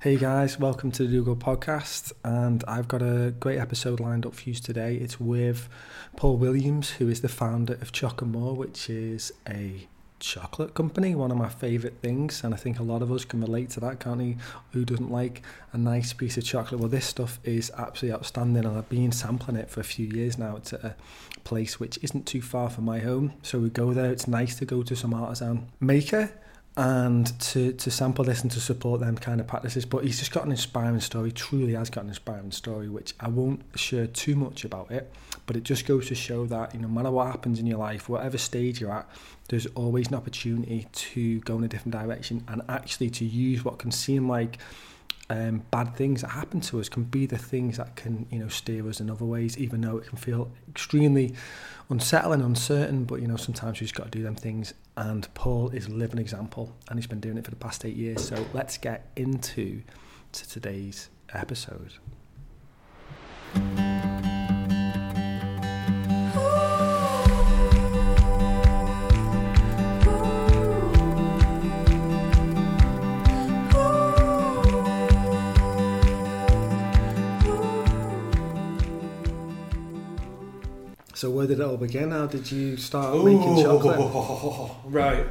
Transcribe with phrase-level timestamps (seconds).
[0.00, 4.34] Hey guys, welcome to the Google podcast, and I've got a great episode lined up
[4.36, 4.94] for you today.
[4.94, 5.68] It's with
[6.14, 9.88] Paul Williams, who is the founder of Choc More, which is a
[10.20, 13.40] chocolate company, one of my favourite things, and I think a lot of us can
[13.40, 14.36] relate to that, can't he?
[14.70, 15.42] Who doesn't like
[15.72, 16.80] a nice piece of chocolate?
[16.80, 20.38] Well, this stuff is absolutely outstanding, and I've been sampling it for a few years
[20.38, 20.54] now.
[20.58, 20.94] It's at a
[21.42, 24.12] place which isn't too far from my home, so we go there.
[24.12, 26.30] It's nice to go to some artisan maker
[26.78, 29.84] and to, to sample this and to support them kind of practices.
[29.84, 33.26] But he's just got an inspiring story, truly has got an inspiring story, which I
[33.26, 35.12] won't share too much about it,
[35.46, 37.78] but it just goes to show that you know, no matter what happens in your
[37.78, 39.10] life, whatever stage you're at,
[39.48, 43.78] there's always an opportunity to go in a different direction and actually to use what
[43.78, 44.58] can seem like
[45.30, 48.48] um, bad things that happen to us can be the things that can you know
[48.48, 51.34] steer us in other ways even though it can feel extremely
[51.90, 53.04] unsettling and uncertain.
[53.04, 54.74] But you know sometimes we just got to do them things.
[54.96, 57.96] And Paul is a living example and he's been doing it for the past eight
[57.96, 58.26] years.
[58.26, 59.82] So let's get into
[60.32, 61.92] to today's episode
[81.18, 82.12] So where did it all begin?
[82.12, 84.70] How did you start making chocolate?
[84.84, 85.26] Right.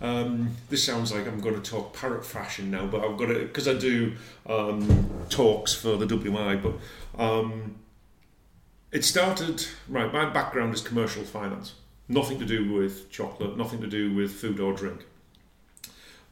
[0.00, 3.34] Um, this sounds like I'm going to talk parrot fashion now, but I've got to
[3.34, 4.14] because I do
[4.48, 6.56] um, talks for the WI.
[6.56, 6.74] But
[7.16, 7.76] um,
[8.90, 10.12] it started right.
[10.12, 11.74] My background is commercial finance.
[12.08, 13.56] Nothing to do with chocolate.
[13.56, 15.06] Nothing to do with food or drink.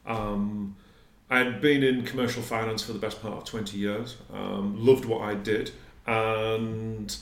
[0.05, 0.75] Um,
[1.29, 4.17] I'd been in commercial finance for the best part of 20 years.
[4.33, 5.71] Um, loved what I did,
[6.05, 7.15] and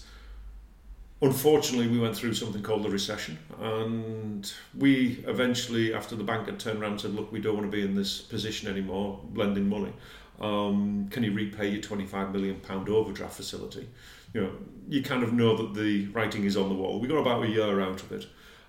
[1.22, 6.60] unfortunately, we went through something called the recession, and we eventually, after the bank had
[6.60, 9.68] turned around and said, "Look, we don't want to be in this position anymore, lending
[9.68, 9.94] money.
[10.40, 13.88] Um, can you repay your 25 million pound overdraft facility?"
[14.34, 14.52] You know,
[14.88, 17.00] you kind of know that the writing is on the wall.
[17.00, 18.28] We got about a year out of it,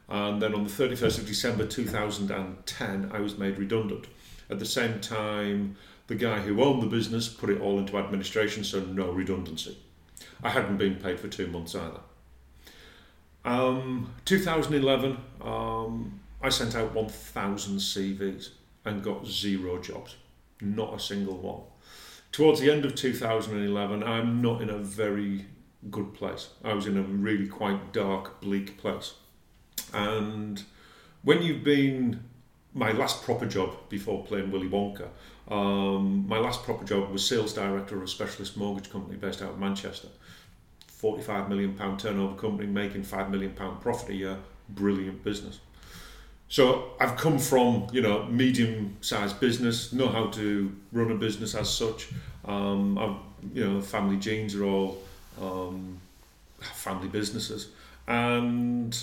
[0.08, 4.06] and then on the 31st of December 2010, I was made redundant.
[4.50, 8.64] At the same time, the guy who owned the business put it all into administration,
[8.64, 9.76] so no redundancy.
[10.42, 12.00] I hadn't been paid for two months either.
[13.44, 18.50] Um, 2011, um, I sent out 1,000 CVs
[18.84, 20.16] and got zero jobs,
[20.60, 21.62] not a single one.
[22.32, 25.46] Towards the end of 2011, I'm not in a very
[25.90, 26.50] good place.
[26.64, 29.14] I was in a really quite dark, bleak place.
[29.94, 30.62] And
[31.22, 32.24] when you've been,
[32.74, 35.08] my last proper job before playing Willy Wonka,
[35.48, 39.50] um, my last proper job was sales director of a specialist mortgage company based out
[39.50, 40.08] of Manchester.
[40.98, 44.36] 45 million pound turnover company making 5 million pound profit a year.
[44.68, 45.60] Brilliant business.
[46.48, 51.54] So I've come from you know medium sized business know how to run a business
[51.54, 52.08] as such.
[52.44, 53.16] Um, I've,
[53.54, 54.98] you know family genes are all
[55.40, 56.00] um,
[56.60, 57.68] family businesses.
[58.08, 59.00] And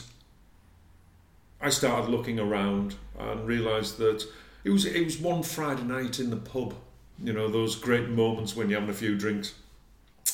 [1.62, 4.26] I started looking around and realised that
[4.66, 6.74] it was it was one Friday night in the pub
[7.24, 9.54] you know those great moments when you're having a few drinks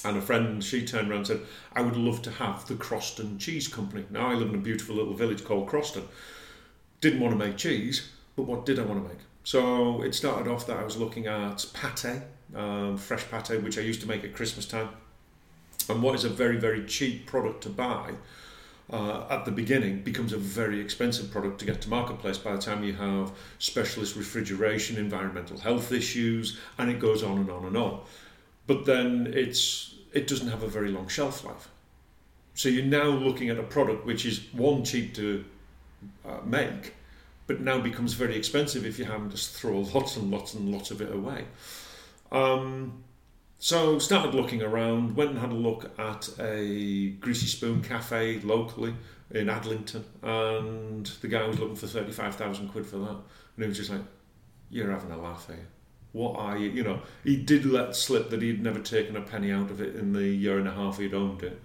[0.03, 1.41] and a friend, she turned around and said,
[1.73, 4.05] I would love to have the Croston Cheese Company.
[4.09, 6.03] Now, I live in a beautiful little village called Croston.
[7.01, 9.19] Didn't want to make cheese, but what did I want to make?
[9.43, 12.21] So it started off that I was looking at pate,
[12.55, 14.89] um, fresh pate, which I used to make at Christmas time.
[15.89, 18.13] And what is a very, very cheap product to buy
[18.91, 22.61] uh, at the beginning becomes a very expensive product to get to marketplace by the
[22.61, 27.77] time you have specialist refrigeration, environmental health issues, and it goes on and on and
[27.77, 28.01] on
[28.67, 31.69] but then it's it doesn't have a very long shelf life.
[32.53, 35.45] So you're now looking at a product which is one cheap to
[36.27, 36.93] uh, make,
[37.47, 40.91] but now becomes very expensive if you have to throw lots and lots and lots
[40.91, 41.45] of it away.
[42.31, 43.03] Um,
[43.57, 48.95] so started looking around, went and had a look at a Greasy Spoon cafe locally
[49.29, 53.09] in Adlington, and the guy was looking for thirty five thousand quid for that,
[53.55, 54.01] and he was just like,
[54.69, 55.67] "You're having a laugh here."
[56.13, 56.69] What are you?
[56.69, 59.95] You know, he did let slip that he'd never taken a penny out of it
[59.95, 61.59] in the year and a half he'd owned it.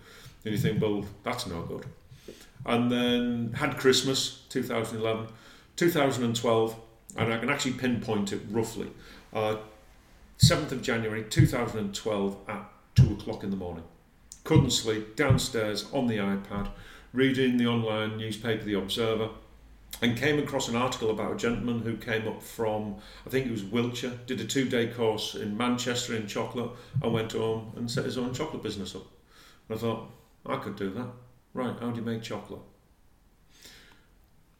[0.44, 1.87] And you think, well, that's no good.
[2.64, 5.28] And then had Christmas 2011,
[5.76, 6.76] 2012,
[7.16, 8.88] and I can actually pinpoint it roughly.
[9.32, 9.56] Uh,
[10.38, 13.84] 7th of January 2012 at 2 o'clock in the morning.
[14.44, 16.69] Couldn't sleep, downstairs on the iPad,
[17.12, 19.31] reading the online newspaper, The Observer
[20.02, 22.96] and came across an article about a gentleman who came up from,
[23.26, 26.70] I think it was Wiltshire, did a two day course in Manchester in chocolate,
[27.02, 29.06] and went home and set his own chocolate business up.
[29.68, 30.10] And I thought,
[30.44, 31.08] I could do that.
[31.54, 32.60] Right, how do you make chocolate?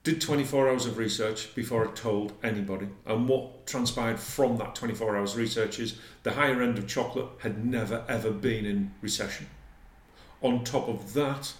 [0.07, 2.87] did 24 hours of research before I told anybody.
[3.07, 7.67] And what transpired from that 24 hours research is the higher end of chocolate had
[7.67, 9.49] never ever been in recession.
[10.43, 11.53] On top of that,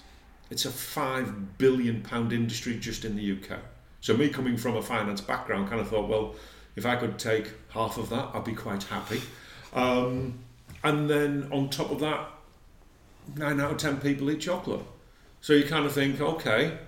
[0.51, 3.59] it's a five billion pound industry just in the UK.
[4.01, 6.35] So me coming from a finance background, kind of thought, well,
[6.77, 9.23] if I could take half of that, I'd be quite happy.
[9.73, 10.39] Um,
[10.85, 12.29] and then on top of that,
[13.35, 14.83] nine out of ten people eat chocolate.
[15.41, 16.79] So you kind of think, okay.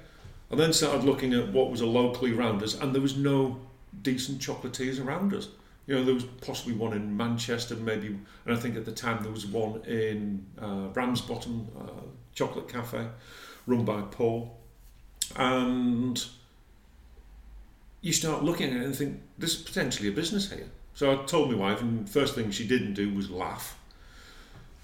[0.51, 3.59] I then started looking at what was a locally around us, and there was no
[4.03, 5.49] decent chocolatiers around us.
[5.87, 9.23] You know, there was possibly one in Manchester, maybe, and I think at the time
[9.23, 12.03] there was one in uh, Ramsbottom uh,
[12.35, 13.07] Chocolate Cafe,
[13.69, 14.57] run by Paul.
[15.37, 16.25] And
[18.01, 20.67] you start looking at it and think, there's potentially a business here.
[20.95, 23.79] So I told my wife, and first thing she didn't do was laugh.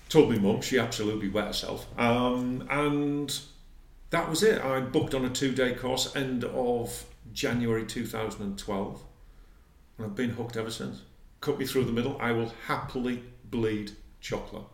[0.08, 1.86] Told my mum, she absolutely wet herself.
[1.98, 3.36] Um, and
[4.10, 4.62] that was it.
[4.62, 9.02] I booked on a two day course end of January 2012.
[9.96, 11.02] And I've been hooked ever since.
[11.40, 12.16] Cut me through the middle.
[12.20, 14.64] I will happily bleed chocolate.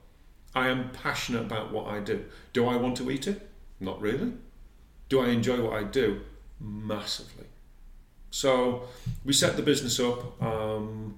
[0.54, 2.24] I am passionate about what I do.
[2.52, 3.49] Do I want to eat it?
[3.80, 4.32] Not really.
[5.08, 6.20] Do I enjoy what I do?
[6.60, 7.46] Massively.
[8.30, 8.84] So
[9.24, 10.40] we set the business up.
[10.42, 11.16] Um,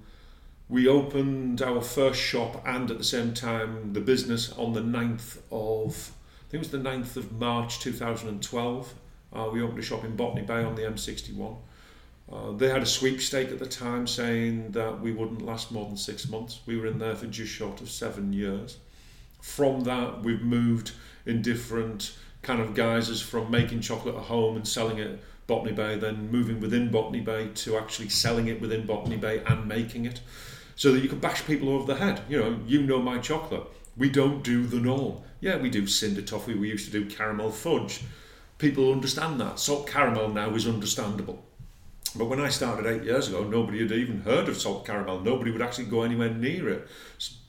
[0.69, 5.37] we opened our first shop and at the same time the business on the 9th
[5.51, 6.11] of,
[6.47, 8.93] I think it was the 9th of March 2012.
[9.31, 11.57] Uh, we opened a shop in Botany Bay on the M61.
[12.31, 15.97] Uh, they had a sweepstake at the time saying that we wouldn't last more than
[15.97, 16.61] six months.
[16.65, 18.77] We were in there for just short of seven years.
[19.41, 20.93] From that, we've moved
[21.25, 25.97] in different kind of guises from making chocolate at home and selling it Botany Bay,
[25.97, 30.21] then moving within Botany Bay to actually selling it within Botany Bay and making it,
[30.75, 32.21] so that you can bash people over the head.
[32.29, 33.63] You know, you know my chocolate.
[33.97, 35.17] We don't do the norm.
[35.41, 36.55] Yeah, we do cinder toffee.
[36.55, 38.01] We used to do caramel fudge.
[38.57, 39.59] People understand that.
[39.59, 41.43] Salt caramel now is understandable.
[42.15, 45.19] But when I started eight years ago, nobody had even heard of salt caramel.
[45.19, 46.87] Nobody would actually go anywhere near it.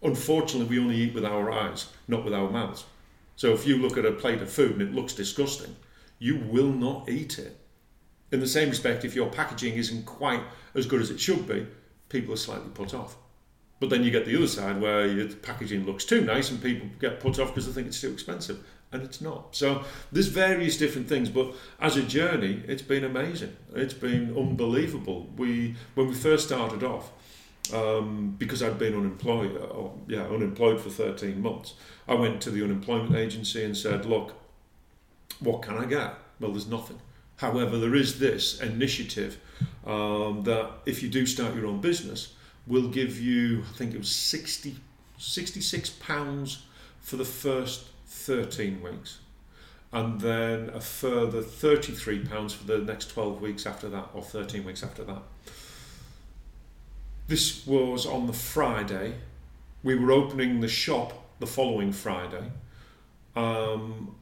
[0.01, 2.85] unfortunately, we only eat with our eyes, not with our mouths.
[3.35, 5.75] So if you look at a plate of food and it looks disgusting,
[6.19, 7.57] you will not eat it.
[8.31, 10.43] In the same respect, if your packaging isn't quite
[10.75, 11.67] as good as it should be,
[12.09, 13.17] people are slightly put off.
[13.79, 16.87] But then you get the other side where your packaging looks too nice and people
[16.99, 18.63] get put off because they think it's too expensive.
[18.93, 19.55] And it's not.
[19.55, 23.55] So there's various different things, but as a journey, it's been amazing.
[23.73, 25.29] It's been unbelievable.
[25.37, 27.09] We when we first started off,
[27.73, 31.75] um, because I'd been unemployed, or, yeah, unemployed for 13 months,
[32.07, 34.33] I went to the unemployment agency and said, look,
[35.39, 36.13] what can I get?
[36.39, 36.99] Well, there's nothing.
[37.37, 39.39] However, there is this initiative
[39.85, 42.33] um, that if you do start your own business,
[42.67, 44.75] will give you, I think it was 60,
[45.17, 46.65] 66 pounds
[46.99, 49.19] for the first 13 weeks
[49.93, 54.63] and then a further 33 pounds for the next 12 weeks after that or 13
[54.63, 55.21] weeks after that
[57.31, 59.15] this was on the Friday.
[59.83, 62.51] We were opening the shop the following Friday.
[63.37, 64.17] Um,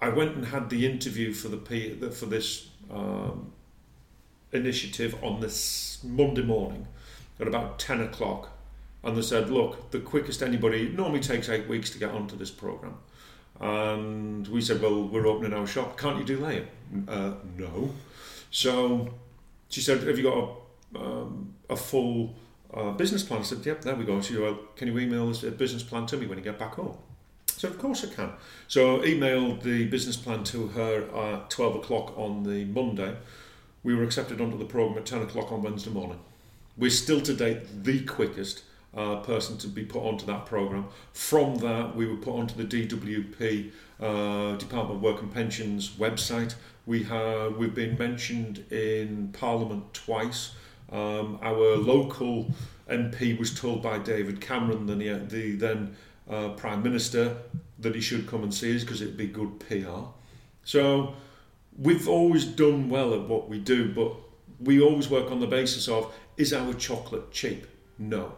[0.00, 3.52] I went and had the interview for the for this um,
[4.52, 6.86] initiative on this Monday morning
[7.40, 8.50] at about ten o'clock,
[9.02, 12.52] and they said, "Look, the quickest anybody normally takes eight weeks to get onto this
[12.52, 12.94] program."
[13.60, 15.98] And we said, "Well, we're opening our shop.
[15.98, 16.68] Can't you do later?"
[17.08, 17.90] Uh, no.
[18.52, 19.12] So
[19.68, 22.36] she said, "Have you got a, um, a full
[22.74, 25.28] uh, business plan?" I said, "Yep, there we go." She said, "Well, can you email
[25.28, 26.96] this business plan to me when you get back home?"
[27.62, 28.30] So of course I can.
[28.66, 33.14] So I emailed the business plan to her at 12 o'clock on the Monday.
[33.84, 36.18] We were accepted onto the programme at 10 o'clock on Wednesday morning.
[36.76, 38.64] We're still to date the quickest
[38.96, 40.86] uh, person to be put onto that programme.
[41.12, 46.54] From that, we were put onto the DWP uh, Department of Work and Pensions website.
[46.86, 50.52] We have we've been mentioned in Parliament twice.
[50.92, 52.52] Um, our local
[52.88, 54.94] MP was told by David Cameron, the,
[55.28, 55.96] the then
[56.28, 57.36] uh, Prime Minister,
[57.78, 60.04] that he should come and see us because it'd be good PR.
[60.64, 61.14] So
[61.78, 64.12] we've always done well at what we do, but
[64.60, 67.66] we always work on the basis of is our chocolate cheap?
[67.98, 68.34] No.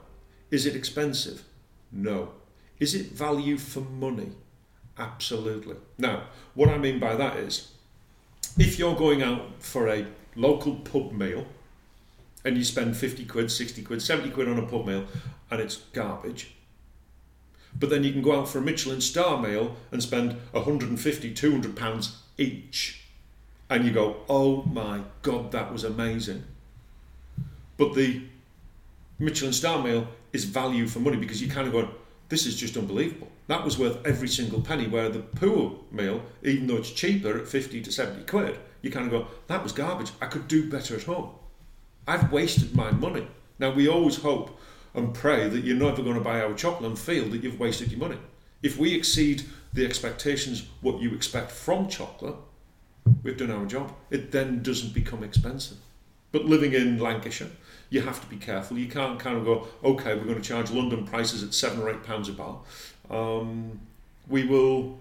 [0.50, 1.42] Is it expensive?
[1.90, 2.32] No.
[2.78, 4.32] Is it value for money?
[4.98, 5.76] Absolutely.
[5.98, 7.72] Now, what I mean by that is
[8.58, 10.06] if you're going out for a
[10.36, 11.46] local pub meal
[12.44, 15.06] and you spend 50 quid, 60 quid, 70 quid on a pub meal
[15.50, 16.54] and it's garbage,
[17.78, 21.76] but then you can go out for a Michelin star meal and spend 150, 200
[21.76, 23.02] pounds each.
[23.68, 26.44] And you go, oh my God, that was amazing.
[27.76, 28.22] But the
[29.18, 31.88] Michelin star meal is value for money because you kind of go,
[32.28, 33.28] this is just unbelievable.
[33.48, 34.86] That was worth every single penny.
[34.86, 39.06] Where the poor meal, even though it's cheaper at 50 to 70 quid, you kind
[39.06, 40.12] of go, that was garbage.
[40.20, 41.30] I could do better at home.
[42.06, 43.26] I've wasted my money.
[43.58, 44.58] Now, we always hope
[44.94, 47.90] and pray that you're never going to buy our chocolate and feel that you've wasted
[47.90, 48.18] your money.
[48.62, 49.42] If we exceed
[49.72, 52.36] the expectations, what you expect from chocolate,
[53.22, 53.92] we've done our job.
[54.10, 55.78] It then doesn't become expensive.
[56.32, 57.50] But living in Lancashire,
[57.90, 58.78] you have to be careful.
[58.78, 61.90] You can't kind of go, okay, we're going to charge London prices at seven or
[61.90, 62.58] eight pounds a bar.
[63.10, 63.80] Um,
[64.28, 64.98] we will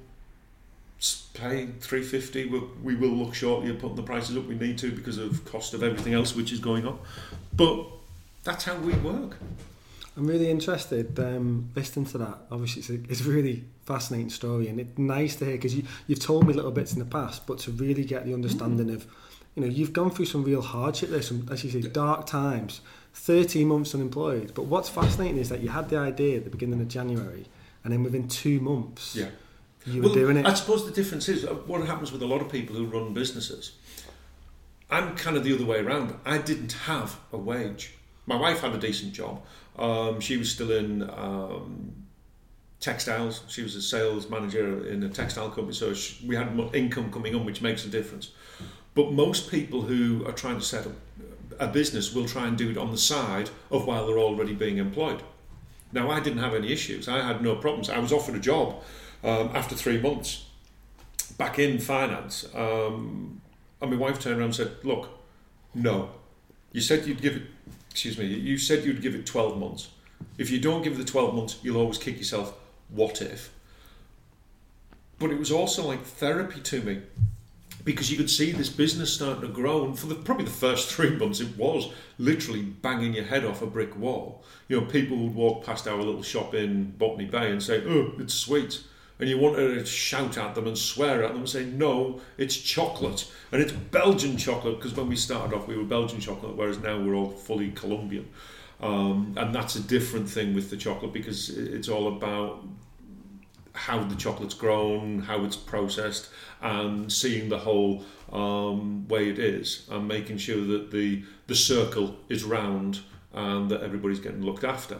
[1.33, 4.91] pay 350 we we will look shortly at putting the prices up we need to
[4.91, 6.98] because of cost of everything else which is going on
[7.53, 7.86] but
[8.43, 9.38] that's how we work
[10.15, 12.38] I'm really interested um, listening to that.
[12.51, 15.83] Obviously, it's a, it's a really fascinating story, and it's nice to hear because you,
[16.05, 18.95] you've told me little bits in the past, but to really get the understanding mm.
[18.95, 19.07] of,
[19.55, 22.81] you know, you've gone through some real hardship there, some as you say, dark times.
[23.15, 24.53] 13 months unemployed.
[24.55, 27.45] But what's fascinating is that you had the idea at the beginning of January,
[27.83, 29.29] and then within two months, yeah,
[29.86, 30.46] you were well, doing it.
[30.46, 33.13] I suppose the difference is uh, what happens with a lot of people who run
[33.13, 33.74] businesses.
[34.90, 36.16] I'm kind of the other way around.
[36.25, 37.94] I didn't have a wage.
[38.25, 39.44] My wife had a decent job.
[39.78, 41.94] Um, she was still in um,
[42.80, 43.44] textiles.
[43.48, 47.34] She was a sales manager in a textile company, so she, we had income coming
[47.36, 48.32] on, which makes a difference.
[48.94, 50.94] But most people who are trying to set up
[51.60, 54.78] a business will try and do it on the side of while they're already being
[54.78, 55.24] employed.
[55.92, 57.08] Now, I didn't have any issues.
[57.08, 57.90] I had no problems.
[57.90, 58.82] I was offered a job
[59.24, 60.46] um, after three months
[61.38, 62.46] back in finance.
[62.53, 63.42] Um,
[63.82, 65.10] and my wife turned around and said, Look,
[65.74, 66.10] no.
[66.72, 67.44] You said you'd give it
[67.94, 69.89] excuse me, you said you'd give it 12 months.
[70.39, 72.58] If you don't give it the 12 months, you'll always kick yourself,
[72.89, 73.53] what if?
[75.20, 77.03] But it was also like therapy to me
[77.86, 79.86] because you could see this business starting to grow.
[79.86, 83.62] And for the, probably the first three months, it was literally banging your head off
[83.62, 84.44] a brick wall.
[84.70, 88.13] You know, people would walk past our little shop in Botany Bay and say, oh,
[88.18, 88.84] it's sweet
[89.24, 92.58] and you want to shout at them and swear at them and say, no, it's
[92.58, 93.32] chocolate.
[93.53, 97.00] And it's Belgian chocolate, because when we started off, we were Belgian chocolate, whereas now
[97.00, 98.27] we're all fully Colombian.
[98.82, 102.65] Um, and that's a different thing with the chocolate because it's all about
[103.72, 106.27] how the chocolate's grown, how it's processed,
[106.62, 108.03] and seeing the whole
[108.34, 113.00] um, way it is, and making sure that the the circle is round
[113.32, 115.00] and that everybody's getting looked after.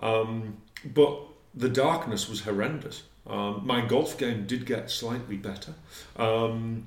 [0.00, 1.20] Um, but
[1.54, 3.04] the darkness was horrendous.
[3.26, 5.74] Um, my golf game did get slightly better.
[6.16, 6.86] Um,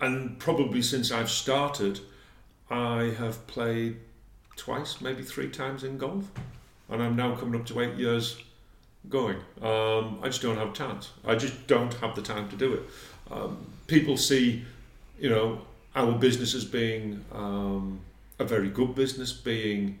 [0.00, 2.00] and probably since I've started,
[2.70, 3.98] I have played
[4.56, 6.24] twice, maybe three times in golf.
[6.88, 8.42] And I'm now coming up to eight years
[9.08, 9.38] going.
[9.62, 11.00] Um, I just don't have time.
[11.24, 12.82] I just don't have the time to do it.
[13.30, 14.64] Um, people see,
[15.18, 15.62] you know,
[15.94, 18.00] our business as being um,
[18.38, 19.98] a very good business, being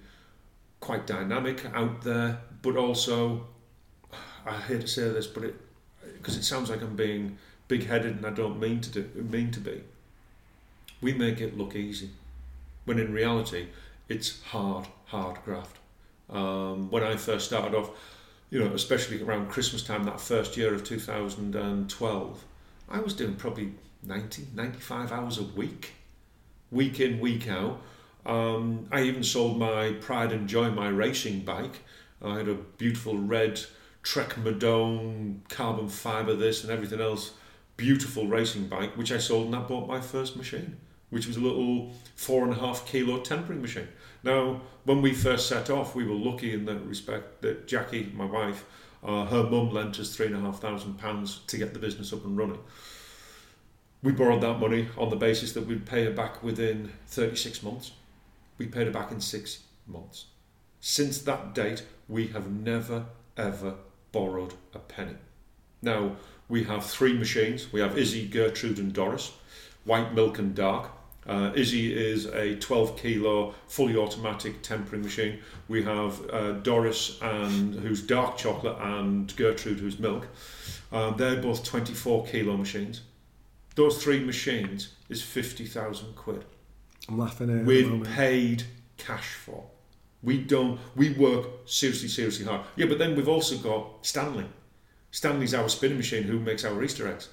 [0.80, 3.46] quite dynamic out there, but also
[4.46, 5.54] I hate to say this, but it
[6.14, 7.38] because it sounds like I'm being
[7.68, 9.82] big-headed and I don't mean to do mean to be.
[11.00, 12.10] We make it look easy,
[12.84, 13.66] when in reality,
[14.08, 15.76] it's hard hard graft.
[16.30, 17.90] Um, when I first started off,
[18.50, 22.44] you know, especially around Christmas time, that first year of 2012,
[22.88, 23.72] I was doing probably
[24.02, 25.92] 90, 95 hours a week,
[26.70, 27.80] week in, week out.
[28.24, 31.82] Um, I even sold my Pride and Joy, my racing bike.
[32.20, 33.60] I had a beautiful red
[34.06, 37.32] Trek Madone carbon fibre, this and everything else,
[37.76, 40.76] beautiful racing bike, which I sold and I bought my first machine,
[41.10, 43.88] which was a little four and a half kilo tempering machine.
[44.22, 48.26] Now, when we first set off, we were lucky in that respect that Jackie, my
[48.26, 48.64] wife,
[49.02, 52.12] uh, her mum lent us three and a half thousand pounds to get the business
[52.12, 52.60] up and running.
[54.04, 57.90] We borrowed that money on the basis that we'd pay it back within 36 months.
[58.56, 60.26] We paid it back in six months.
[60.80, 63.74] Since that date, we have never ever
[64.16, 65.16] borrowed a penny.
[65.82, 66.16] Now,
[66.48, 67.70] we have three machines.
[67.70, 69.32] We have Izzy, Gertrude, and Doris,
[69.84, 70.90] white milk and dark.
[71.26, 75.40] Uh, Izzy is a 12 kilo fully automatic tempering machine.
[75.68, 80.28] We have uh, Doris, and who's dark chocolate, and Gertrude, who's milk.
[80.92, 83.02] Um, they're both 24 kilo machines.
[83.74, 86.44] Those three machines is 50,000 quid.
[87.08, 88.62] I'm laughing at We've paid
[88.96, 89.64] cash for.
[90.26, 90.78] We don't.
[90.96, 92.62] We work seriously, seriously hard.
[92.74, 94.44] Yeah, but then we've also got Stanley.
[95.12, 97.30] Stanley's our spinning machine who makes our Easter eggs.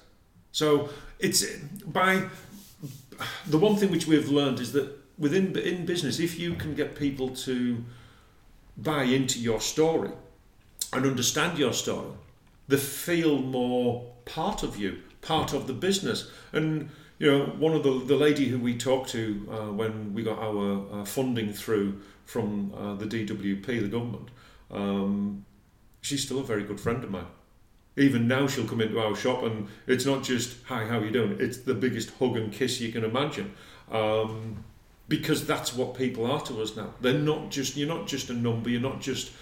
[0.52, 1.44] So it's
[1.84, 2.28] by
[3.46, 6.94] the one thing which we've learned is that within in business, if you can get
[6.94, 7.84] people to
[8.76, 10.12] buy into your story
[10.92, 12.12] and understand your story,
[12.68, 16.30] they feel more part of you, part of the business.
[16.52, 16.90] And
[17.24, 20.38] you know, one of the the lady who we talked to uh, when we got
[20.38, 24.28] our uh, funding through from uh, the DWP, the government,
[24.70, 25.46] um,
[26.02, 27.26] she's still a very good friend of mine.
[27.96, 31.10] Even now she'll come into our shop and it's not just hi how are you
[31.10, 31.38] doing?
[31.40, 33.54] It's the biggest hug and kiss you can imagine.
[33.90, 34.62] Um,
[35.08, 36.92] because that's what people are to us now.
[37.00, 39.32] They're not just you're not just a number you're not just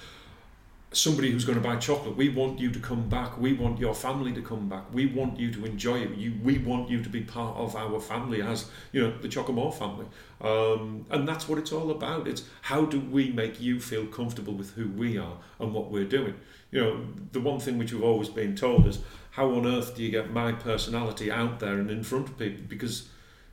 [0.92, 3.94] somebody who's going to buy chocolate we want you to come back we want your
[3.94, 7.08] family to come back we want you to enjoy it you, we want you to
[7.08, 10.06] be part of our family as you know the Chocomore family
[10.40, 14.54] um, and that's what it's all about it's how do we make you feel comfortable
[14.54, 16.34] with who we are and what we're doing
[16.72, 18.98] you know, the one thing which we've always been told is
[19.32, 22.64] how on earth do you get my personality out there and in front of people?
[22.66, 23.08] Because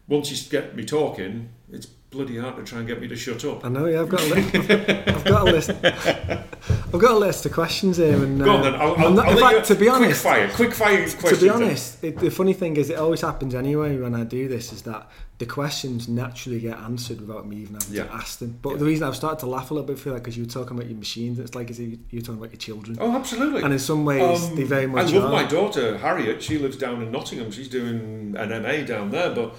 [0.07, 3.43] once you get me talking, it's bloody hard to try and get me to shut
[3.43, 3.65] up.
[3.65, 4.55] I know, yeah, I've got a list.
[4.55, 5.69] I've got a list.
[6.91, 8.75] I've got a list of questions here, and uh, go on then.
[8.75, 11.39] I'll, I'll, not, I'll in fact, to be honest, quick fire, quick fire questions.
[11.39, 14.47] To be honest, it, the funny thing is, it always happens anyway when I do
[14.47, 14.73] this.
[14.73, 18.03] Is that the questions naturally get answered without me even having Yeah.
[18.05, 18.57] to ask them.
[18.61, 18.77] But Yeah.
[18.77, 20.75] the reason I've started to laugh a little bit for that because you were talking
[20.77, 21.37] about your machines.
[21.39, 23.61] It's like as you're talking about your children, Oh, absolutely.
[23.61, 25.13] and in some ways Um, they very much.
[25.13, 25.31] I love are.
[25.31, 26.41] my daughter Harriet.
[26.43, 27.51] She lives down in Nottingham.
[27.51, 29.29] She's doing an MA down there.
[29.33, 29.55] But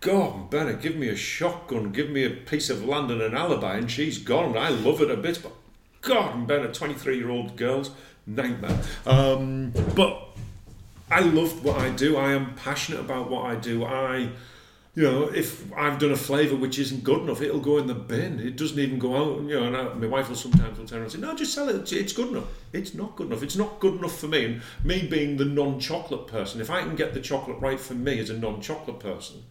[0.00, 3.76] God, Bennett, give me a shotgun, give me a piece of land and an alibi,
[3.76, 4.56] and she's gone.
[4.56, 5.50] I love it a bit, but
[6.00, 6.72] God, I'm better.
[6.72, 7.90] twenty-three-year-old girls,
[8.26, 8.78] nightmare.
[9.06, 10.36] Um, but
[11.10, 12.16] I love what I do.
[12.16, 13.84] I am passionate about what I do.
[13.84, 14.30] I.
[14.94, 17.94] You know, if I've done a flavour which isn't good enough, it'll go in the
[17.94, 18.40] bin.
[18.40, 19.42] It doesn't even go out.
[19.42, 21.54] You know, and I, my wife will sometimes will turn around and say, "No, just
[21.54, 21.76] sell it.
[21.76, 23.44] It's, it's good enough." It's not good enough.
[23.44, 24.44] It's not good enough for me.
[24.44, 28.18] And me being the non-chocolate person, if I can get the chocolate right for me
[28.18, 29.44] as a non-chocolate person,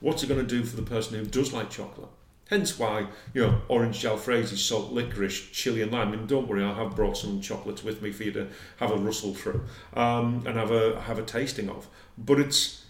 [0.00, 2.08] what's it going to do for the person who does like chocolate?
[2.50, 6.12] Hence why, you know, orange jalfrezi, salt licorice, chili and lime.
[6.12, 8.96] And don't worry, I have brought some chocolates with me for you to have a
[8.96, 11.86] rustle through um, and have a have a tasting of.
[12.18, 12.84] But it's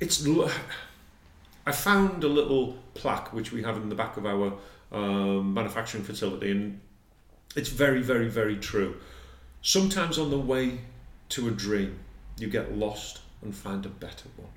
[0.00, 0.26] it's.
[1.64, 4.54] I found a little plaque which we have in the back of our
[4.90, 6.80] um, manufacturing facility, and
[7.54, 8.96] it's very, very, very true.
[9.62, 10.78] Sometimes on the way
[11.30, 11.98] to a dream,
[12.38, 14.50] you get lost and find a better one.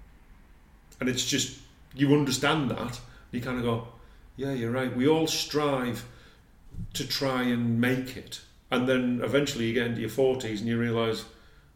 [1.00, 1.60] And it's just,
[1.96, 3.00] you understand that,
[3.32, 3.88] you kind of go,
[4.36, 4.96] yeah, you're right.
[4.96, 6.06] We all strive
[6.94, 8.42] to try and make it.
[8.72, 11.26] And then eventually you get into your 40s and you realise,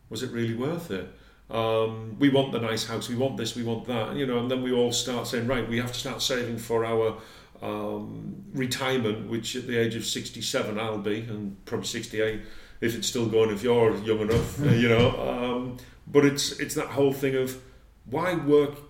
[0.10, 1.08] was it really worth it?
[1.50, 4.52] Um, we want the nice house, we want this, we want that, you know, and
[4.52, 7.18] then we all start saying, right, we have to start saving for our
[7.62, 12.42] um, retirement, which at the age of 67 I'll be, and probably 68
[12.82, 15.10] if it's still going, if you're young enough, you know.
[15.20, 15.78] Um,
[16.08, 17.62] but it's it's that whole thing of
[18.06, 18.89] why work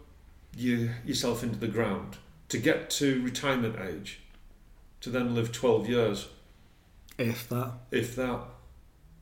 [0.56, 2.18] you, yourself into the ground
[2.50, 4.22] to get to retirement age,
[5.02, 6.28] to then live 12 years
[7.18, 7.74] if that.
[7.92, 8.42] if that.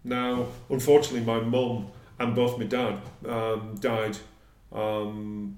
[0.04, 1.88] Now, unfortunately, my mum
[2.20, 4.18] and both my dad um, died
[4.72, 5.58] um,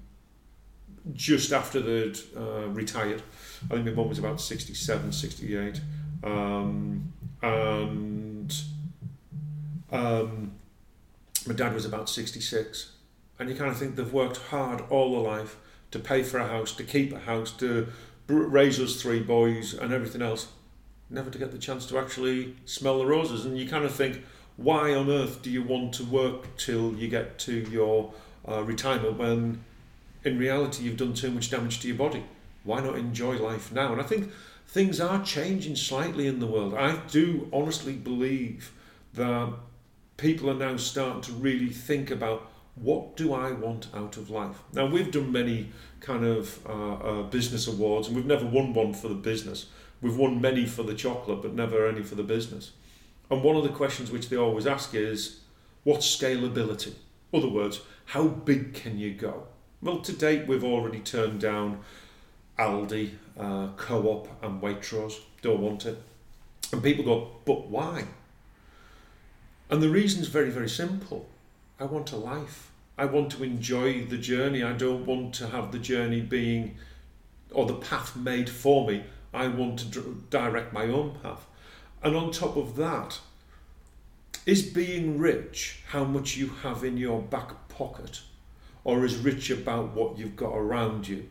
[1.12, 3.22] just after they'd uh, retired.
[3.70, 5.80] I think my mum was about 67, 68.
[6.24, 8.54] Um, and
[9.90, 10.52] um,
[11.46, 12.92] my dad was about 66.
[13.40, 15.56] And you kind of think they've worked hard all their life
[15.92, 17.88] to pay for a house, to keep a house, to
[18.28, 20.48] raise us three boys and everything else,
[21.08, 23.46] never to get the chance to actually smell the roses.
[23.46, 24.22] And you kind of think,
[24.56, 28.12] why on earth do you want to work till you get to your
[28.46, 29.64] uh, retirement when
[30.22, 32.22] in reality you've done too much damage to your body?
[32.62, 33.90] Why not enjoy life now?
[33.90, 34.30] And I think
[34.68, 36.74] things are changing slightly in the world.
[36.74, 38.70] I do honestly believe
[39.14, 39.54] that
[40.18, 44.56] people are now starting to really think about what do I want out of life?
[44.72, 48.94] Now, we've done many kind of uh, uh, business awards, and we've never won one
[48.94, 49.66] for the business.
[50.00, 52.72] We've won many for the chocolate, but never any for the business.
[53.30, 55.40] And one of the questions which they always ask is,
[55.84, 56.94] what's scalability?
[57.32, 59.46] Other words, how big can you go?
[59.82, 61.80] Well, to date, we've already turned down
[62.58, 65.20] Aldi, uh, Co-op, and Waitrose.
[65.42, 66.02] Don't want it.
[66.72, 68.04] And people go, but why?
[69.70, 71.28] And the reason's very, very simple.
[71.80, 72.70] I want a life.
[72.98, 74.62] I want to enjoy the journey.
[74.62, 76.76] I don't want to have the journey being
[77.52, 79.04] or the path made for me.
[79.32, 81.46] I want to direct my own path.
[82.02, 83.20] And on top of that,
[84.46, 88.22] is being rich how much you have in your back pocket,
[88.84, 91.28] or is rich about what you've got around you?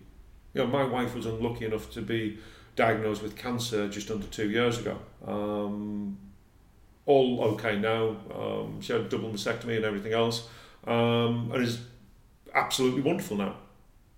[0.53, 2.37] You know, my wife was unlucky enough to be
[2.75, 4.97] diagnosed with cancer just under two years ago.
[5.25, 6.17] Um,
[7.09, 8.15] all okay now.
[8.33, 10.47] Um, she had double mastectomy and everything else,
[10.85, 11.81] um, and is
[12.53, 13.55] absolutely wonderful now.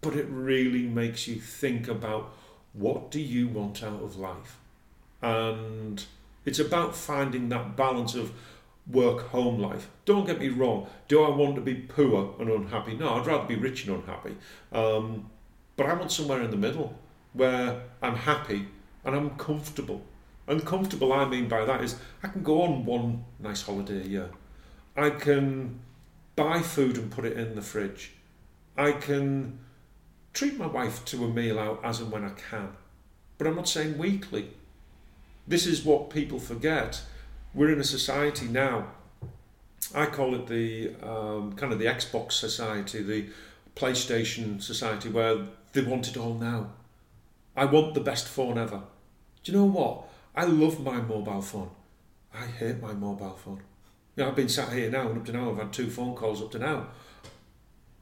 [0.01, 2.33] But it really makes you think about
[2.73, 4.57] what do you want out of life,
[5.21, 6.03] and
[6.45, 8.33] it's about finding that balance of
[8.91, 9.87] work home life.
[10.03, 10.87] Don't get me wrong.
[11.07, 12.95] Do I want to be poor and unhappy?
[12.95, 14.35] No, I'd rather be rich and unhappy.
[14.73, 15.29] Um,
[15.77, 16.97] but I want somewhere in the middle
[17.31, 18.67] where I'm happy
[19.05, 20.01] and I'm comfortable
[20.47, 24.07] and comfortable, I mean by that is I can go on one nice holiday a
[24.07, 24.29] year.
[24.95, 25.79] I can
[26.35, 28.11] buy food and put it in the fridge.
[28.77, 29.59] I can
[30.33, 32.69] treat my wife to a meal out as and when I can.
[33.37, 34.49] But I'm not saying weekly.
[35.47, 37.01] This is what people forget.
[37.53, 38.87] We're in a society now.
[39.93, 43.25] I call it the um, kind of the Xbox society, the
[43.75, 46.71] PlayStation society, where they want it all now.
[47.55, 48.83] I want the best phone ever.
[49.43, 50.07] Do you know what?
[50.35, 51.69] I love my mobile phone.
[52.33, 53.61] I hate my mobile phone.
[54.15, 56.15] You know, I've been sat here now, and up to now, I've had two phone
[56.15, 56.87] calls up to now.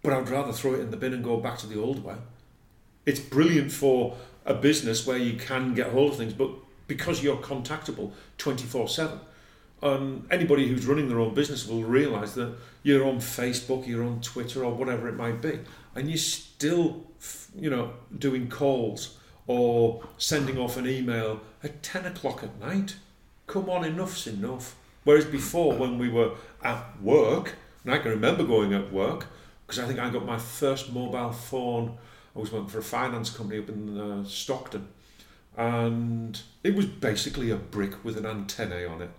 [0.03, 2.15] But I'd rather throw it in the bin and go back to the old way.
[3.05, 4.15] It's brilliant for
[4.45, 6.51] a business where you can get hold of things, but
[6.87, 9.19] because you're contactable 24 7,
[9.81, 14.21] and anybody who's running their own business will realise that you're on Facebook, you're on
[14.21, 15.59] Twitter, or whatever it might be,
[15.95, 17.07] and you're still,
[17.55, 19.17] you know, doing calls
[19.49, 22.97] or sending off an email at 10 o'clock at night.
[23.47, 24.75] Come on, enough's enough.
[25.03, 29.25] Whereas before, when we were at work, and I can remember going at work,
[29.65, 31.97] because I think I got my first mobile phone,
[32.35, 34.87] I was working for a finance company up in uh, Stockton,
[35.57, 39.11] and it was basically a brick with an antenna on it.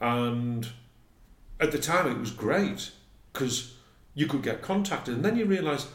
[0.00, 0.68] And
[1.58, 2.92] at the time, it was great
[3.32, 3.74] because
[4.14, 5.88] you could get contacted, and then you realise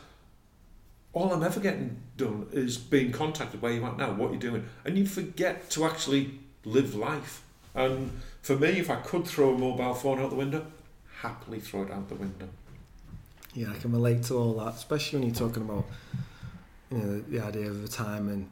[1.13, 4.65] all I'm ever getting done is being contacted where you are now, what you're doing,
[4.85, 7.43] and you forget to actually live life.
[7.75, 10.65] And for me, if I could throw a mobile phone out the window,
[11.19, 12.47] happily throw it out the window.
[13.53, 15.85] Yeah, I can relate to all that, especially when you're talking about
[16.91, 18.49] you know the idea of the time and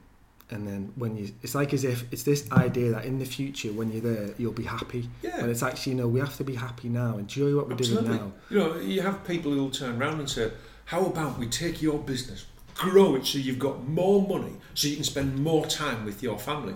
[0.52, 3.70] and then when you it's like as if it's this idea that in the future
[3.70, 6.44] when you're there you'll be happy yeah and it's actually you know we have to
[6.44, 8.08] be happy now enjoy what we're Absolutely.
[8.08, 10.52] doing now you know you have people who'll turn around and say
[10.90, 12.46] how about we take your business
[12.80, 16.40] grow it so you've got more money so you can spend more time with your
[16.40, 16.76] family.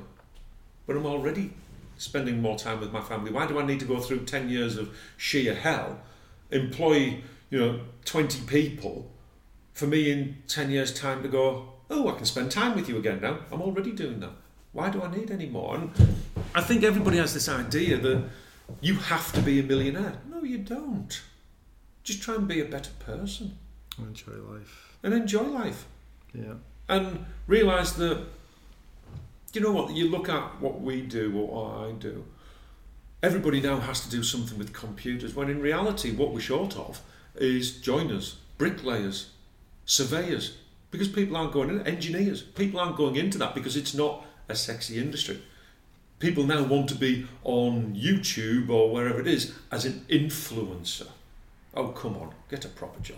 [0.86, 1.54] But I'm already
[1.97, 3.32] spending more time with my family.
[3.32, 6.02] Why do I need to go through 10 years of sheer hell,
[6.52, 9.10] employ, you know, 20 people
[9.73, 12.97] for me in 10 years time to go, oh, I can spend time with you
[12.97, 13.39] again now.
[13.49, 14.32] I'm already doing that.
[14.73, 15.76] Why do I need any more?
[15.76, 15.91] And
[16.54, 18.26] I think everybody has this idea that
[18.82, 20.17] you have to be a millionaire.
[20.30, 21.21] No, you don't.
[22.04, 23.58] Just try and be a better person.
[23.99, 25.86] Enjoy life and enjoy life.
[26.34, 26.56] Yeah.
[26.89, 28.25] And realise that,
[29.53, 32.25] you know what, you look at what we do or what I do,
[33.21, 37.01] everybody now has to do something with computers, when in reality, what we're short of
[37.36, 39.29] is joiners, bricklayers,
[39.86, 40.58] surveyors,
[40.91, 44.56] because people aren't going in, engineers, people aren't going into that because it's not a
[44.56, 45.41] sexy industry.
[46.19, 51.08] People now want to be on YouTube or wherever it is as an influencer.
[51.73, 53.17] Oh, come on, get a proper job.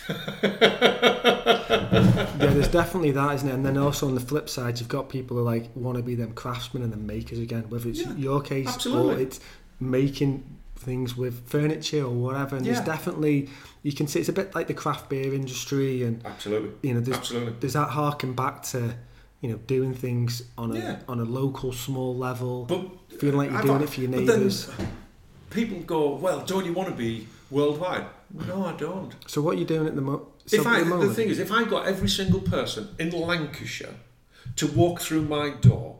[0.42, 3.54] yeah, there's definitely that, isn't it?
[3.54, 6.14] And then also on the flip side, you've got people who like want to be
[6.14, 9.14] them craftsmen and the makers again, whether it's yeah, your case absolutely.
[9.14, 9.40] or it's
[9.80, 10.44] making
[10.76, 12.56] things with furniture or whatever.
[12.56, 12.72] And yeah.
[12.74, 13.48] there's definitely
[13.82, 17.00] you can see it's a bit like the craft beer industry and absolutely, you know,
[17.00, 17.54] there's, absolutely.
[17.60, 18.94] there's that harking back to
[19.40, 20.96] you know, doing things on a Yeah.
[21.08, 24.10] on a local small level, But feeling like uh, you're I've- doing it for your
[24.10, 24.70] neighbours.
[25.50, 28.06] people go, well, don't you want to be worldwide?
[28.32, 29.14] No, I don't.
[29.26, 31.52] So what are you doing at the, mo- if I, the the thing is, if
[31.52, 33.94] I got every single person in Lancashire
[34.56, 35.98] to walk through my door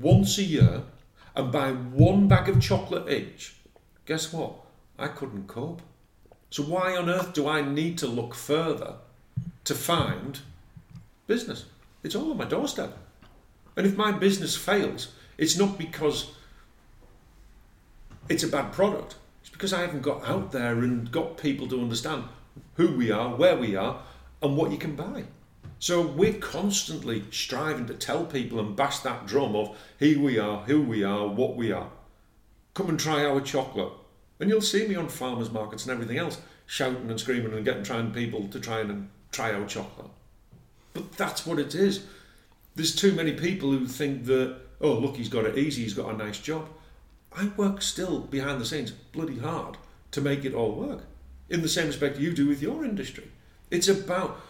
[0.00, 0.82] once a year
[1.34, 3.56] and buy one bag of chocolate each,
[4.06, 4.54] guess what?
[4.98, 5.82] I couldn't cope.
[6.50, 8.94] So why on earth do I need to look further
[9.64, 10.38] to find
[11.26, 11.66] business?
[12.02, 12.96] It's all on my doorstep.
[13.76, 16.30] And if my business fails, it's not because
[18.30, 19.16] it's a bad product.
[19.56, 22.24] Because I haven't got out there and got people to understand
[22.74, 24.02] who we are, where we are,
[24.42, 25.24] and what you can buy.
[25.78, 30.58] So we're constantly striving to tell people and bash that drum of here we are,
[30.64, 31.88] who we are, what we are.
[32.74, 33.94] Come and try our chocolate.
[34.40, 37.82] And you'll see me on farmers markets and everything else, shouting and screaming and getting
[37.82, 40.10] trying people to try and try our chocolate.
[40.92, 42.04] But that's what it is.
[42.74, 46.12] There's too many people who think that, oh, look, he's got it easy, he's got
[46.12, 46.68] a nice job.
[47.36, 49.76] I work still behind the scenes bloody hard
[50.12, 51.04] to make it all work.
[51.50, 53.30] In the same respect you do with your industry.
[53.70, 54.40] It's about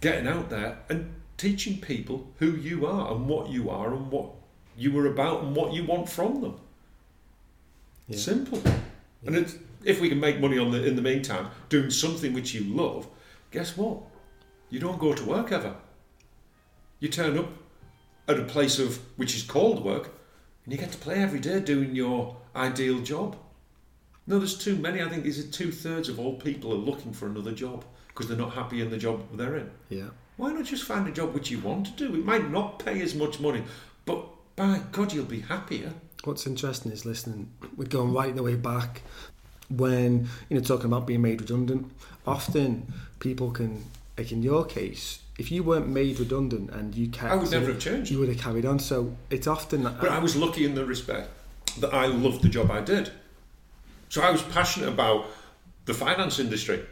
[0.00, 4.30] getting out there and teaching people who you are and what you are and what
[4.76, 6.60] you were about and what you want from them.
[8.08, 8.18] Yeah.
[8.18, 8.62] Simple.
[9.24, 12.54] And it's, if we can make money on the in the meantime doing something which
[12.54, 13.06] you love,
[13.50, 13.98] guess what?
[14.70, 15.76] You don't go to work ever.
[16.98, 17.48] You turn up
[18.28, 20.10] at a place of which is called work,
[20.64, 23.36] and you get to play every day doing your ideal job.
[24.26, 25.02] No, there's too many.
[25.02, 28.36] I think is two thirds of all people are looking for another job because they're
[28.36, 29.70] not happy in the job they're in.
[29.88, 30.08] yeah.
[30.36, 32.14] Why not just find a job which you want to do?
[32.14, 33.62] It might not pay as much money,
[34.06, 34.24] but
[34.56, 35.92] by God, you'll be happier.
[36.24, 37.50] What's interesting is listening.
[37.76, 39.02] We're going right the way back
[39.68, 41.92] when you know talking about being made redundant.
[42.26, 43.84] Often people can,
[44.16, 47.66] like in your case, if you weren't made redundant and you kept, I would never
[47.66, 48.10] have changed.
[48.10, 48.78] you would have carried on.
[48.78, 50.00] So it's often that.
[50.00, 51.30] But I was lucky in the respect
[51.80, 53.10] that I loved the job I did.
[54.08, 55.26] So I was passionate about
[55.86, 56.84] the finance industry.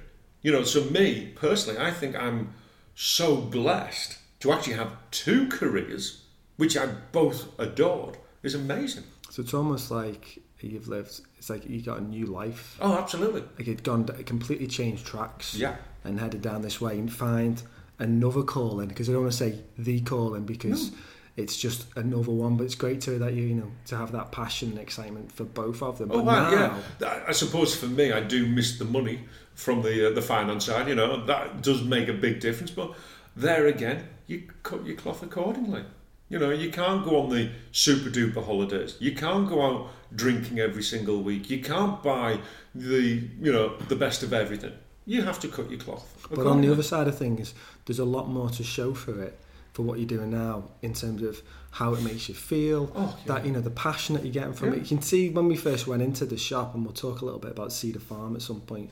[0.42, 2.54] You know, so me personally, I think I'm
[2.94, 6.22] so blessed to actually have two careers,
[6.56, 9.04] which I both adored, is amazing.
[9.28, 11.20] so it's almost like you've lived.
[11.36, 12.78] It's like you got a new life.
[12.80, 13.42] Oh, absolutely.
[13.58, 15.54] Like it gone, it completely changed tracks.
[15.54, 15.76] Yeah.
[16.04, 17.62] and headed down this way and find
[18.00, 20.90] another calling because I don't want to say the calling because
[21.36, 24.32] it's just another one but it's great to that you you know to have that
[24.32, 27.08] passion and excitement for both of them Oh, but wow, now yeah.
[27.08, 29.20] I- I suppose for me, I do miss the money
[29.54, 30.88] from the uh, the finance side.
[30.88, 32.70] You know, that does make a big difference.
[32.72, 32.94] But
[33.36, 35.84] there again, you cut your cloth accordingly.
[36.28, 38.96] You know, you can't go on the super duper holidays.
[39.00, 41.50] You can't go out drinking every single week.
[41.50, 42.40] You can't buy
[42.74, 43.02] the
[43.44, 44.72] you know the best of everything.
[45.12, 46.06] You have to cut your cloth.
[46.38, 47.52] but on the other side of things
[47.84, 49.34] there's a lot more to show for it
[49.72, 51.42] for what you're doing now in terms of
[51.72, 53.34] how it makes you feel Oh, yeah.
[53.34, 54.76] that you know the passion that you're getting from Yeah.
[54.76, 57.24] it you can see when we first went into the shop and we'll talk a
[57.24, 58.90] little bit about Cedar Farm at some point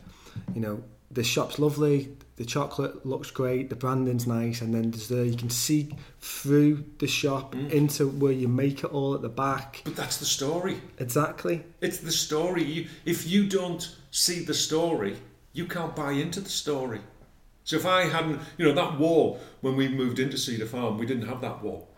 [0.55, 0.83] you know
[1.19, 1.99] the shop's lovely
[2.37, 5.83] the chocolate looks great the branding's nice and then there's the you can see
[6.21, 7.71] through the shop Mm.
[7.81, 10.75] into where you make it all at the back But that's the story.
[10.99, 12.65] exactly It's the story.
[12.65, 15.17] You, if you don't see the story,
[15.59, 17.01] you can't buy into the story.
[17.65, 21.05] So if I hadn't, you know, that wall when we moved into Cedar Farm, we
[21.05, 21.89] didn't have that wall,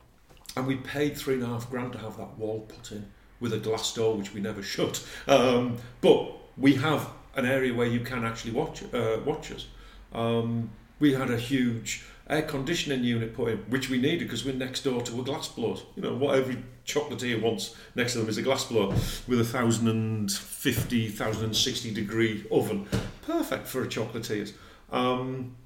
[0.57, 3.07] and we paid three and a half grand to have that wall put in
[3.38, 5.07] with a glass door which we never shut.
[5.29, 9.66] Um, but we have an area where you can actually watch uh, watch us.
[10.12, 14.55] Um, we had a huge air conditioning unit put in, which we needed because we're
[14.55, 15.77] next door to a glass blower.
[15.96, 16.59] You know, what every
[16.92, 18.88] chocolatier wants next to them is a glass blower
[19.26, 22.87] with a 1050, 1060 degree oven.
[23.22, 24.53] Perfect for a chocolatiers.
[24.90, 25.57] Um,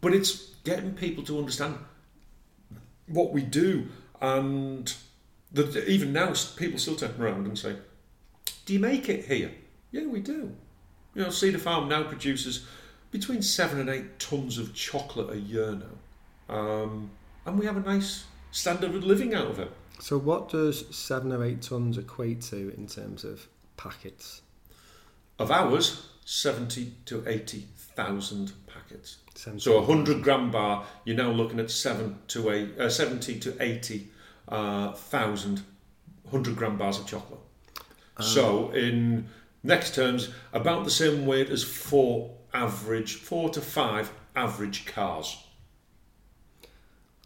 [0.00, 1.78] but it's getting people to understand
[3.06, 3.88] what we do
[4.20, 4.94] and
[5.52, 7.76] that even now people still turn around and say,
[8.66, 9.50] do you make it here?
[9.90, 10.54] Yeah, we do.
[11.14, 12.66] You know, Cedar Farm now produces
[13.10, 16.54] between seven and eight tons of chocolate a year now.
[16.54, 17.10] Um,
[17.46, 19.72] and we have a nice standard of living out of it.
[20.00, 24.42] So what does seven or eight tons equate to in terms of packets
[25.38, 29.16] Of ours, 70 to 80,000 packets.
[29.34, 33.38] Seven So a 100 gram bar, you're now looking at seven to eight, uh, 70
[33.40, 34.08] to 80
[34.48, 35.62] uh, thousand
[36.24, 37.40] 100 gram bars of chocolate.
[38.20, 39.26] so in
[39.62, 45.36] next terms, about the same weight as four average, four to five average cars.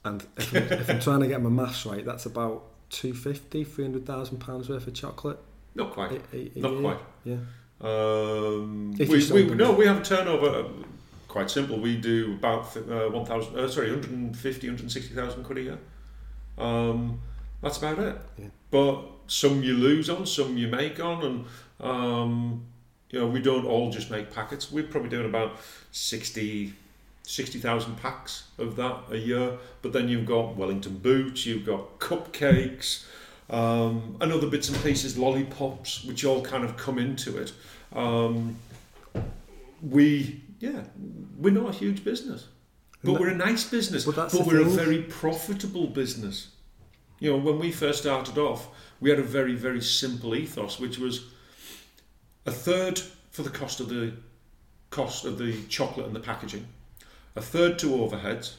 [0.04, 4.38] And if I'm, if I'm trying to get my maths right, that's about 250, 300,000
[4.38, 5.38] pounds worth of chocolate.
[5.74, 6.12] Not quite.
[6.12, 6.80] a- a- a Not year.
[6.80, 6.98] quite.
[7.24, 7.36] Yeah.
[7.80, 10.48] Um, we, we, no, we have a turnover.
[10.48, 10.68] uh,
[11.28, 11.80] Quite simple.
[11.80, 15.78] We do about uh, 1,000, uh, sorry, 150, 160,000 quid a year
[16.56, 17.20] Um,
[17.60, 18.16] that's about it.
[18.38, 18.46] Yeah.
[18.70, 21.44] But some you lose on, some you make on, and
[21.80, 22.64] um,
[23.10, 24.70] you know we don't all just make packets.
[24.70, 25.56] We're probably doing about
[25.90, 26.72] 60
[27.24, 29.58] 60,000 packs of that a year.
[29.82, 33.04] But then you've got Wellington boots, you've got cupcakes,
[33.50, 37.52] um, and other bits and pieces, lollipops, which all kind of come into it.
[37.92, 38.56] Um,
[39.82, 40.84] we, yeah,
[41.38, 42.46] we're not a huge business,
[43.02, 44.04] but we're a nice business.
[44.04, 46.48] But But, we're a very profitable business.
[47.20, 48.68] You know, when we first started off,
[49.00, 51.26] we had a very, very simple ethos, which was
[52.46, 52.98] a third
[53.30, 54.14] for the cost of the
[54.90, 56.66] cost of the chocolate and the packaging,
[57.36, 58.54] a third to overheads,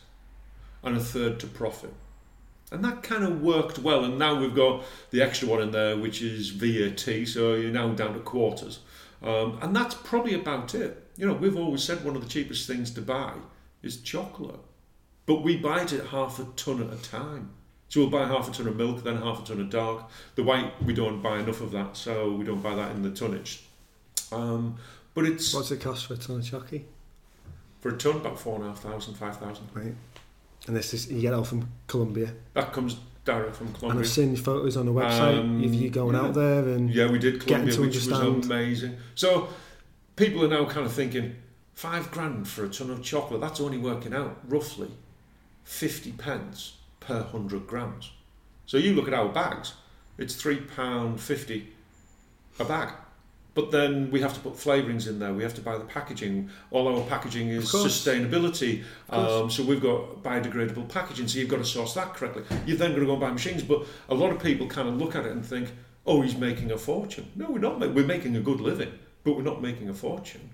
[0.83, 1.93] and a third to profit.
[2.71, 4.03] And that kind of worked well.
[4.03, 7.89] And now we've got the extra one in there, which is VAT, so you're now
[7.89, 8.79] down to quarters.
[9.21, 11.07] Um, and that's probably about it.
[11.17, 13.33] You know, we've always said one of the cheapest things to buy
[13.81, 14.59] is chocolate,
[15.25, 17.51] but we buy it half a ton at a time.
[17.87, 20.09] So we'll buy half a ton of milk, then half a ton of dark.
[20.35, 23.11] The white, we don't buy enough of that, so we don't buy that in the
[23.11, 23.63] tonnage.
[24.31, 24.77] Um,
[25.13, 26.83] but it's What's it cost for a ton of chocky?
[27.85, 29.67] For a ton about four and a half thousand, five thousand.
[29.75, 29.93] Right.
[30.65, 32.33] And this is you get all from Colombia.
[32.55, 33.91] That comes direct from Colombia.
[33.91, 33.99] And.
[33.99, 36.21] I've seen photos on the website Um, of you going yeah.
[36.23, 38.97] out there and Yeah, we did Getting Colombia, to which was amazing.
[39.13, 39.49] So
[40.15, 41.35] people are now kind of thinking
[41.75, 43.39] five grand for a ton of chocolate.
[43.39, 44.89] That's only working out roughly
[45.63, 48.09] fifty pence per hundred grams.
[48.65, 49.73] So you look at our bags;
[50.17, 51.67] it's three pound fifty
[52.57, 52.95] a bag.
[53.55, 55.33] But then we have to put flavourings in there.
[55.33, 56.49] We have to buy the packaging.
[56.71, 58.83] All our packaging is sustainability.
[59.09, 61.29] Um, so we've got biodegradable packaging.
[61.29, 62.43] So you've got to source that correctly.
[62.65, 63.63] You've then got to go and buy machines.
[63.63, 65.71] But a lot of people kind of look at it and think,
[66.05, 67.79] "Oh, he's making a fortune." No, we're not.
[67.79, 68.91] We're making a good living,
[69.23, 70.49] but we're not making a fortune.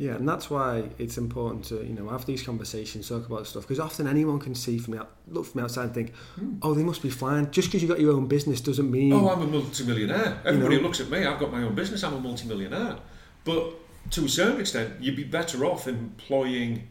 [0.00, 3.64] Yeah, and that's why it's important to you know have these conversations, talk about stuff,
[3.64, 6.14] because often anyone can see from the out, look from the outside and think,
[6.62, 7.50] oh, they must be fine.
[7.50, 10.40] Just because you got your own business doesn't mean Oh, I'm a multimillionaire.
[10.46, 10.82] Everybody know.
[10.84, 11.26] looks at me.
[11.26, 12.02] I've got my own business.
[12.02, 12.96] I'm a multimillionaire.
[13.44, 13.74] But
[14.12, 16.88] to a certain extent, you'd be better off employing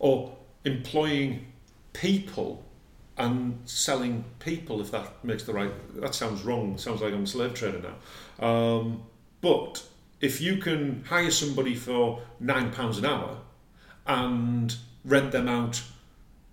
[0.00, 1.46] or employing
[1.92, 2.64] people
[3.16, 5.70] and selling people, if that makes the right.
[6.00, 6.76] That sounds wrong.
[6.76, 8.44] Sounds like I'm a slave trader now.
[8.44, 9.04] Um,
[9.42, 9.80] but
[10.20, 13.38] if you can hire somebody for nine pounds an hour
[14.06, 15.82] and rent them out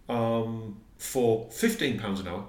[0.08, 2.46] um, for fifteen pounds an hour,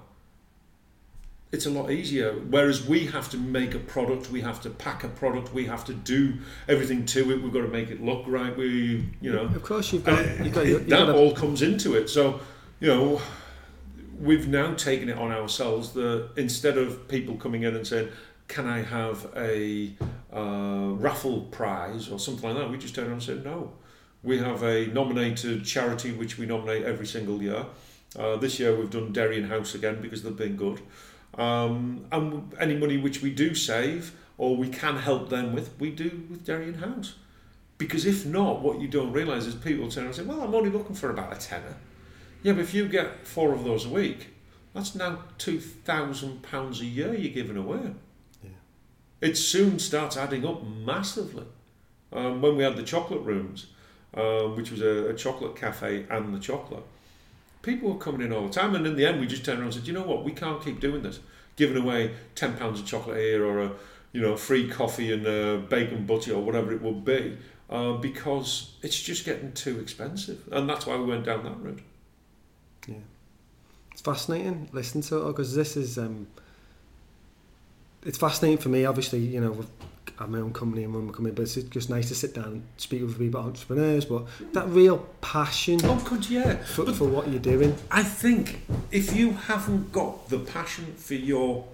[1.53, 2.33] it's a lot easier.
[2.33, 5.85] Whereas we have to make a product, we have to pack a product, we have
[5.87, 6.35] to do
[6.69, 7.43] everything to it.
[7.43, 8.55] We've got to make it look right.
[8.57, 11.95] We, you know, Of course, you've got you've got, you've that got all comes into
[11.95, 12.11] it.
[12.11, 12.41] So,
[12.81, 13.21] you know,
[14.21, 18.09] we've now taken it on ourselves that instead of people coming in and saying,
[18.49, 19.93] "Can I have a
[20.37, 23.73] uh, raffle prize or something like that?" We just turned around and said, "No."
[24.23, 27.65] We have a nominated charity which we nominate every single year.
[28.19, 30.81] Uh, this year we've done Derian House again because they've been good.
[31.35, 35.91] Um, and any money which we do save or we can help them with, we
[35.91, 37.15] do with Derian House.
[37.79, 40.55] Because if not, what you don't realise is people turn around and say, well, I'm
[40.55, 41.77] only looking for about a tenner.
[42.43, 44.29] Yeah, but if you get four of those a week,
[44.75, 47.93] that's now £2,000 a year you're giving away.
[49.21, 51.47] It soon starts adding up massively.
[52.13, 53.67] Um, when we had the chocolate rooms,
[54.15, 56.85] um, which was a, a chocolate cafe and the chocolate,
[57.63, 58.75] people were coming in all the time.
[58.75, 60.63] And in the end, we just turned around and said, you know what, we can't
[60.63, 61.21] keep doing this.
[61.57, 63.73] Giving away £10 of chocolate here or a
[64.17, 67.37] you know, free coffee and a bacon butty or whatever it would be,
[67.69, 70.49] uh, because it's just getting too expensive.
[70.51, 71.83] And that's why we went down that route.
[72.89, 72.95] Yeah,
[73.93, 76.29] it's fascinating listening to it because this is um,
[78.07, 78.85] it's fascinating for me.
[78.85, 79.65] Obviously, you know,
[80.19, 82.35] I have my own company and run my company, but it's just nice to sit
[82.35, 84.05] down and speak with people, entrepreneurs.
[84.05, 86.57] But that real passion Oh, good, yeah.
[86.65, 87.77] for, for what you're doing.
[87.91, 91.67] I think if you haven't got the passion for your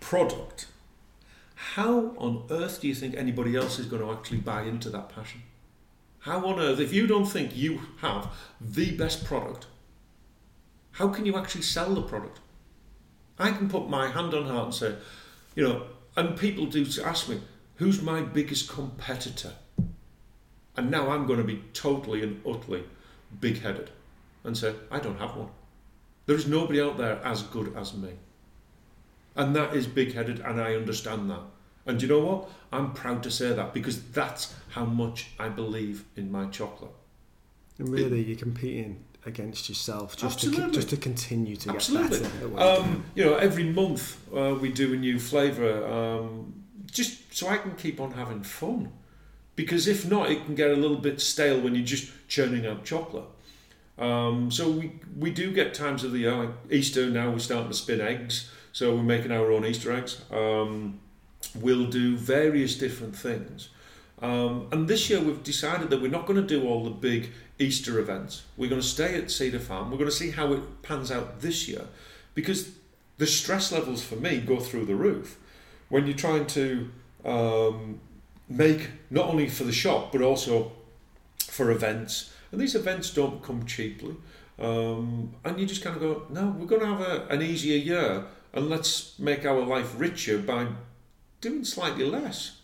[0.00, 0.66] product,
[1.74, 5.10] how on earth do you think anybody else is going to actually buy into that
[5.14, 5.42] passion?
[6.20, 8.28] How on earth, if you don't think you have
[8.60, 9.66] the best product,
[10.92, 12.40] how can you actually sell the product?
[13.40, 14.94] I can put my hand on heart and say,
[15.54, 15.84] you know,
[16.16, 17.40] and people do ask me,
[17.76, 19.52] who's my biggest competitor?
[20.76, 22.84] And now I'm going to be totally and utterly
[23.40, 23.90] big headed
[24.44, 25.48] and say, I don't have one.
[26.26, 28.10] There is nobody out there as good as me.
[29.36, 31.40] And that is big headed, and I understand that.
[31.86, 32.48] And you know what?
[32.72, 36.90] I'm proud to say that because that's how much I believe in my chocolate.
[37.78, 42.20] And really, you're competing against yourself just to just to continue to Absolutely.
[42.20, 42.60] get better.
[42.60, 47.58] Um, you know, every month uh, we do a new flavour, um, just so I
[47.58, 48.92] can keep on having fun.
[49.56, 52.84] Because if not, it can get a little bit stale when you're just churning out
[52.84, 53.26] chocolate.
[53.98, 57.10] Um, so we we do get times of the year like Easter.
[57.10, 60.22] Now we're starting to spin eggs, so we're making our own Easter eggs.
[60.30, 61.00] Um,
[61.54, 63.68] we'll do various different things.
[64.22, 67.30] Um, and this year we've decided that we're not going to do all the big
[67.58, 68.44] Easter events.
[68.56, 69.90] We're going to stay at Cedar Farm.
[69.90, 71.86] We're going to see how it pans out this year
[72.34, 72.72] because
[73.18, 75.38] the stress levels for me go through the roof
[75.88, 76.90] when you're trying to
[77.24, 78.00] um,
[78.48, 80.72] make not only for the shop but also
[81.38, 82.32] for events.
[82.52, 84.16] And these events don't come cheaply.
[84.58, 87.78] Um, and you just kind of go, no, we're going to have a, an easier
[87.78, 90.66] year and let's make our life richer by
[91.40, 92.58] doing slightly less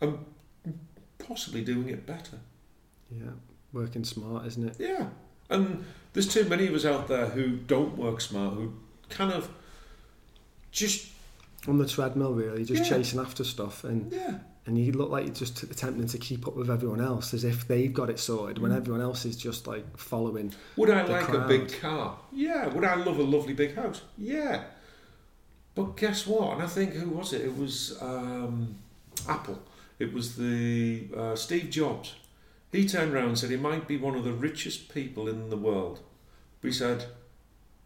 [0.00, 0.18] and
[1.26, 2.38] possibly doing it better.
[3.10, 3.30] Yeah,
[3.72, 4.76] working smart, isn't it?
[4.78, 5.08] Yeah.
[5.50, 8.72] And there's too many of us out there who don't work smart, who
[9.08, 9.48] kind of
[10.72, 11.08] just
[11.66, 12.96] On the treadmill, really, just Yeah.
[12.98, 14.38] chasing after stuff, and yeah.
[14.66, 17.66] and you look like you're just attempting to keep up with everyone else, as if
[17.68, 18.76] they've got it sorted, when Mm.
[18.76, 20.52] everyone else is just like following.
[20.76, 22.18] Would I like a big car?
[22.32, 22.66] Yeah.
[22.68, 24.02] Would I love a lovely big house?
[24.18, 24.64] Yeah.
[25.74, 26.52] But guess what?
[26.54, 27.42] And I think who was it?
[27.42, 28.74] It was um,
[29.28, 29.58] Apple.
[29.98, 32.14] It was the uh, Steve Jobs.
[32.72, 35.56] He turned around and said he might be one of the richest people in the
[35.56, 36.00] world.
[36.60, 37.06] But he said,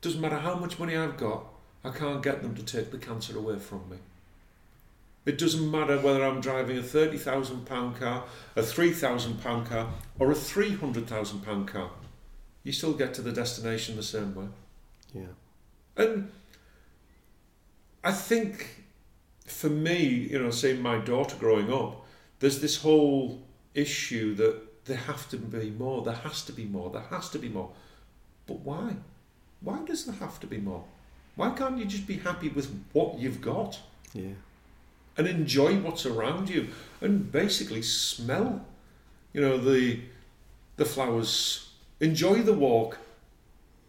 [0.00, 1.44] doesn't matter how much money I've got,
[1.84, 3.98] I can't get them to take the cancer away from me.
[5.26, 8.24] It doesn't matter whether I'm driving a thirty thousand pound car,
[8.56, 11.90] a three thousand pound car, or a three hundred thousand pound car.
[12.64, 14.46] You still get to the destination the same way.
[15.14, 15.34] Yeah,
[15.96, 16.30] And
[18.02, 18.77] I think
[19.48, 22.06] for me, you know, seeing my daughter growing up,
[22.40, 23.42] there's this whole
[23.74, 27.38] issue that there have to be more, there has to be more, there has to
[27.38, 27.70] be more.
[28.46, 28.96] But why?
[29.60, 30.84] Why does there have to be more?
[31.36, 33.78] Why can't you just be happy with what you've got
[34.12, 34.34] yeah,
[35.16, 36.68] and enjoy what's around you
[37.00, 38.64] and basically smell,
[39.32, 40.00] you know, the
[40.76, 41.70] the flowers,
[42.00, 42.98] enjoy the walk,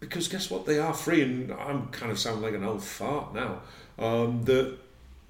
[0.00, 0.66] because guess what?
[0.66, 3.62] They are free, and I'm kind of sounding like an old fart now.
[3.98, 4.78] Um, that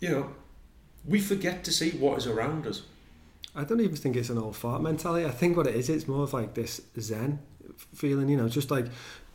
[0.01, 0.31] you know,
[1.07, 2.83] we forget to see what is around us.
[3.55, 5.25] I don't even think it's an old fart mentality.
[5.27, 7.41] I think what it is, it's more of like this zen
[7.95, 8.87] feeling, you know, just like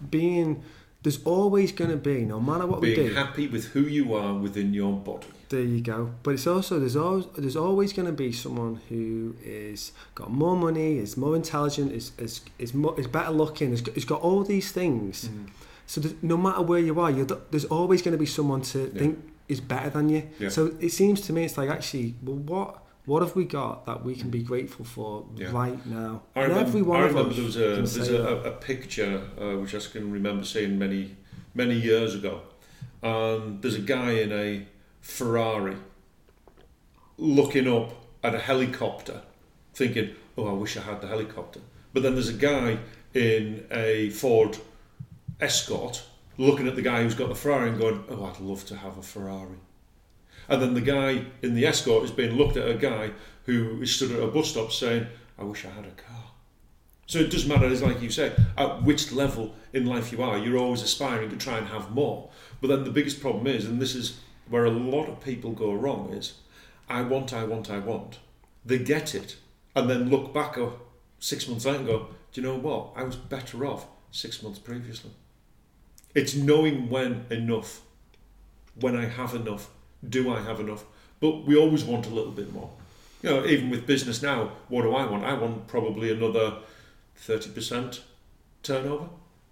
[0.10, 0.64] being.
[1.04, 3.14] There's always going to be, no matter what we Being do.
[3.14, 5.28] happy with who you are within your body.
[5.50, 6.10] There you go.
[6.24, 10.56] But it's also there's always there's always going to be someone who is got more
[10.58, 14.44] money, is more intelligent, is is is, more, is better looking, has got, got all
[14.44, 15.26] these things.
[15.30, 15.50] Mm.
[15.86, 19.00] So no matter where you are, you're, there's always going to be someone to Yeah.
[19.00, 20.24] think is better than you.
[20.40, 20.50] Yeah.
[20.50, 24.04] So it seems to me it's like actually, well, what what have we got that
[24.04, 25.52] we can be grateful for Yeah.
[25.52, 26.24] right now?
[26.36, 27.60] I and remember, every one I of remember us there was a
[28.00, 31.16] there's a, a, a picture uh, which I can remember seeing many
[31.54, 32.42] many years ago,
[33.04, 34.66] and there's a guy in a
[35.02, 35.76] Ferrari
[37.18, 37.94] looking up
[38.24, 39.22] at a helicopter,
[39.74, 41.62] thinking, "Oh, I wish I had the helicopter."
[41.94, 42.80] But then there's a guy
[43.14, 44.58] in a Ford
[45.40, 46.04] Escort
[46.38, 48.98] looking at the guy who's got the Ferrari and going, "Oh, I'd love to have
[48.98, 49.60] a Ferrari."
[50.48, 53.12] And then the guy in the Escort is being looked at a guy
[53.46, 55.08] who is stood at a bus stop saying,
[55.38, 56.24] I wish I had a car.
[57.08, 60.38] So it doesn't matter, it's like you say, at which level in life you are,
[60.38, 62.30] you're always aspiring to try and have more.
[62.62, 64.20] But then the biggest problem is, and this is
[64.50, 66.34] where a lot of people go wrong, is
[66.90, 68.20] I want, I want, I want.
[68.66, 69.38] They get it,
[69.76, 70.70] and then look back uh,
[71.20, 72.94] six months later and go, do you know what?
[72.96, 75.12] I was better off six months previously.
[76.16, 77.82] It's knowing when enough,
[78.80, 79.70] when I have enough,
[80.08, 80.86] do I have enough?
[81.20, 82.72] But we always want a little bit more.
[83.22, 85.24] You know, even with business now, what do I want?
[85.26, 86.58] I want probably another
[87.20, 88.00] 30%
[88.64, 89.10] turnover.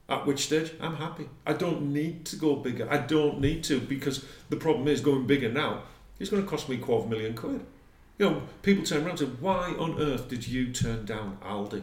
[0.09, 1.29] At which stage I'm happy.
[1.45, 2.87] I don't need to go bigger.
[2.91, 5.83] I don't need to because the problem is going bigger now
[6.19, 7.65] is going to cost me quarter of a million quid.
[8.17, 11.79] You know, people turn around and say, Why on earth did you turn down Aldi?
[11.79, 11.81] I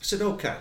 [0.00, 0.56] said, Okay,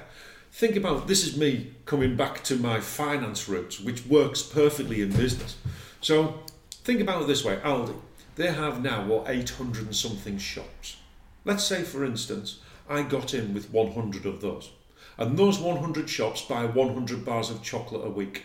[0.54, 5.10] think about this is me coming back to my finance roots, which works perfectly in
[5.10, 5.58] business.
[6.00, 6.42] So
[6.84, 7.96] think about it this way Aldi,
[8.36, 10.98] they have now, what, 800 and something shops.
[11.44, 14.72] Let's say, for instance, I got in with 100 of those,
[15.18, 18.44] and those 100 shops buy 100 bars of chocolate a week.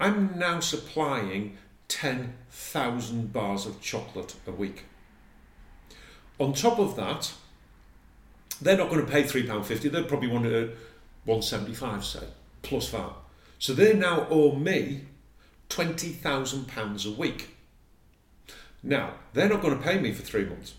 [0.00, 1.58] I'm now supplying
[1.88, 4.84] 10,000 bars of chocolate a week.
[6.40, 7.34] On top of that,
[8.64, 10.70] they're not going to pay £3.50, they'll probably want at
[11.24, 12.24] 175 say,
[12.62, 13.12] plus that.
[13.58, 15.02] So they now owe me
[15.68, 17.56] £20,000 a week.
[18.82, 20.74] Now, they're not going to pay me for three months.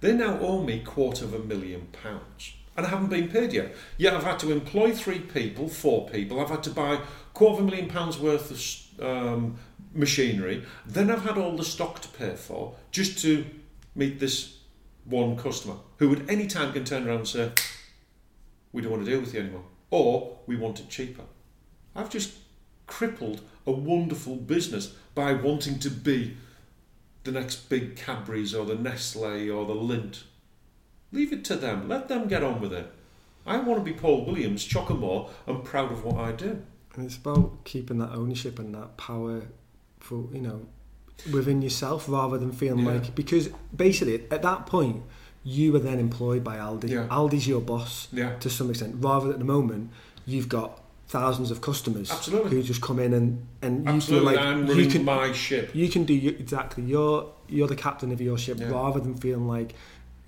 [0.00, 2.54] They now owe me quarter of a million pounds.
[2.76, 3.74] And I haven't been paid yet.
[3.98, 6.40] Yet I've had to employ three people, four people.
[6.40, 7.00] I've had to buy
[7.34, 8.50] quarter of a million pounds worth
[8.98, 9.58] of um,
[9.92, 10.64] machinery.
[10.86, 13.44] Then I've had all the stock to pay for just to
[13.94, 14.56] meet this
[15.04, 17.52] one customer who at any time can turn around and say,
[18.72, 21.24] we don't want to deal with you anymore, or we want it cheaper.
[21.94, 22.34] I've just
[22.86, 26.36] crippled a wonderful business by wanting to be
[27.24, 30.22] the next big Cadbury's or the Nestle or the Lindt.
[31.12, 31.88] Leave it to them.
[31.88, 32.90] Let them get on with it.
[33.46, 36.62] I want to be Paul Williams, Chocolate and proud of what I do.
[36.94, 39.42] And it's about keeping that ownership and that power
[39.98, 40.66] for, you know,
[41.30, 42.92] within yourself rather than feeling Yeah.
[42.92, 45.02] like, because basically at that point,
[45.44, 46.88] you are then employed by Aldi.
[46.88, 47.06] Yeah.
[47.08, 48.36] Aldi's your boss Yeah.
[48.38, 49.90] to some extent, rather than at the moment,
[50.26, 52.50] you've got thousands of customers Absolutely.
[52.56, 55.70] who just come in and, and you Absolutely, feel I'm like you can, my ship.
[55.74, 58.70] you can do exactly, you're, you're the captain of your ship Yeah.
[58.70, 59.74] rather than feeling like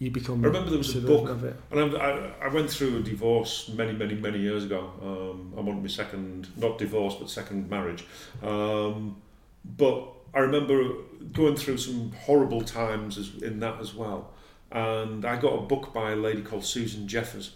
[0.00, 1.56] you become I remember there was a book of it.
[1.70, 4.90] And I, I went through a divorce many, many, many years ago.
[5.00, 8.04] Um, I'm on my second, not divorce, but second marriage.
[8.42, 9.16] Um,
[9.64, 10.94] but I remember
[11.32, 14.32] going through some horrible times as, in that as well.
[14.70, 17.52] And I got a book by a lady called Susan Jeffers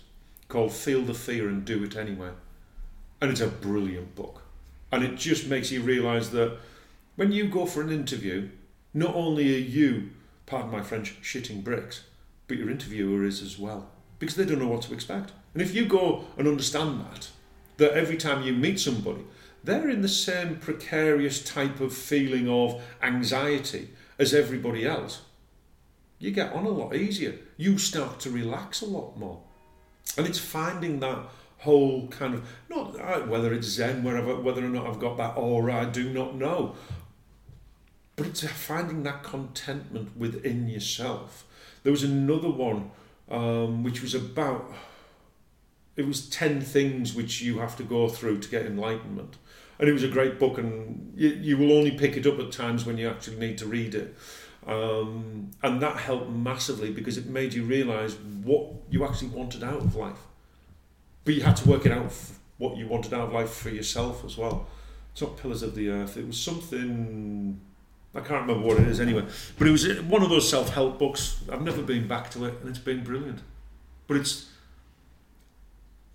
[0.49, 2.31] called Feel the Fear and Do It Anyway.
[3.21, 4.43] And it's a brilliant book.
[4.91, 6.57] And it just makes you realise that
[7.17, 8.49] when you go for an interview,
[8.95, 10.11] not only are you,
[10.47, 12.05] pardon my French, shitting bricks,
[12.47, 15.33] but your interviewer is as well because they don't know what to expect.
[15.53, 17.29] And if you go and understand that,
[17.77, 19.25] that every time you meet somebody,
[19.69, 25.21] they're in the same precarious type of feeling of anxiety as everybody else,
[26.19, 27.35] you get on a lot easier.
[27.59, 29.43] You start to relax a lot more.
[30.17, 31.19] And it's finding that
[31.59, 35.37] whole kind of, not uh, whether it's Zen, wherever, whether or not I've got that
[35.37, 36.75] aura, I do not know.
[38.17, 41.45] But it's finding that contentment within yourself.
[41.83, 42.91] There was another one
[43.31, 44.73] um, which was about
[45.95, 49.37] it was 10 things which you have to go through to get enlightenment
[49.79, 52.53] and it was a great book and you, you will only pick it up at
[52.53, 54.17] times when you actually need to read it.
[54.67, 59.79] Um, and that helped massively because it made you realize what you actually wanted out
[59.79, 60.19] of life.
[61.25, 63.71] But you had to work it out f- what you wanted out of life for
[63.71, 64.67] yourself as well.
[65.13, 66.17] It's not pillars of the earth.
[66.17, 67.61] It was something
[68.15, 69.25] I can't remember what it is anyway.
[69.59, 71.41] But it was uh, one of those self-help books.
[71.51, 73.41] I've never been back to it and it's been brilliant.
[74.07, 74.51] But it's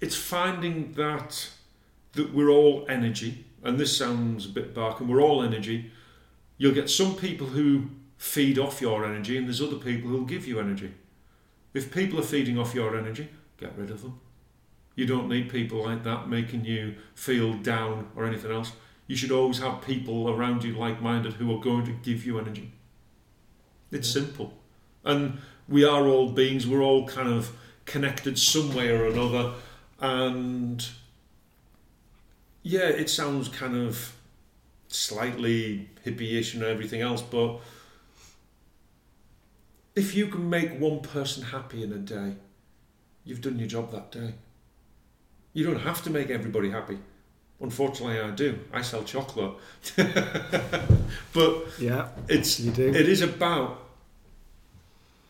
[0.02, 1.50] it's finding that
[2.14, 5.92] that we're all energy and this sounds a bit barking we're all energy.
[6.58, 10.48] You'll get some people who feed off your energy and there's other people who'll give
[10.48, 10.94] you energy.
[11.74, 13.30] If people are feeding off your energy
[13.64, 14.20] get rid of them.
[14.96, 18.74] You don't need people like that making you feel down or anything else.
[19.08, 22.72] You should always have people around you like-minded who are going to give you energy.
[23.92, 24.22] It's Yeah.
[24.22, 24.54] simple.
[25.04, 26.68] And we are all beings.
[26.68, 27.52] We're all kind of
[27.86, 29.54] connected some way or another.
[30.00, 30.86] And
[32.64, 34.14] yeah it sounds kind of
[34.88, 37.60] slightly hippie-ish and everything else but
[39.96, 42.34] if you can make one person happy in a day
[43.26, 44.34] you've done your job that day
[45.54, 46.98] you don't have to make everybody happy
[47.62, 49.54] unfortunately i do i sell chocolate
[51.34, 52.88] but Yeah, it's you do.
[52.90, 53.80] it is about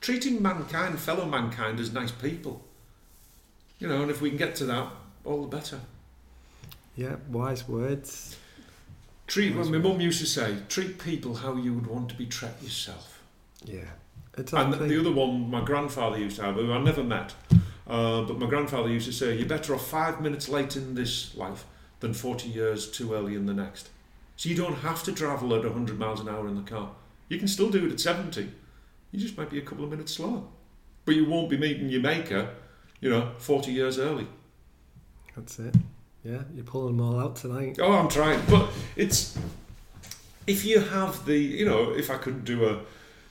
[0.02, 2.62] treating mankind, fellow mankind, as nice people.
[3.80, 4.88] You know, and if we can get to that,
[5.24, 5.80] all the better.
[6.96, 8.38] Yeah, wise words.
[9.28, 9.56] Treat.
[9.56, 12.62] Nice my mum used to say, treat people how you would want to be treated
[12.62, 13.22] yourself.
[13.66, 13.86] Yeah,
[14.36, 17.34] And the other one, my grandfather used to have, who I never met,
[17.88, 21.36] uh, but my grandfather used to say, you're better off five minutes late in this
[21.36, 21.66] life
[22.02, 23.90] than 40 years too early in the next.
[24.36, 26.92] So you don't have to travel at 100 miles an hour in the car.
[27.30, 28.52] You can still do it at 70.
[29.12, 30.42] You just might be a couple of minutes slower.
[31.06, 32.50] But you won't be meeting your maker,
[33.00, 34.28] you know, 40 years early.
[35.36, 35.76] That's it.
[36.24, 37.78] Yeah, you're pulling them all out tonight.
[37.82, 38.42] Oh, I'm trying.
[38.50, 39.38] But it's
[40.48, 42.80] if you have the, you know, if I could do a,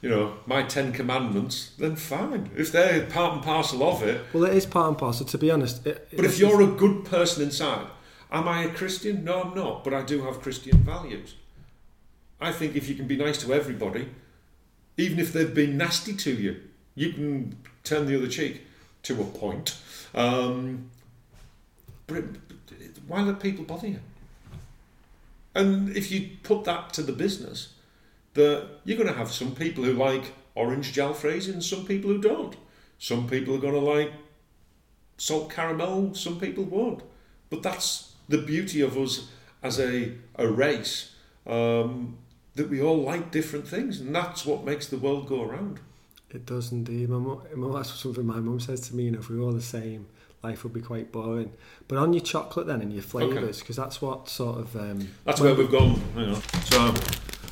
[0.03, 2.51] you know, my Ten Commandments, then fine.
[2.57, 4.21] If they're part and parcel of it.
[4.33, 5.27] Well, it is part and parcel.
[5.27, 7.87] To be honest, it, But if you're a good person inside,
[8.31, 9.25] am I a Christian?
[9.25, 9.85] No, I'm not.
[9.85, 11.37] But I do have Christian values.
[12.41, 14.09] I think if you can be nice to everybody,
[14.97, 16.57] even if they've been nasty to you,
[16.95, 18.63] you can turn the other cheek
[19.05, 19.79] to a point.
[20.15, 20.91] Um,
[22.07, 22.27] but it,
[23.07, 24.01] why let people bother you?
[25.55, 27.75] And if you put that to the business,
[28.35, 32.21] that you're going to have some people who like orange jalfrezi and some people who
[32.21, 32.57] don't.
[32.99, 34.13] Some people are going to like
[35.19, 37.03] salt caramel, some people won't.
[37.51, 39.29] But that's the beauty of us
[39.63, 41.15] as a, a race,
[41.47, 42.17] um,
[42.55, 45.81] that we all like different things, and that's what makes the world go around.
[46.31, 47.09] It does indeed.
[47.11, 47.19] My
[47.55, 49.05] my- that's something my mum says to me.
[49.05, 50.07] You know, if we were all the same,
[50.43, 51.53] life would be quite boring.
[51.89, 55.41] But on your chocolate then and your flavours, because that's what sort of um, That's
[55.41, 56.41] where we've gone, you know.
[56.65, 56.95] So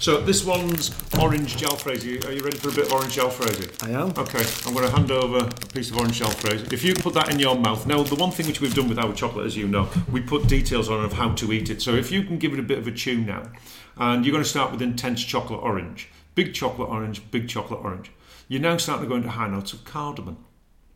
[0.00, 2.26] So this one's orange gel jalfrezi.
[2.26, 3.86] Are you ready for a bit of orange gel jalfrezi?
[3.86, 4.08] I am.
[4.16, 6.72] Okay, I'm going to hand over a piece of orange gel jalfrezi.
[6.72, 8.88] If you can put that in your mouth, now the one thing which we've done
[8.88, 11.82] with our chocolate, as you know, we put details on of how to eat it.
[11.82, 13.52] So if you can give it a bit of a chew now,
[13.98, 18.10] and you're going to start with intense chocolate orange, big chocolate orange, big chocolate orange.
[18.48, 20.38] You're now starting to go into high notes of cardamom.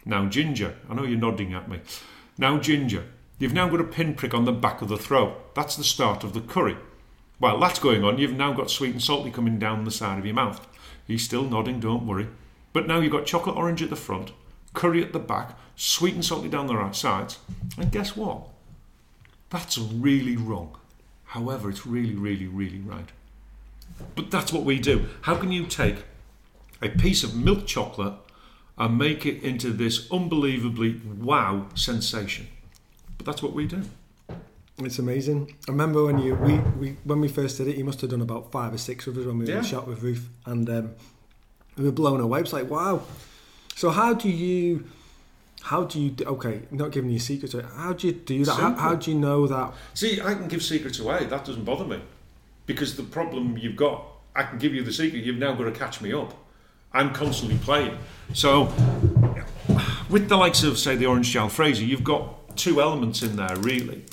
[0.04, 0.76] Now ginger.
[0.88, 1.80] I know you're nodding at me.
[2.38, 3.04] Now ginger.
[3.38, 5.54] You've now got a pinprick on the back of the throat.
[5.54, 6.76] That's the start of the curry.
[7.38, 10.26] While that's going on, you've now got sweet and salty coming down the side of
[10.26, 10.66] your mouth.
[11.06, 12.28] He's still nodding, don't worry.
[12.72, 14.32] But now you've got chocolate orange at the front,
[14.72, 17.38] curry at the back, sweet and salty down the right sides.
[17.76, 18.48] And guess what?
[19.50, 20.76] That's really wrong.
[21.26, 23.10] However, it's really, really, really right.
[24.14, 25.06] But that's what we do.
[25.22, 26.04] How can you take
[26.80, 28.14] a piece of milk chocolate
[28.76, 32.48] and make it into this unbelievably wow sensation?
[33.16, 33.82] But that's what we do.
[34.78, 35.54] It's amazing.
[35.68, 38.20] I remember when you we, we when we first did it, you must have done
[38.22, 39.62] about five or six of us when we were in Yeah.
[39.62, 40.90] the shop with Ruth, and um,
[41.76, 42.40] we were blown away.
[42.40, 43.02] It's like wow.
[43.76, 44.86] So how do you?
[45.62, 46.10] How do you?
[46.10, 47.54] do- Okay, not giving you secrets.
[47.76, 48.54] How do you do that?
[48.56, 49.74] How, how do you know that?
[49.94, 51.24] See, I can give secrets away.
[51.26, 52.00] That doesn't bother me.
[52.66, 54.04] Because the problem you've got,
[54.34, 55.22] I can give you the secret.
[55.22, 56.34] You've now got to catch me up.
[56.94, 57.98] I'm constantly playing.
[58.32, 58.72] So,
[60.08, 64.04] with the likes of, say, the orange jalfrezi, you've got two elements in there, really.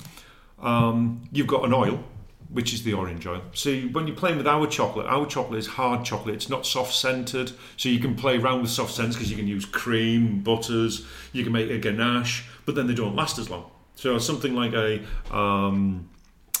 [0.60, 2.04] Um, you've got an oil,
[2.50, 3.42] which is the orange oil.
[3.54, 6.34] So, when you're playing with our chocolate, our chocolate is hard chocolate.
[6.34, 7.52] It's not soft centered.
[7.76, 11.44] so you can play around with soft scents because you can use cream, butters, you
[11.44, 13.70] can make a ganache, but then they don't last as long.
[13.94, 15.04] So something like a
[15.34, 16.08] um,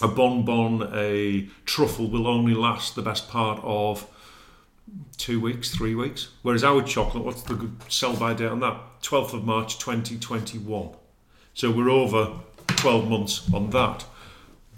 [0.00, 4.06] a bonbon, a truffle will only last the best part of
[5.16, 6.28] two weeks, three weeks.
[6.42, 8.76] Whereas our chocolate, what's the sell by date on that?
[9.02, 10.90] 12th of March 2021.
[11.54, 14.04] So we're over 12 months on that.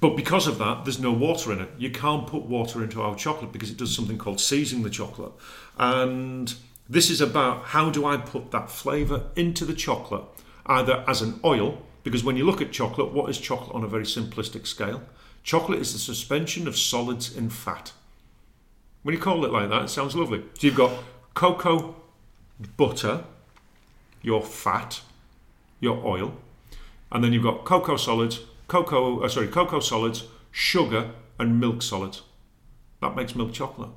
[0.00, 1.70] But because of that, there's no water in it.
[1.78, 5.32] You can't put water into our chocolate because it does something called seasoning the chocolate.
[5.78, 6.54] And
[6.88, 10.24] this is about how do I put that flavour into the chocolate,
[10.66, 13.88] either as an oil, because when you look at chocolate, what is chocolate on a
[13.88, 15.02] very simplistic scale?
[15.42, 17.92] Chocolate is the suspension of solids in fat.
[19.04, 20.42] When you call it like that, it sounds lovely.
[20.54, 20.90] So you've got
[21.34, 21.94] cocoa
[22.78, 23.24] butter,
[24.22, 25.02] your fat,
[25.78, 26.34] your oil,
[27.12, 32.22] and then you've got cocoa solids, cocoa, uh, sorry, cocoa solids, sugar, and milk solids.
[33.02, 33.90] That makes milk chocolate.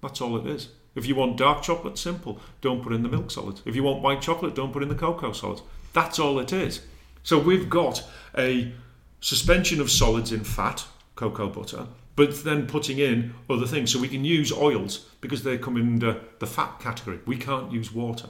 [0.00, 0.68] That's all it is.
[0.94, 2.40] If you want dark chocolate, simple.
[2.60, 3.62] Don't put in the milk solids.
[3.66, 5.62] If you want white chocolate, don't put in the cocoa solids.
[5.92, 6.82] That's all it is.
[7.24, 8.72] So we've got a
[9.20, 10.86] suspension of solids in fat,
[11.16, 13.92] cocoa butter, but then putting in other things.
[13.92, 17.20] So we can use oils because they come under the fat category.
[17.26, 18.28] We can't use water.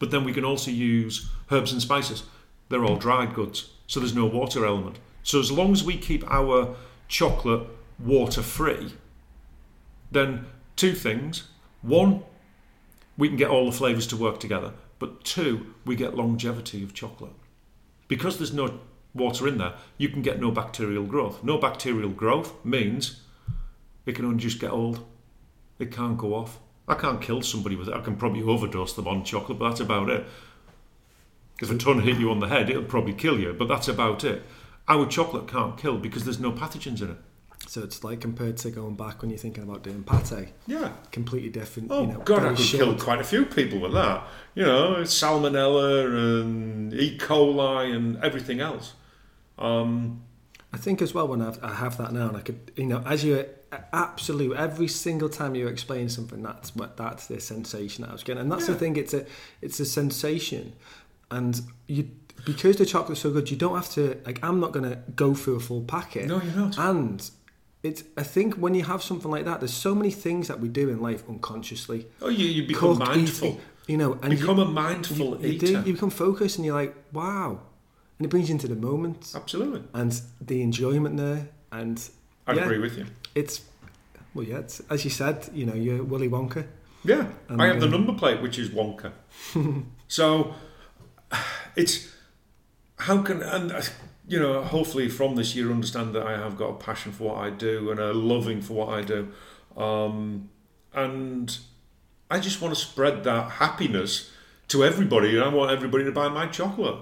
[0.00, 2.24] But then we can also use herbs and spices.
[2.68, 4.98] They're all dried goods, so there's no water element.
[5.22, 6.74] So as long as we keep our
[7.06, 7.68] chocolate
[8.00, 8.94] water free,
[10.10, 11.44] then two things.
[11.82, 12.24] One,
[13.16, 14.72] we can get all the flavours to work together.
[14.98, 17.36] But two, we get longevity of chocolate.
[18.08, 18.80] Because there's no
[19.14, 21.42] water in there, you can get no bacterial growth.
[21.44, 23.20] No bacterial growth means
[24.06, 25.04] it can only just get old.
[25.78, 26.58] It can't go off.
[26.88, 27.94] I can't kill somebody with it.
[27.94, 30.24] I can probably overdose them on chocolate, but that's about it.
[31.60, 34.24] If a ton hit you on the head, it'll probably kill you, but that's about
[34.24, 34.42] it.
[34.88, 37.16] Our chocolate can't kill because there's no pathogens in it.
[37.68, 40.90] So it's like compared to going back when you're thinking about doing pate, Yeah.
[41.12, 41.92] completely different.
[41.92, 42.82] Oh you know, God, I could short.
[42.82, 44.24] kill quite a few people with that.
[44.56, 47.16] You know, salmonella and E.
[47.18, 48.94] coli and everything else.
[49.62, 50.22] Um,
[50.72, 53.02] I think as well when I've, I have that now, and I could, you know,
[53.06, 53.44] as you
[53.92, 58.22] absolute every single time you explain something, that's what that's the sensation that I was
[58.22, 58.96] getting, and that's the thing.
[58.96, 59.26] It's a
[59.60, 60.72] it's a sensation,
[61.30, 62.10] and you
[62.44, 64.42] because the chocolate's so good, you don't have to like.
[64.42, 66.26] I'm not gonna go through a full packet.
[66.26, 66.78] no, you're not.
[66.78, 67.30] And
[67.82, 70.68] it's I think when you have something like that, there's so many things that we
[70.68, 72.06] do in life unconsciously.
[72.22, 73.48] Oh, you, you become Cook, mindful.
[73.48, 75.66] eat, you know, and become you, a mindful you, you eater.
[75.66, 77.60] do, you become focused, and you're like, wow,
[78.22, 79.82] and it brings you into the moment Absolutely.
[79.94, 82.08] and the enjoyment there, and
[82.46, 82.62] I Yeah.
[82.66, 83.06] agree with you.
[83.34, 83.62] it's
[84.32, 86.64] well, yeah, it's, as you said, you know, you're Willy Wonka.
[87.04, 89.10] Yeah, And, I have the um, number plate, which is Wonka.
[90.08, 90.54] so
[91.74, 92.08] it's
[93.00, 93.82] how can and uh,
[94.28, 97.38] you know hopefully from this you understand that I have got a passion for what
[97.38, 99.28] I do and a loving for what I do,
[99.76, 100.48] um,
[100.94, 101.58] and
[102.30, 104.30] I just want to spread that happiness
[104.68, 107.00] to everybody, and I want everybody to buy my chocolate.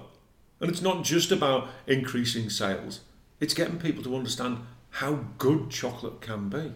[0.61, 3.01] And it's not just about increasing sales;
[3.41, 4.59] it's getting people to understand
[4.91, 6.73] how good chocolate can be.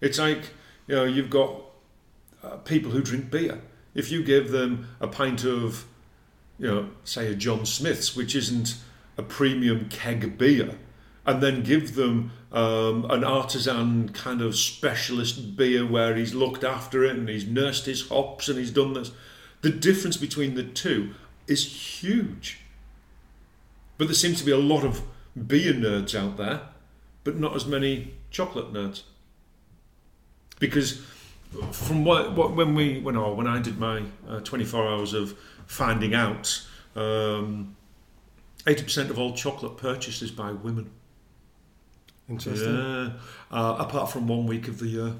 [0.00, 0.50] It's like
[0.86, 1.62] you know you've got
[2.42, 3.60] uh, people who drink beer.
[3.94, 5.84] If you give them a pint of,
[6.58, 8.76] you know, say a John Smith's, which isn't
[9.18, 10.78] a premium keg beer,
[11.26, 17.04] and then give them um, an artisan kind of specialist beer where he's looked after
[17.04, 19.12] it and he's nursed his hops and he's done this.
[19.60, 21.14] The difference between the two
[21.46, 22.59] is huge.
[24.00, 25.02] But there seems to be a lot of
[25.36, 26.62] beer nerds out there,
[27.22, 29.02] but not as many chocolate nerds.
[30.58, 31.02] Because
[31.70, 35.36] from what, what when we when I when I did my uh, 24 hours of
[35.66, 37.76] finding out, um,
[38.64, 40.90] 80% of all chocolate purchased is by women.
[42.26, 42.74] Interesting.
[42.74, 43.10] Yeah.
[43.50, 45.12] Uh, apart from one week of the year,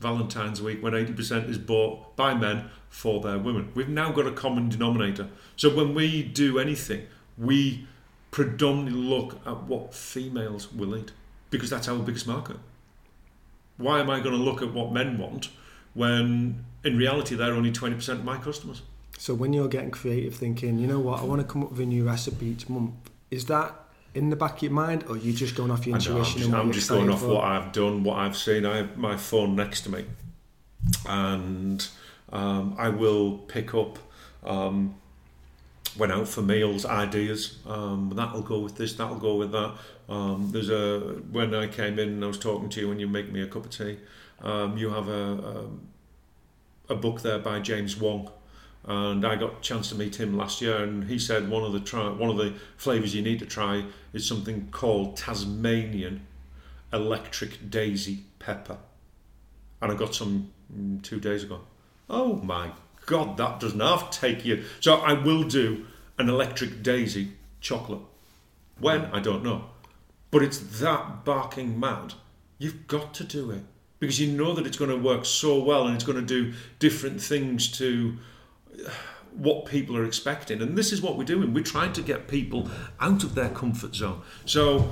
[0.00, 3.72] Valentine's week, when 80% is bought by men for their women.
[3.74, 5.28] We've now got a common denominator.
[5.54, 7.86] So when we do anything, we
[8.36, 11.10] predominantly look at what females will eat
[11.48, 12.58] because that's our biggest market.
[13.78, 15.48] Why am I going to look at what men want
[15.94, 18.82] when in reality they're only 20% of my customers?
[19.16, 21.80] So when you're getting creative, thinking, you know what, I want to come up with
[21.80, 22.92] a new recipe each month,
[23.30, 23.74] is that
[24.12, 26.18] in the back of your mind, or are you just going off your I know,
[26.18, 26.42] intuition?
[26.42, 27.28] I'm just, I'm just going off for?
[27.28, 28.66] what I've done, what I've seen.
[28.66, 30.04] I have my phone next to me,
[31.08, 31.88] and
[32.30, 33.98] um, I will pick up.
[34.44, 34.96] Um,
[35.98, 37.58] went out for meals, ideas.
[37.66, 38.94] Um, that'll go with this.
[38.94, 39.74] That'll go with that.
[40.08, 43.08] Um, there's a when I came in and I was talking to you when you
[43.08, 43.98] make me a cup of tea.
[44.42, 45.66] Um, you have a, a
[46.88, 48.30] a book there by James Wong,
[48.84, 51.72] and I got a chance to meet him last year, and he said one of
[51.72, 56.26] the try, one of the flavors you need to try is something called Tasmanian
[56.92, 58.78] electric daisy pepper,
[59.80, 61.60] and I got some mm, two days ago.
[62.08, 62.70] Oh my
[63.06, 64.64] God, that doesn't to take you.
[64.80, 65.86] So I will do
[66.18, 68.00] an electric daisy chocolate.
[68.78, 69.66] When I don't know,
[70.30, 72.14] but it's that barking mad.
[72.58, 73.62] You've got to do it
[73.98, 76.52] because you know that it's going to work so well and it's going to do
[76.78, 78.16] different things to
[78.84, 78.90] uh,
[79.32, 80.60] what people are expecting.
[80.60, 81.54] And this is what we're doing.
[81.54, 82.68] We're trying to get people
[83.00, 84.22] out of their comfort zone.
[84.44, 84.90] So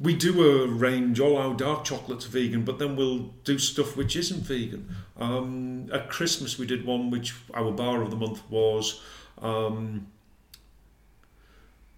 [0.00, 4.14] we do a range, all our dark chocolates vegan, but then we'll do stuff which
[4.14, 4.94] isn't vegan.
[5.16, 9.00] Um, at Christmas, we did one which our bar of the month was
[9.42, 10.06] um,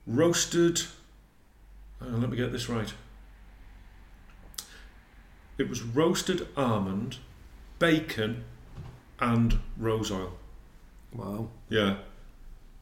[0.06, 0.82] roasted.
[2.00, 2.92] uh, let me get this right.
[5.58, 7.18] It was roasted almond,
[7.78, 8.44] bacon,
[9.18, 10.32] and rose oil.
[11.12, 11.48] Wow.
[11.68, 11.96] Yeah,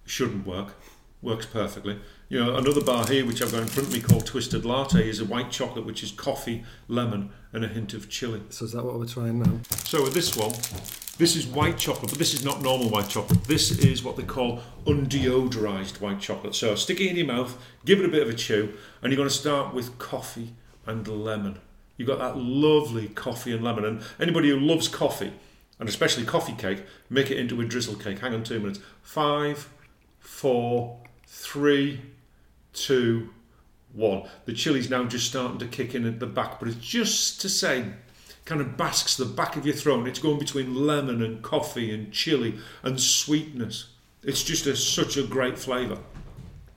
[0.05, 0.75] shouldn't work.
[1.21, 1.99] Works perfectly.
[2.31, 5.09] You know, another bar here which I've got in front of me called Twisted Latte
[5.09, 8.43] is a white chocolate which is coffee, lemon, and a hint of chili.
[8.51, 9.61] So is that what we're trying now?
[9.85, 10.51] So with this one,
[11.17, 13.45] this is white chocolate, but this is not normal white chocolate.
[13.45, 16.55] This is what they call undeodorized white chocolate.
[16.55, 17.57] So stick it in your mouth,
[17.87, 20.53] give it a bit of a chew, and you're going to start with coffee
[20.85, 21.59] and lemon.
[21.97, 23.87] You've got that lovely coffee and lemon.
[23.87, 25.33] And anybody who loves coffee,
[25.81, 28.19] and especially coffee cake, make it into a drizzle cake.
[28.19, 28.81] Hang on two minutes.
[29.01, 29.71] Five,
[30.21, 32.03] four, three,
[32.73, 33.31] two,
[33.93, 34.29] one.
[34.45, 37.49] The chili's now just starting to kick in at the back, but it's just to
[37.49, 37.85] say,
[38.45, 40.09] kind of basks the back of your throat.
[40.09, 43.91] It's going between lemon and coffee and chili and sweetness.
[44.23, 45.99] It's just a, such a great flavour.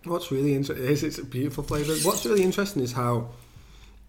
[0.04, 1.94] What's really interesting is it's a beautiful flavour.
[2.04, 3.30] What's really interesting is how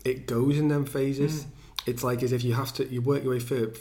[0.04, 1.44] it goes in them phases.
[1.44, 1.46] Mm.
[1.86, 3.72] It's like as if you have to you work your way for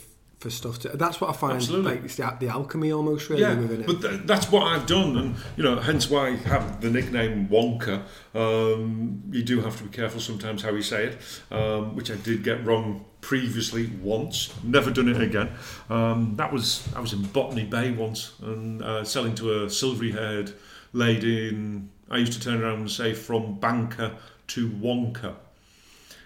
[0.42, 0.88] for stuff to.
[0.90, 1.92] That's what I find Absolutely.
[1.94, 3.86] like it's the, the alchemy almost really Yeah, within it.
[3.86, 7.48] but th- that's what I've done, and you know, hence why I have the nickname
[7.48, 8.02] Wonka.
[8.34, 11.18] Um, you do have to be careful sometimes how you say it,
[11.50, 14.52] um, which I did get wrong previously once.
[14.64, 15.50] Never done it again.
[15.88, 20.52] Um, that was I was in Botany Bay once and uh, selling to a silvery-haired
[20.92, 24.12] lady, and I used to turn around and say from banker
[24.48, 25.34] to Wonka.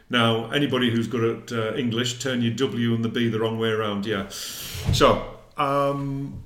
[0.09, 3.59] Now, anybody who's good at uh, English, turn your W and the B the wrong
[3.59, 4.07] way around.
[4.07, 4.29] Yeah.
[4.29, 6.45] So, um,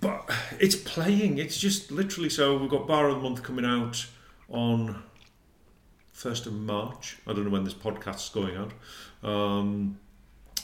[0.00, 0.30] but
[0.60, 1.38] it's playing.
[1.38, 2.56] It's just literally so.
[2.56, 4.06] We've got Bar of the Month coming out
[4.48, 5.02] on
[6.12, 7.16] first of March.
[7.26, 8.72] I don't know when this podcast's going out.
[9.28, 9.98] Um,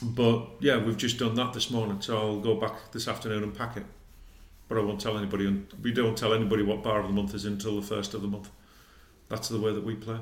[0.01, 2.01] but yeah, we've just done that this morning.
[2.01, 3.83] So I'll go back this afternoon and pack it.
[4.69, 5.47] But I won't tell anybody.
[5.47, 8.21] And we don't tell anybody what Bar of the Month is until the first of
[8.21, 8.49] the month.
[9.27, 10.17] That's the way that we play.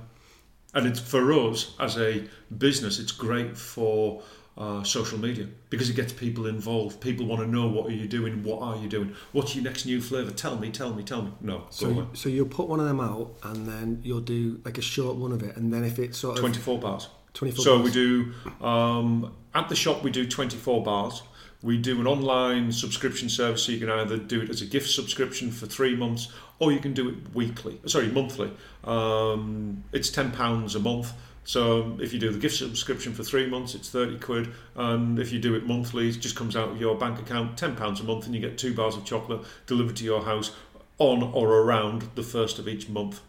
[0.74, 2.24] And it's for us as a
[2.57, 4.22] business, it's great for
[4.57, 6.99] uh, social media because it gets people involved.
[6.99, 9.86] People want to know what are you doing, what are you doing, what's your next
[9.86, 10.32] new flavour?
[10.32, 11.32] Tell me, tell me, tell me.
[11.41, 14.78] No, so you, so you'll put one of them out and then you'll do like
[14.78, 17.09] a short one of it and then if it's sort of 24 bars.
[17.34, 17.86] 24 So bars.
[17.86, 21.24] we do um, at the shop we do 24 bars.
[21.61, 24.89] We do an online subscription service, so you can either do it as a gift
[24.91, 27.80] subscription for three months, or you can do it weekly.
[27.86, 28.51] Sorry, monthly.
[28.84, 31.14] Um, it's ten pounds a month.
[31.45, 35.32] So if you do the gift subscription for three months, it's thirty quid, and if
[35.32, 38.03] you do it monthly, it just comes out of your bank account, ten pounds a
[38.03, 40.55] month, and you get two bars of chocolate delivered to your house
[40.97, 43.22] on or around the first of each month.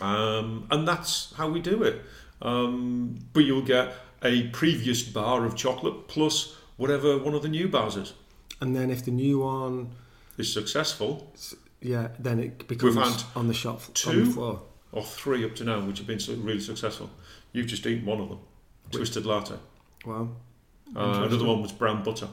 [0.00, 2.02] Um, and that's how we do it.
[2.42, 3.92] Um, but you'll get
[4.22, 8.14] a previous bar of chocolate plus whatever one of the new bars is.
[8.60, 9.90] And then if the new one,
[10.36, 11.32] Is successful,
[11.84, 14.24] yeah, then it becomes had on the shop two?
[14.24, 14.62] the floor.
[14.92, 17.10] or three up to now, which have been really successful.
[17.52, 18.40] You've just eaten one of them,
[18.90, 19.56] twisted latte.
[20.04, 20.30] Wow.
[20.96, 22.28] Uh, another one was brown butter,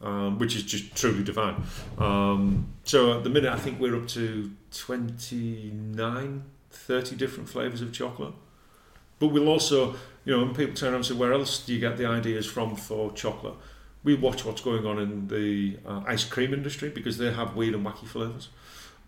[0.00, 1.62] um, which is just truly divine.
[1.98, 7.92] Um, so at the minute, I think we're up to 29, 30 different flavours of
[7.92, 8.34] chocolate.
[9.18, 9.94] But we'll also,
[10.24, 12.46] you know, when people turn around and say, where else do you get the ideas
[12.46, 13.54] from for chocolate?
[14.02, 17.74] We watch what's going on in the uh, ice cream industry because they have weird
[17.74, 18.48] and wacky flavours.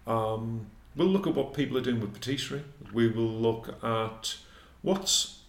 [0.07, 2.65] Um, we'll look at what people are doing with patisserie.
[2.93, 4.37] We will look at
[4.83, 5.41] what's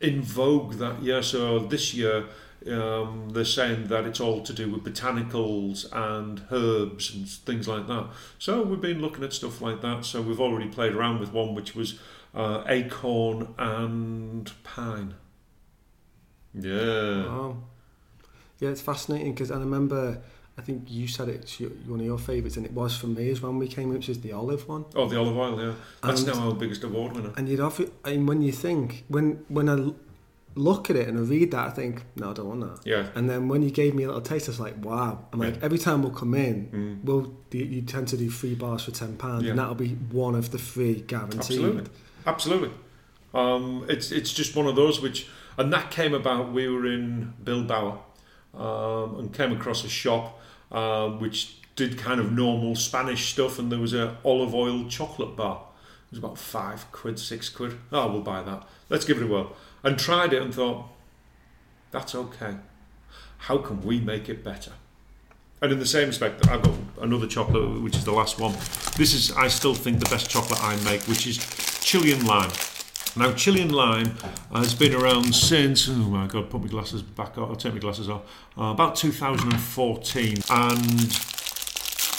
[0.00, 1.22] in vogue that year.
[1.22, 2.26] So this year,
[2.70, 7.86] um, they're saying that it's all to do with botanicals and herbs and things like
[7.88, 8.08] that.
[8.38, 10.04] So we've been looking at stuff like that.
[10.04, 11.98] So we've already played around with one which was
[12.34, 15.14] uh, acorn and pine.
[16.54, 17.26] Yeah.
[17.26, 17.56] Wow.
[18.58, 20.22] Yeah, it's fascinating because I remember,
[20.62, 23.30] I think you said it's your, one of your favourites, and it was for me
[23.30, 24.84] as when we came, in, which is the olive one.
[24.94, 25.72] Oh, the olive oil, yeah.
[26.02, 27.32] That's And- now our biggest award winner.
[27.36, 29.92] And you'd offer, and when you think, when when I
[30.54, 32.86] look at it and I read that, I think, no, I don't want that.
[32.88, 33.06] Yeah.
[33.16, 35.24] And then when you gave me a little taste, I was like, wow.
[35.32, 37.04] I'm like, every time we'll come in, Mm.
[37.04, 39.50] we'll you, you tend to do three bars for ten pounds, Yeah.
[39.50, 41.38] and that'll be one of the three guaranteed.
[41.40, 41.84] Absolutely.
[42.24, 42.70] Absolutely.
[43.34, 45.26] Um, it's it's just one of those which,
[45.58, 46.52] and that came about.
[46.52, 48.04] We were in Bilbao
[48.54, 50.38] um, and came across a shop
[50.72, 55.36] um, which did kind of normal Spanish stuff, and there was a olive oil chocolate
[55.36, 55.62] bar.
[56.06, 57.78] It was about five quid, six quid.
[57.92, 58.66] Oh, we'll buy that.
[58.88, 59.54] Let's give it a whirl.
[59.84, 60.86] And tried it and thought,
[61.90, 62.56] that's okay.
[63.38, 64.72] How can we make it better?
[65.60, 68.52] And in the same respect, I've got another chocolate, which is the last one.
[68.96, 71.38] This is, I still think, the best chocolate I make, which is
[71.82, 72.50] Chilean lime.
[73.14, 74.16] Now, Chilean lime
[74.52, 77.78] has been around since, oh my god, put my glasses back on, I'll take my
[77.78, 78.22] glasses off,
[78.58, 80.36] uh, about 2014.
[80.50, 81.00] And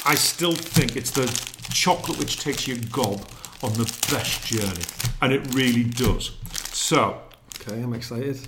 [0.06, 1.26] I still think it's the
[1.74, 3.28] chocolate which takes your gob
[3.64, 4.84] on the best journey.
[5.22, 6.32] And it really does.
[6.72, 7.22] So,
[7.66, 8.40] Okay, I'm excited.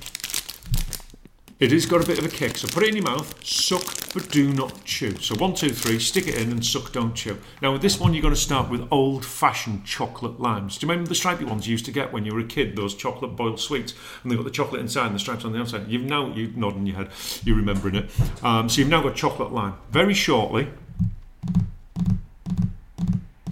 [1.60, 2.58] It has got a bit of a kick.
[2.58, 3.84] So put it in your mouth, suck
[4.14, 5.16] but do not chew.
[5.18, 7.38] So one, two, three, stick it in and suck, don't chew.
[7.62, 10.78] Now with this one, you're going to start with old-fashioned chocolate limes.
[10.78, 12.78] Do you remember the stripy ones you used to get when you were a kid?
[12.78, 13.94] Those chocolate boiled sweets,
[14.24, 15.90] and they've got the chocolate inside and the stripes on the outside.
[15.90, 17.10] You've now you nodding your head,
[17.44, 18.10] you're remembering it.
[18.42, 19.76] Um, so you've now got chocolate lime.
[19.92, 20.70] Very shortly.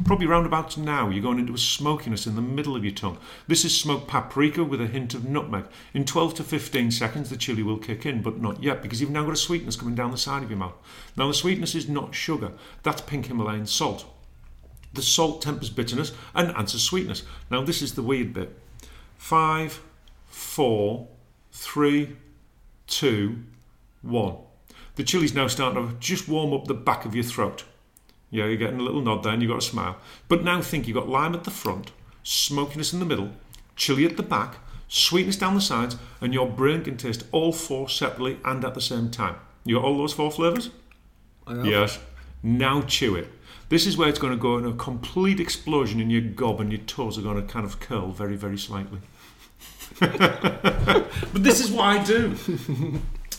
[0.06, 3.18] Probably round about now, you're going into a smokiness in the middle of your tongue.
[3.48, 5.66] This is smoked paprika with a hint of nutmeg.
[5.94, 9.12] In 12 to 15 seconds, the chili will kick in, but not yet because you've
[9.12, 10.76] now got a sweetness coming down the side of your mouth.
[11.16, 12.52] Now, the sweetness is not sugar,
[12.82, 14.06] that's pink Himalayan salt.
[14.94, 17.24] The salt tempers bitterness and adds a sweetness.
[17.50, 18.60] Now, this is the weird bit.
[19.18, 19.82] Five,
[20.28, 21.08] four,
[21.52, 22.18] three,
[22.88, 23.44] two,
[24.02, 24.38] one.
[24.96, 27.64] The chili's now starting to just warm up the back of your throat.
[28.34, 29.96] Yeah, you're getting a little nod there and you've got a smile.
[30.28, 31.92] But now think you've got lime at the front,
[32.24, 33.30] smokiness in the middle,
[33.76, 34.56] chili at the back,
[34.88, 38.82] sweetness down the sides, and your brain can taste all four separately and at the
[38.82, 39.36] same time.
[39.66, 40.72] You got all those four flavours?
[41.48, 42.00] Yes.
[42.42, 43.28] Now chew it.
[43.70, 46.72] This is where it's going to go in a complete explosion in your gob and
[46.72, 48.98] your toes are going to kind of curl very, very slightly.
[50.00, 52.36] but this is what I do.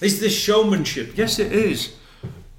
[0.00, 1.16] Is this showmanship?
[1.16, 1.96] Yes, it is.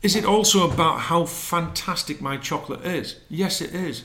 [0.06, 3.16] Is it also about how fantastic my chocolate is?
[3.28, 4.04] Yes, it is.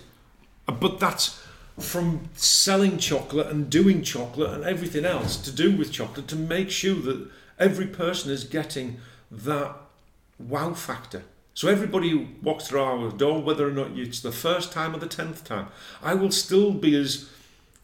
[0.67, 1.39] Uh, But that's
[1.79, 6.71] from selling chocolate and doing chocolate and everything else to do with chocolate to make
[6.71, 7.29] sure that
[7.59, 8.97] every person is getting
[9.31, 9.77] that
[10.39, 11.23] wow factor.
[11.53, 15.01] So everybody who walks through our door, whether or not it's the first time or
[15.01, 15.67] the tenth time,
[16.03, 17.29] I will still be as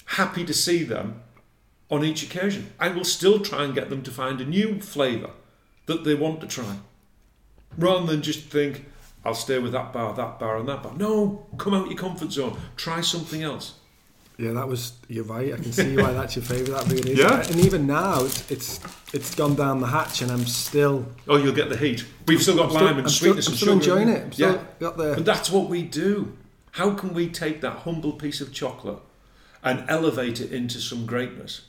[0.06, 1.20] happy to see them
[1.90, 2.72] on each occasion.
[2.80, 5.32] I will still try and get them to find a new flavour
[5.84, 6.78] that they want to try.
[7.78, 8.86] Rather than just think,
[9.24, 10.94] I'll stay with that bar, that bar, and that bar.
[10.96, 12.56] No, come out your comfort zone.
[12.76, 13.74] Try something else.
[14.38, 14.92] Yeah, that was.
[15.08, 15.52] You're right.
[15.52, 16.84] I can see why that's your favourite.
[16.84, 17.18] That really is.
[17.18, 17.42] Yeah.
[17.42, 18.80] And even now, it's it's
[19.14, 21.06] it's gone down the hatch, and I'm still.
[21.26, 22.04] Oh, you'll get the heat.
[22.26, 24.00] We've still got I'm still, lime and I'm still, sweetness I'm and still sugar.
[24.00, 24.34] enjoying it.
[24.34, 24.64] Still yeah.
[24.78, 25.12] got the.
[25.14, 26.36] And that's what we do.
[26.72, 28.98] How can we take that humble piece of chocolate
[29.62, 31.62] and elevate it into some greatness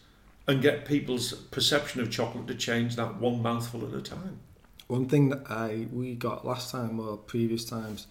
[0.45, 4.41] and get people's perception of chocolate to change that one mouthful at a time?
[4.87, 8.07] One thing that I we got last time or previous times,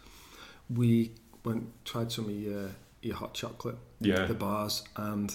[0.68, 1.12] we
[1.45, 2.70] went tried some of your
[3.03, 4.27] your hot chocolate, Yeah.
[4.27, 5.35] the bars, and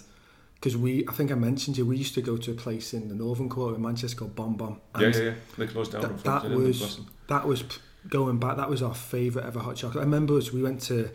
[0.55, 3.09] because we I think I mentioned you, we used to go to a place in
[3.09, 4.79] the northern quarter of Manchester called Bon Bon.
[4.99, 5.33] Yeah, yeah, yeah.
[5.57, 6.01] They closed down.
[6.01, 7.63] That, that was that was
[8.07, 8.57] going back.
[8.57, 10.01] That was our favourite ever hot chocolate.
[10.01, 10.53] I remember us.
[10.53, 11.09] We went to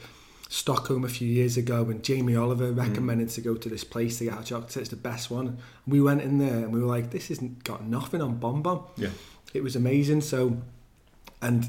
[0.49, 2.79] Stockholm a few years ago, and Jamie Oliver mm.
[2.79, 4.77] recommended to go to this place to get hot chocolate.
[4.77, 5.59] It's the best one.
[5.87, 8.83] We went in there and we were like, "This isn't got nothing on Bon Bon."
[8.97, 9.11] Yeah.
[9.57, 10.21] It was amazing.
[10.21, 10.59] So,
[11.41, 11.69] and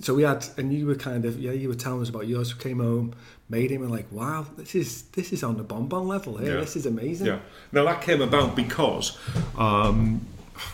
[0.00, 2.54] so we had, and you were kind of, yeah, you were telling us about yours.
[2.54, 3.14] We came home,
[3.48, 6.54] made him, and like, "Wow, this is this is on the Bon Bon level here.
[6.54, 6.60] Yeah.
[6.60, 7.38] This is amazing." Yeah.
[7.72, 9.18] Now that came about because
[9.56, 10.26] um,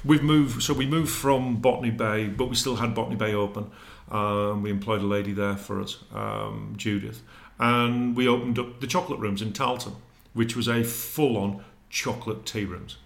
[0.05, 0.62] we've moved.
[0.62, 3.70] So we moved from Botany Bay, but we still had Botany Bay open.
[4.11, 7.22] Um, we employed a lady there for us, um, Judith,
[7.59, 9.94] and we opened up the chocolate rooms in Tarleton,
[10.34, 12.98] which was a full-on chocolate tea rooms.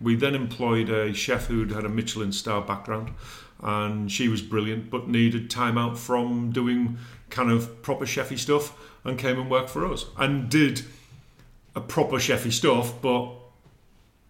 [0.00, 3.12] We then employed a chef who'd had a Michelin star background,
[3.62, 6.98] and she was brilliant, but needed time out from doing
[7.28, 8.74] kind of proper chefy stuff,
[9.04, 10.82] and came and worked for us, and did
[11.74, 13.30] a proper chefy stuff, but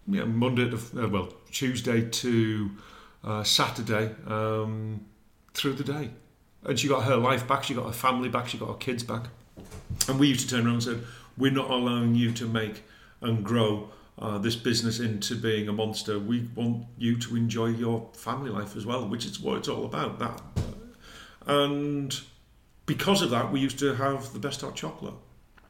[0.07, 2.71] yeah, Monday to uh, well Tuesday to
[3.25, 5.05] uh, Saturday um,
[5.55, 6.11] through the day,
[6.65, 7.65] and she got her life back.
[7.65, 8.49] She got her family back.
[8.49, 9.25] She got her kids back.
[10.09, 11.01] And we used to turn around and said,
[11.37, 12.83] "We're not allowing you to make
[13.21, 16.19] and grow uh, this business into being a monster.
[16.19, 19.85] We want you to enjoy your family life as well, which is what it's all
[19.85, 20.43] about." That,
[21.47, 22.21] and
[22.87, 25.15] because of that, we used to have the best hot chocolate.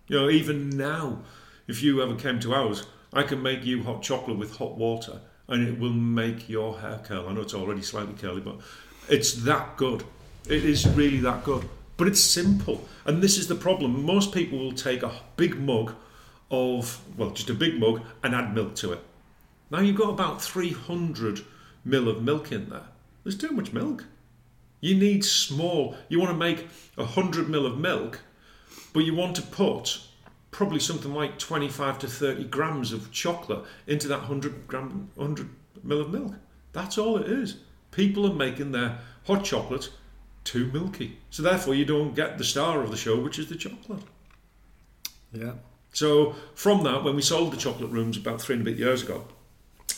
[0.08, 1.22] You know, even now,
[1.68, 5.20] if you ever came to ours, I can make you hot chocolate with hot water,
[5.46, 7.28] and it will make your hair curl.
[7.28, 8.60] I know it's already slightly curly, but
[9.08, 10.02] it's that good.
[10.48, 11.68] It is really that good.
[11.96, 14.06] But it's simple, and this is the problem.
[14.06, 15.94] Most people will take a big mug
[16.50, 19.00] of, well, just a big mug and add milk to it.
[19.70, 21.44] Now you've got about 300
[21.84, 22.86] mil of milk in there.
[23.22, 24.04] There's too much milk.
[24.80, 25.96] You need small.
[26.08, 28.20] You want to make 100 mil of milk,
[28.92, 30.00] but you want to put
[30.50, 35.48] probably something like 25 to 30 grams of chocolate into that 100 gram 100
[35.82, 36.34] mil of milk.
[36.72, 37.58] That's all it is.
[37.90, 39.90] People are making their hot chocolate
[40.44, 41.18] too milky.
[41.30, 44.02] So therefore you don't get the star of the show, which is the chocolate.
[45.32, 45.52] Yeah.
[45.92, 49.02] So from that, when we sold the chocolate rooms about three and a bit years
[49.02, 49.24] ago,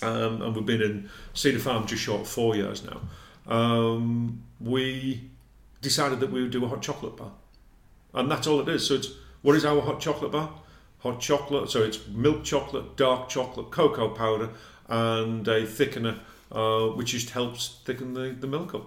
[0.00, 3.00] um, and we've been in Cedar Farm just short four years now,
[3.46, 5.30] um, we
[5.80, 7.32] decided that we would do a hot chocolate bar,
[8.14, 8.86] and that's all it is.
[8.86, 9.08] So it's
[9.42, 10.50] what is our hot chocolate bar?
[11.00, 11.68] Hot chocolate.
[11.68, 14.50] So it's milk chocolate, dark chocolate, cocoa powder,
[14.88, 16.18] and a thickener,
[16.52, 18.86] uh, which just helps thicken the, the milk up.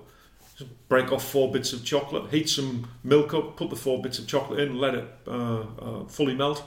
[0.57, 4.19] Just break off four bits of chocolate, heat some milk up, put the four bits
[4.19, 6.63] of chocolate in, let it uh, uh, fully melt,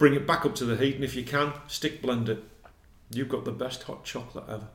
[0.00, 2.42] bring it back up to the heat, and if you can, stick blend it.
[3.12, 4.66] You've got the best hot chocolate ever.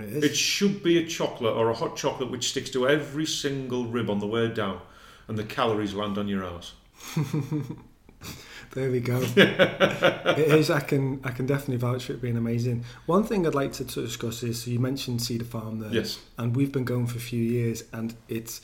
[0.00, 0.24] It is.
[0.24, 4.10] It should be a chocolate or a hot chocolate which sticks to every single rib
[4.10, 4.80] on the way down,
[5.28, 6.72] and the calories land on your ass.
[8.72, 9.18] There we go.
[9.36, 10.70] it is.
[10.70, 11.20] I can.
[11.24, 12.84] I can definitely vouch for it being amazing.
[13.06, 16.20] One thing I'd like to discuss is so you mentioned Cedar Farm there, Yes.
[16.36, 18.60] and we've been going for a few years, and it's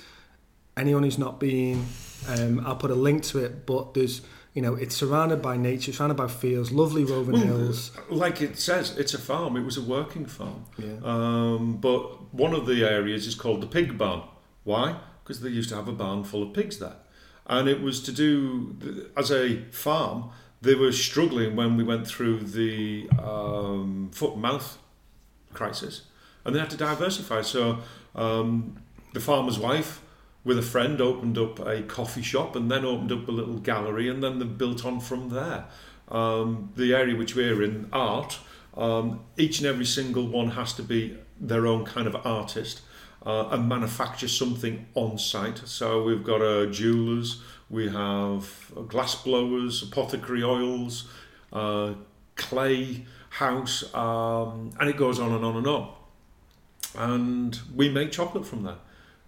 [0.76, 1.87] anyone who's not been.
[2.28, 4.20] Um, I'll put a link to it, but there's
[4.55, 7.90] you know it's surrounded by nature, surrounded by fields, lovely roving Well, hills.
[8.09, 9.57] Like it says, it's a farm.
[9.57, 10.64] It was a working farm.
[10.78, 10.94] Yeah.
[11.02, 14.22] Um, but one of the areas is called the pig barn.
[14.62, 14.96] Why?
[15.22, 16.96] Because they used to have a barn full of pigs there.
[17.46, 20.30] And it was to do, as a farm,
[20.62, 24.78] they were struggling when we went through the um, foot and mouth
[25.52, 26.02] crisis.
[26.44, 27.42] And they had to diversify.
[27.42, 27.80] So
[28.14, 28.78] um,
[29.12, 30.00] the farmer's wife,
[30.45, 34.09] with a friend, opened up a coffee shop and then opened up a little gallery
[34.09, 35.64] and then they built on from there.
[36.09, 38.38] Um, the area which we're in, art,
[38.76, 42.82] um, each and every single one has to be their own kind of artist
[43.24, 45.62] uh, and manufacture something on site.
[45.64, 51.09] So we've got uh, jewelers, we have glass blowers, apothecary oils,
[51.53, 51.95] uh,
[52.36, 55.92] clay house, um, and it goes on and on and on.
[56.97, 58.76] And we make chocolate from there.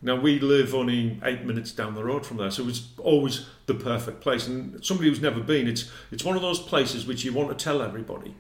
[0.03, 3.75] Now we live only eight minutes down the road from there, so it's always the
[3.75, 4.47] perfect place.
[4.47, 7.65] And somebody who's never been, it's it's one of those places which you want to
[7.65, 8.35] tell everybody,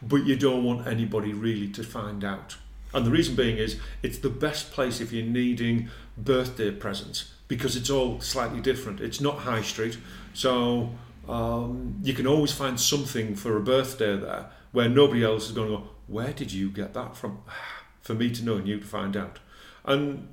[0.00, 2.56] but you don't want anybody really to find out.
[2.94, 7.76] And the reason being is it's the best place if you're needing birthday presents because
[7.76, 9.00] it's all slightly different.
[9.00, 9.98] It's not high street,
[10.32, 10.90] so
[11.28, 15.68] um, you can always find something for a birthday there where nobody else is going
[15.70, 15.84] to go.
[16.06, 17.42] Where did you get that from?
[18.00, 19.38] For me to know and you to find out.
[19.84, 20.26] And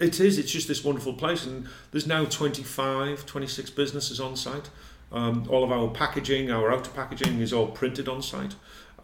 [0.00, 1.46] it is, it's just this wonderful place.
[1.46, 4.70] And there's now 25, 26 businesses on site.
[5.12, 8.54] Um, all of our packaging, our outer packaging is all printed on site.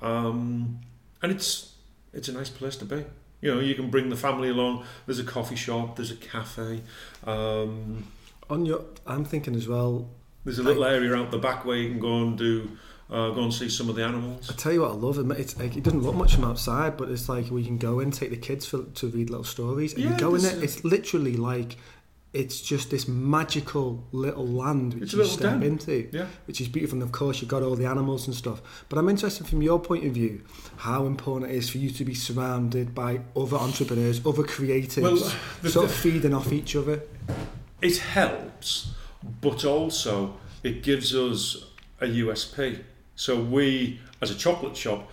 [0.03, 0.81] Um,
[1.23, 1.75] and it's
[2.13, 3.05] it's a nice place to be.
[3.41, 4.85] You know, you can bring the family along.
[5.05, 6.81] There's a coffee shop, there's a cafe.
[7.27, 8.05] Um,
[8.49, 10.09] On your, I'm thinking as well.
[10.45, 12.71] there's a little area out the back where you can go and do,
[13.11, 14.51] uh, go and see some of the animals.
[14.51, 15.31] I tell you what, I love it.
[15.39, 18.11] It's like, it doesn't look much from outside, but it's like we can go in,
[18.11, 20.63] take the kids for, to read little stories, and Yeah, you go in there.
[20.63, 21.77] It's literally like
[22.33, 25.63] it's just this magical little land which It's a you step den.
[25.63, 26.27] into, Yeah.
[26.47, 26.97] which is beautiful.
[26.97, 28.61] And of course, you've got all the animals and stuff.
[28.91, 30.43] But I'm interested from your point of view
[30.79, 35.17] how important it is for you to be surrounded by other entrepreneurs, other creatives, Well,
[35.63, 37.05] the- sort the- of feeding off each other.
[37.81, 38.91] it helps,
[39.41, 41.65] but also it gives us
[42.03, 42.81] a USP.
[43.17, 45.11] So we, as a chocolate shop,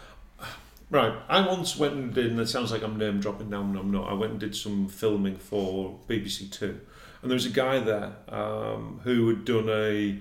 [0.89, 1.13] right?
[1.29, 4.09] I once went and did, and it sounds like I'm name dropping now, I'm not.
[4.09, 6.79] I went and did some filming for BBC Two,
[7.21, 10.19] and there was a guy there um, who had done a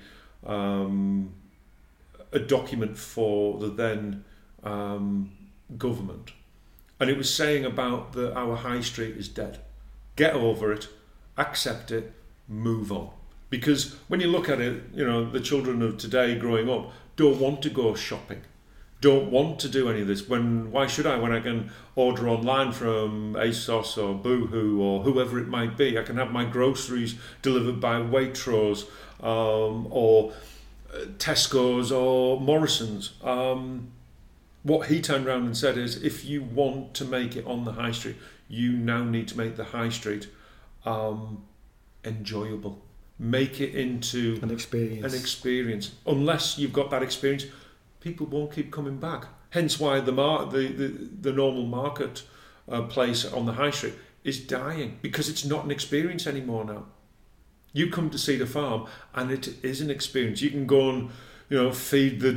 [0.48, 1.34] um,
[2.32, 4.24] a document for the then
[4.62, 5.32] um,
[5.76, 6.30] government,
[7.00, 9.58] and it was saying about that our high street is dead.
[10.14, 10.88] Get over it,
[11.36, 12.12] accept it,
[12.48, 13.10] move on.
[13.50, 17.38] Because when you look at it, you know, the children of today growing up don't
[17.38, 18.42] want to go shopping,
[19.00, 20.28] don't want to do any of this.
[20.28, 21.16] When why should I?
[21.18, 26.02] When I can order online from ASOS or Boohoo or whoever it might be, I
[26.02, 28.84] can have my groceries delivered by Waitrose
[29.20, 30.32] um, or
[30.92, 33.14] uh, Tesco's or Morrison's.
[33.22, 33.92] Um,
[34.62, 37.72] what he turned around and said is, if you want to make it on the
[37.72, 38.16] high street,
[38.48, 40.28] you now need to make the high street
[40.84, 41.42] um,
[42.04, 42.80] enjoyable.
[43.22, 45.14] Make it into An experience.
[45.14, 45.92] an experience.
[46.06, 47.46] Unless you've got that experience,
[48.00, 49.26] people won't keep coming back.
[49.50, 50.88] Hence why the mar- the, the,
[51.20, 52.24] the normal market
[52.68, 53.94] uh, place on the high street
[54.24, 56.86] is dying because it's not an experience anymore now.
[57.72, 60.42] You come to see the farm and it is an experience.
[60.42, 61.10] You can go and
[61.48, 62.34] you know feed the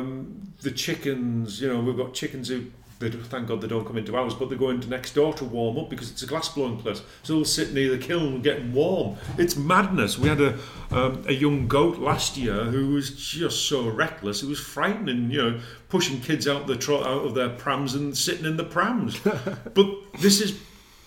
[0.00, 1.60] um, the chickens.
[1.60, 2.64] You know we've got chickens who
[2.98, 5.44] they thank God they don't come into ours, but they go into next door to
[5.44, 7.02] warm up because it's a glass blowing place.
[7.22, 9.16] So they'll sit near the kiln getting warm.
[9.36, 10.18] It's madness.
[10.18, 10.58] We had a
[10.90, 14.42] um, a young goat last year who was just so reckless.
[14.42, 15.30] It was frightening.
[15.30, 18.64] You know, pushing kids out the tro- out of their prams and sitting in the
[18.64, 19.18] prams.
[19.74, 19.86] but
[20.20, 20.58] this is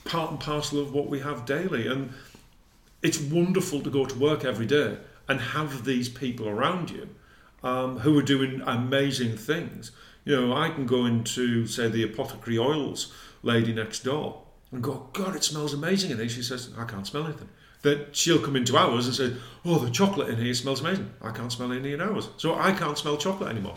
[0.06, 2.14] part and parcel of what we have daily, and
[3.02, 7.10] it's wonderful to go to work every day and have these people around you
[7.64, 9.92] um, who are doing amazing things.
[10.30, 13.12] You know, I can go into, say, the apothecary oils
[13.42, 16.30] lady next door and go, God, it smells amazing in here.
[16.30, 17.50] She says, I can't smell anything.
[17.82, 21.10] Then she'll come into ours and say, Oh, the chocolate in here smells amazing.
[21.20, 22.30] I can't smell any in ours.
[22.38, 23.74] So I can't smell chocolate anymore.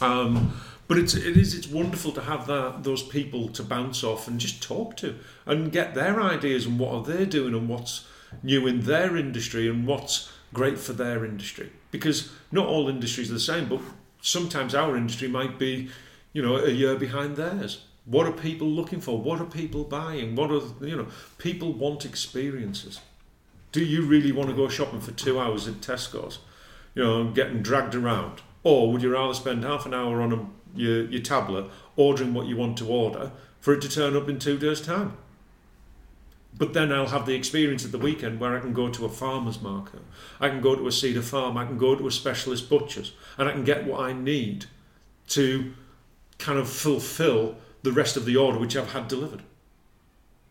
[0.00, 4.26] Um, but it's it is it's wonderful to have that those people to bounce off
[4.26, 5.14] and just talk to
[5.44, 8.08] and get their ideas and what are they doing and what's
[8.42, 13.34] new in their industry and what's great for their industry because not all industries are
[13.34, 13.80] the same but
[14.26, 15.88] sometimes our industry might be
[16.32, 17.84] you know a year behind theirs.
[18.04, 19.20] What are people looking for?
[19.20, 20.36] What are people buying?
[20.36, 21.06] What are you know
[21.38, 23.00] people want experiences.
[23.72, 26.38] Do you really want to go shopping for two hours at Tesco's
[26.94, 28.42] you know getting dragged around?
[28.62, 32.46] Or would you rather spend half an hour on a, your, your tablet ordering what
[32.46, 35.16] you want to order for it to turn up in two days time
[36.58, 39.08] but then I'll have the experience at the weekend where I can go to a
[39.08, 40.00] farmer's market,
[40.40, 43.48] I can go to a cedar farm, I can go to a specialist butcher's, and
[43.48, 44.66] I can get what I need
[45.28, 45.72] to
[46.38, 49.42] kind of fulfill the rest of the order which I've had delivered.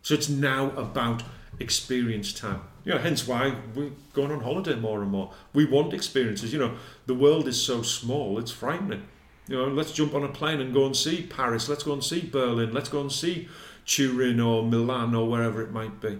[0.02, 1.22] So it's now about
[1.58, 2.62] experience time.
[2.84, 5.32] You know, hence why we're going on holiday more and more.
[5.52, 6.52] We want experiences.
[6.52, 6.76] You know,
[7.06, 9.02] the world is so small, it's frightening.
[9.48, 11.68] You know, let's jump on a plane and go and see Paris.
[11.68, 12.72] Let's go and see Berlin.
[12.72, 13.48] Let's go and see
[13.86, 16.18] Turin or Milan or wherever it might be.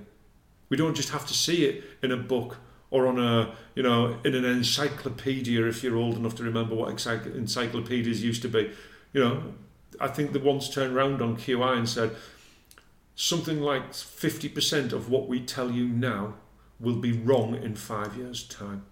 [0.68, 2.58] We don't just have to see it in a book
[2.90, 6.94] or on a, you know, in an encyclopedia if you're old enough to remember what
[6.94, 8.70] encycl- encyclopedias used to be.
[9.12, 9.42] You know,
[10.00, 12.14] I think they once turned round on QI and said
[13.14, 16.34] something like 50% of what we tell you now
[16.78, 18.84] will be wrong in five years' time.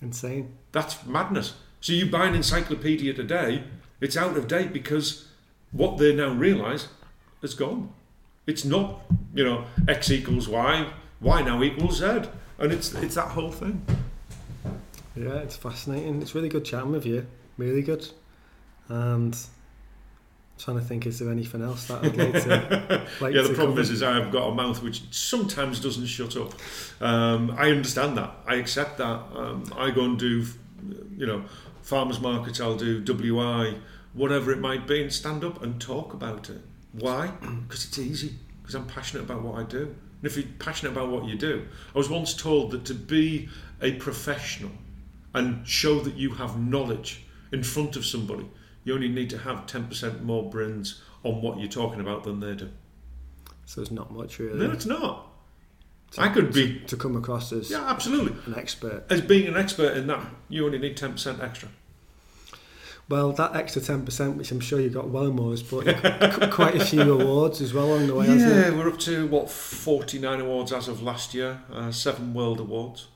[0.00, 0.56] Insane.
[0.72, 1.54] That's madness.
[1.80, 3.64] So you buy an encyclopedia today,
[4.00, 5.26] it's out of date because
[5.72, 6.88] what they now realise
[7.42, 7.92] has gone.
[8.46, 9.02] It's not,
[9.34, 10.90] you know, x equals y,
[11.20, 12.22] y now equals z,
[12.58, 13.84] and it's it's that whole thing.
[15.14, 16.22] Yeah, it's fascinating.
[16.22, 17.26] It's really good chatting with you.
[17.56, 18.08] Really good.
[18.88, 23.42] And I'm trying to think, is there anything else that I'd like to like yeah,
[23.42, 23.80] the to problem cover?
[23.80, 26.54] is, is I've got a mouth which sometimes doesn't shut up.
[27.00, 28.32] Um, I understand that.
[28.46, 29.20] I accept that.
[29.34, 30.46] Um, I go and do,
[31.16, 31.44] you know,
[31.82, 32.60] farmers markets.
[32.60, 33.74] I'll do WI,
[34.14, 36.60] whatever it might be, and stand up and talk about it.
[36.92, 37.28] Why?
[37.28, 38.34] Because it's easy.
[38.62, 39.82] Because I'm passionate about what I do.
[39.82, 43.48] And if you're passionate about what you do, I was once told that to be
[43.80, 44.72] a professional
[45.34, 48.48] and show that you have knowledge in front of somebody,
[48.84, 52.54] you only need to have 10% more brains on what you're talking about than they
[52.54, 52.68] do.
[53.66, 55.26] So it's not much really No, it's not.
[56.16, 58.34] I could be, to come across as yeah, absolutely.
[58.46, 59.04] an expert.
[59.10, 61.68] As being an expert in that, you only need 10% extra.
[63.08, 65.86] Well, that extra ten percent, which I'm sure you got well more, has brought
[66.52, 68.26] quite a few awards as well along the way.
[68.26, 72.60] hasn't Yeah, we're up to what 49 awards as of last year, uh, seven world
[72.60, 73.08] awards.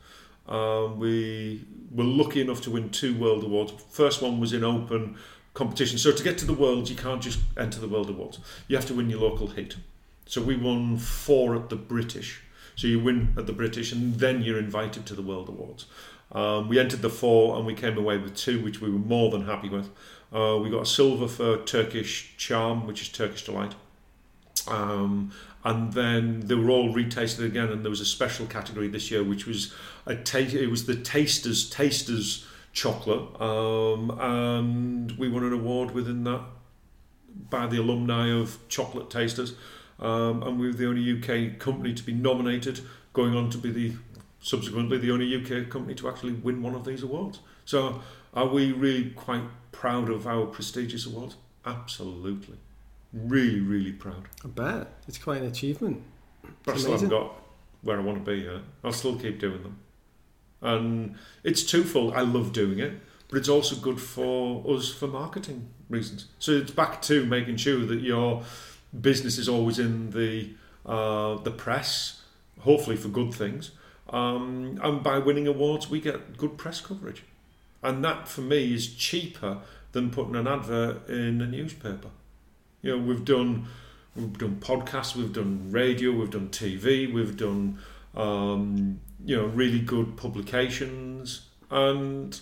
[0.49, 3.73] Um, we were lucky enough to win two world awards.
[3.91, 5.17] First one was in open
[5.55, 5.99] competition.
[5.99, 8.39] So to get to the world, you can't just enter the world awards.
[8.69, 9.77] You have to win your local heat.
[10.27, 12.43] So we won four at the British.
[12.75, 15.85] So you win at the British, and then you're invited to the world awards.
[16.33, 19.31] Um, we entered the four, and we came away with two, which we were more
[19.31, 19.91] than happy with.
[20.33, 23.75] Uh, we got a silver for Turkish Charm, which is Turkish delight.
[24.67, 25.33] Um,
[25.65, 29.23] and then they were all retasted again, and there was a special category this year,
[29.23, 29.75] which was
[30.07, 36.25] a ta- it was the tasters tasters chocolate, um, and we won an award within
[36.25, 36.41] that
[37.51, 39.55] by the alumni of Chocolate Tasters,
[40.01, 42.81] um, and we were the only UK company to be nominated,
[43.13, 43.93] going on to be the
[44.43, 47.41] subsequently the only UK company to actually win one of these awards.
[47.65, 48.03] So,
[48.35, 51.37] are we really quite proud of our prestigious awards?
[51.65, 52.59] Absolutely,
[53.13, 54.29] really, really proud.
[54.45, 56.03] I bet it's quite an achievement.
[56.65, 57.35] But I It's still haven't got
[57.83, 58.61] where I want to be yet.
[58.85, 59.79] I'll still keep doing them.
[60.61, 62.15] And it's twofold.
[62.15, 62.95] I love doing it,
[63.29, 66.27] but it's also good for us for marketing reasons.
[66.39, 68.43] So it's back to making sure that your
[69.01, 70.51] business is always in the
[70.85, 72.23] uh, the press,
[72.61, 73.71] hopefully for good things.
[74.11, 77.23] Um, and by winning awards, we get good press coverage,
[77.83, 79.59] and that for me is cheaper
[79.93, 82.11] than putting an advert in a newspaper.
[82.83, 83.69] You know, we've done
[84.17, 87.79] we've done podcasts, we've done radio, we've done TV, we've done
[88.15, 92.41] um, you know really good publications, and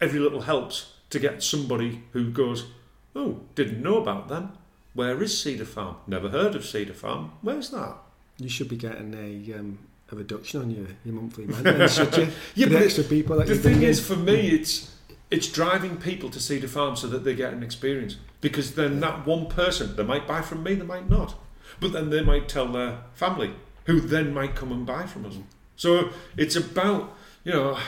[0.00, 2.66] every little helps to get somebody who goes,
[3.14, 4.52] oh, didn't know about them.
[4.94, 5.96] Where is Cedar Farm?
[6.06, 7.32] Never heard of Cedar Farm.
[7.42, 7.96] Where's that?
[8.38, 9.78] You should be getting a um,
[10.12, 12.28] a reduction on your, your monthly then, should you?
[12.54, 13.88] Yeah, the but extra people that the thing bring in.
[13.88, 14.94] is, for me, it's
[15.30, 18.16] it's driving people to Cedar Farm so that they get an experience.
[18.42, 21.34] Because then that one person, they might buy from me, they might not,
[21.80, 23.54] but then they might tell their family,
[23.86, 25.38] who then might come and buy from us.
[25.76, 27.78] So it's about you know,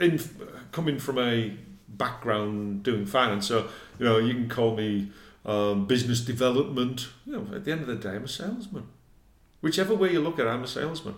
[0.00, 0.20] in
[0.72, 1.56] coming from a
[1.88, 3.68] background doing finance, so
[3.98, 5.10] you know you can call me
[5.44, 7.08] um, business development.
[7.26, 8.88] You know, at the end of the day, I'm a salesman.
[9.62, 11.14] Whichever way you look at it, I'm a salesman,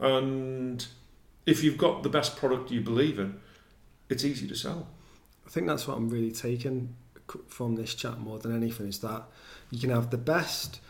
[0.00, 0.86] and
[1.44, 3.40] if you've got the best product you believe in,
[4.08, 4.88] it's easy to sell.
[5.46, 6.94] I think that's what I'm really taking
[7.48, 9.24] from this chat more than anything is that
[9.70, 10.80] you can have the best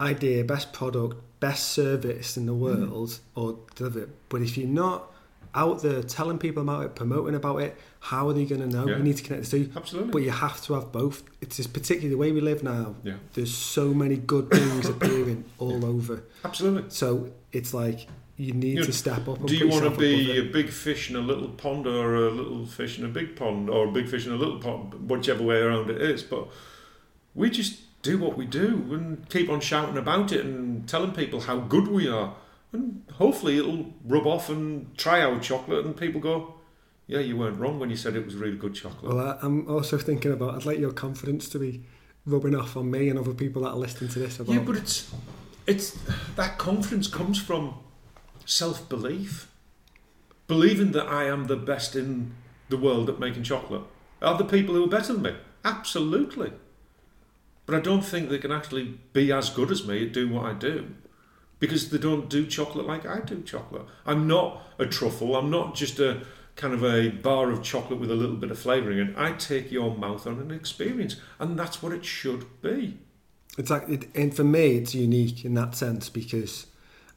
[0.00, 2.90] idea, best product, best service in the mm-hmm.
[2.90, 4.08] world or deliver it.
[4.28, 5.13] But if you're not
[5.54, 8.86] out there telling people about it, promoting about it, how are they going to know?
[8.86, 8.96] Yeah.
[8.96, 9.72] We need to connect the two.
[9.76, 10.10] Absolutely.
[10.12, 11.22] But you have to have both.
[11.40, 12.96] It's just particularly the way we live now.
[13.02, 13.14] Yeah.
[13.34, 16.24] There's so many good things appearing all over.
[16.44, 16.90] Absolutely.
[16.90, 19.38] So it's like you need You know, to step up.
[19.38, 22.30] And Do you want to be a big fish in a little pond or a
[22.30, 25.42] little fish in a big pond or a big fish in a little pond, whichever
[25.42, 26.22] way around it is?
[26.22, 26.48] But
[27.34, 31.40] we just do what we do and keep on shouting about it and telling people
[31.42, 32.34] how good we are.
[32.74, 36.54] And hopefully it'll rub off and try our chocolate and people go,
[37.06, 39.14] yeah, you weren't wrong when you said it was really good chocolate.
[39.14, 40.54] Well, I, I'm also thinking about.
[40.54, 41.84] I'd like your confidence to be
[42.26, 44.40] rubbing off on me and other people that are listening to this.
[44.40, 45.12] About Yeah, but it's
[45.66, 45.98] it's
[46.36, 47.74] that confidence comes from
[48.46, 49.50] self belief,
[50.46, 52.34] believing that I am the best in
[52.70, 53.82] the world at making chocolate.
[54.22, 55.36] Are there people who are better than me?
[55.64, 56.52] Absolutely,
[57.66, 60.46] but I don't think they can actually be as good as me at doing what
[60.46, 60.94] I do.
[61.60, 63.86] Because they don't do chocolate like I do chocolate.
[64.04, 65.36] I'm not a truffle.
[65.36, 66.22] I'm not just a
[66.56, 69.14] kind of a bar of chocolate with a little bit of flavouring in.
[69.16, 72.98] I take your mouth on an experience, and that's what it should be.
[73.56, 76.66] It's like, it, and for me, it's unique in that sense because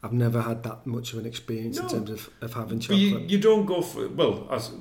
[0.03, 2.99] I've never had that much of an experience in terms of, of having chocolate.
[2.99, 4.47] you, you don't go for well.
[4.51, 4.71] As,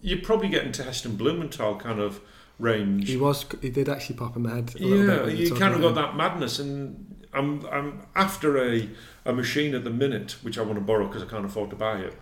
[0.00, 2.20] you're probably getting to Heston Blumenthal kind of
[2.58, 3.08] range.
[3.08, 4.74] he was, he did actually pop in my head.
[4.76, 8.88] A little bit Yeah, you kind of got that madness, and I'm I'm after a
[9.24, 11.76] a machine at the minute which I want to borrow because I can't afford to
[11.76, 12.14] buy it,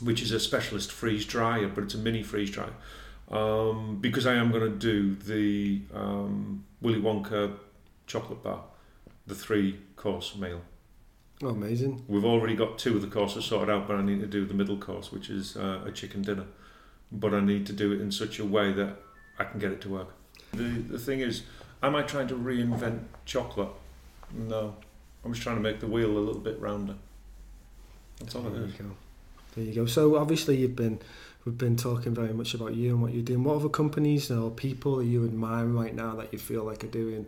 [0.00, 2.74] which is a specialist freeze dryer, but it's a mini freeze dryer.
[3.30, 7.56] Um, because I am going to do the um, Willy Wonka
[8.06, 8.62] chocolate bar,
[9.26, 10.60] the three course meal.
[11.42, 12.04] Oh, amazing.
[12.08, 14.54] We've already got two of the courses sorted out, but I need to do the
[14.54, 16.46] middle course, which is uh, a chicken dinner.
[17.12, 18.96] But I need to do it in such a way that
[19.38, 20.14] I can get it to work.
[20.52, 21.42] The, the thing is,
[21.82, 23.68] am I trying to reinvent chocolate?
[24.34, 24.74] No.
[25.24, 26.94] I'm just trying to make the wheel a little bit rounder.
[28.20, 28.84] That's all it There you go.
[29.54, 29.86] There you go.
[29.86, 31.00] So obviously you've been
[31.44, 33.42] we've been talking very much about you and what you're doing.
[33.44, 36.88] What other companies or people are you admiring right now that you feel like are
[36.88, 37.26] doing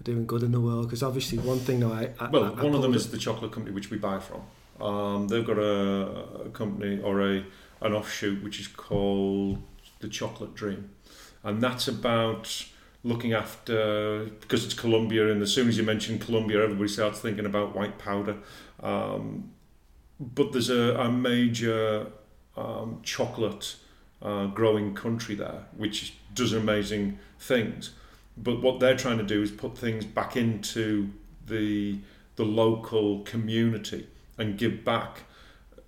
[0.00, 0.86] are doing good in the world?
[0.86, 3.18] Because obviously one thing that I, I Well, I- I one of them is the
[3.18, 4.42] chocolate company which we buy from.
[4.84, 7.44] Um, they've got a, a company or a
[7.82, 9.58] an offshoot which is called
[10.00, 10.90] the chocolate dream,
[11.42, 12.64] and that's about
[13.02, 17.46] looking after because it's Colombia, and as soon as you mention Colombia, everybody starts thinking
[17.46, 18.36] about white powder.
[18.82, 19.52] Um,
[20.18, 22.08] but there's a, a major
[22.56, 23.76] um, chocolate
[24.22, 27.92] uh, growing country there, which does amazing things.
[28.36, 31.10] But what they're trying to do is put things back into
[31.46, 31.98] the
[32.36, 34.06] the local community
[34.38, 35.22] and give back,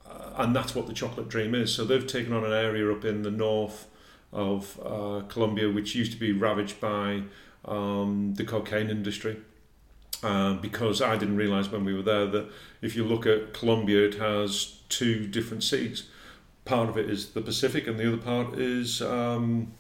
[0.07, 1.75] uh, and that's what the chocolate dream is.
[1.75, 3.87] So they've taken on an area up in the north
[4.33, 7.23] of uh, Colombia, which used to be ravaged by
[7.65, 9.39] um, the cocaine industry.
[10.23, 12.49] Uh, because I didn't realise when we were there that
[12.81, 16.09] if you look at Colombia, it has two different seas.
[16.65, 19.73] Part of it is the Pacific, and the other part is um,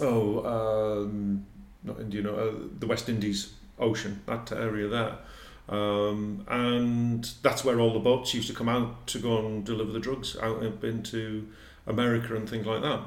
[0.00, 1.44] oh, um,
[1.82, 5.18] not India, no, uh, the West Indies Ocean, that area there.
[5.68, 9.92] Um, and that's where all the boats used to come out to go and deliver
[9.92, 11.48] the drugs out into
[11.86, 13.00] America and things like that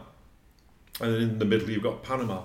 [0.99, 2.43] and in the middle you've got Panama.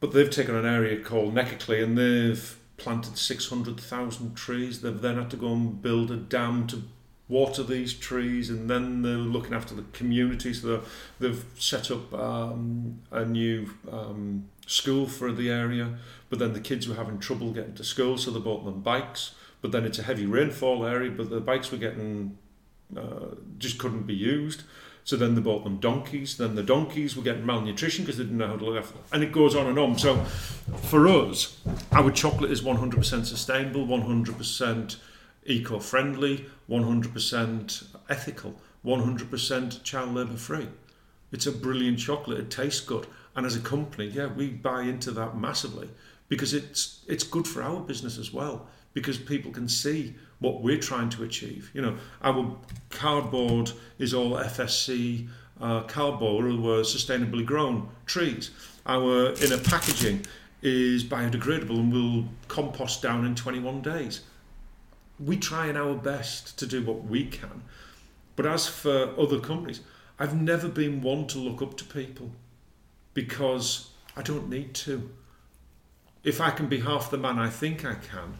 [0.00, 4.80] But they've taken an area called Necoclí and they've planted 600,000 trees.
[4.80, 6.82] They've then had to go and build a dam to
[7.28, 10.52] water these trees and then they're looking after the community.
[10.54, 10.82] So
[11.18, 15.98] they've set up um, a new um, school for the area,
[16.28, 19.34] but then the kids were having trouble getting to school, so they bought them bikes.
[19.60, 22.38] But then it's a heavy rainfall area, but the bikes were getting
[22.96, 24.62] uh, just couldn't be used.
[25.04, 26.36] So then they bought them donkeys.
[26.36, 29.02] Then the donkeys were getting malnutrition because they didn't know how to look after them.
[29.12, 29.98] And it goes on and on.
[29.98, 30.16] So
[30.84, 31.58] for us,
[31.92, 34.96] our chocolate is 100% sustainable, 100%
[35.46, 38.54] eco-friendly, 100% ethical,
[38.84, 40.68] 100% child labour free.
[41.32, 42.38] It's a brilliant chocolate.
[42.38, 43.06] It tastes good.
[43.34, 45.88] And as a company, yeah, we buy into that massively
[46.28, 50.78] because it's it's good for our business as well because people can see what we're
[50.78, 51.70] trying to achieve.
[51.74, 52.56] You know, our
[52.90, 55.28] cardboard is all FSC
[55.60, 58.50] uh, cardboard, or sustainably grown trees.
[58.86, 60.24] Our inner packaging
[60.62, 64.22] is biodegradable and will compost down in 21 days.
[65.18, 67.62] We try in our best to do what we can.
[68.36, 69.80] But as for other companies,
[70.18, 72.30] I've never been one to look up to people
[73.12, 75.10] because I don't need to.
[76.24, 78.36] If I can be half the man I think I can,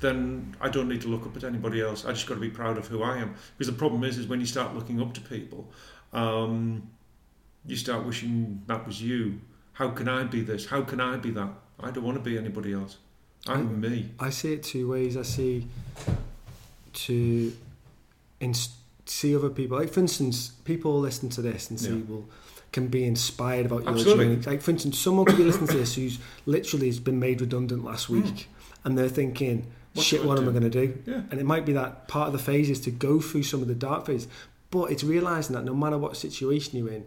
[0.00, 2.04] then I don't need to look up at anybody else.
[2.04, 3.34] I just got to be proud of who I am.
[3.56, 5.68] Because the problem is, is when you start looking up to people,
[6.12, 6.88] um,
[7.66, 9.40] you start wishing that was you.
[9.72, 10.66] How can I be this?
[10.66, 11.48] How can I be that?
[11.80, 12.96] I don't want to be anybody else.
[13.46, 14.10] I'm I, me.
[14.18, 15.16] I see it two ways.
[15.16, 15.66] I see
[16.92, 17.52] to
[18.40, 18.72] inst-
[19.06, 19.78] see other people.
[19.78, 22.02] Like for instance, people listen to this and see, yeah.
[22.08, 22.24] well,
[22.72, 24.26] can be inspired about your Absolutely.
[24.26, 24.42] journey.
[24.42, 27.84] Like for instance, someone could be listening to this who's literally has been made redundant
[27.84, 28.46] last week, mm.
[28.84, 30.98] and they're thinking what shit, what am I going to do?
[31.06, 31.22] Yeah.
[31.30, 33.68] And it might be that part of the phase is to go through some of
[33.68, 34.28] the dark phase,
[34.70, 37.06] but it's realizing that no matter what situation you're in,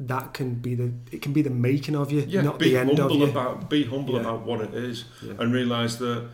[0.00, 2.98] that can be the it can be the making of you, yeah, not the end
[2.98, 3.24] of you.
[3.24, 4.20] About, be humble yeah.
[4.20, 5.34] about what it is, yeah.
[5.38, 6.28] and realize that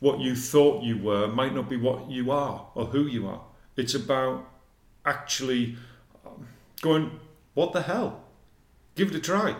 [0.00, 3.40] what you thought you were might not be what you are or who you are.
[3.76, 4.48] It's about
[5.04, 5.76] actually
[6.26, 6.46] um,
[6.80, 7.18] going,
[7.54, 8.24] what the hell?
[8.94, 9.56] Give it a try.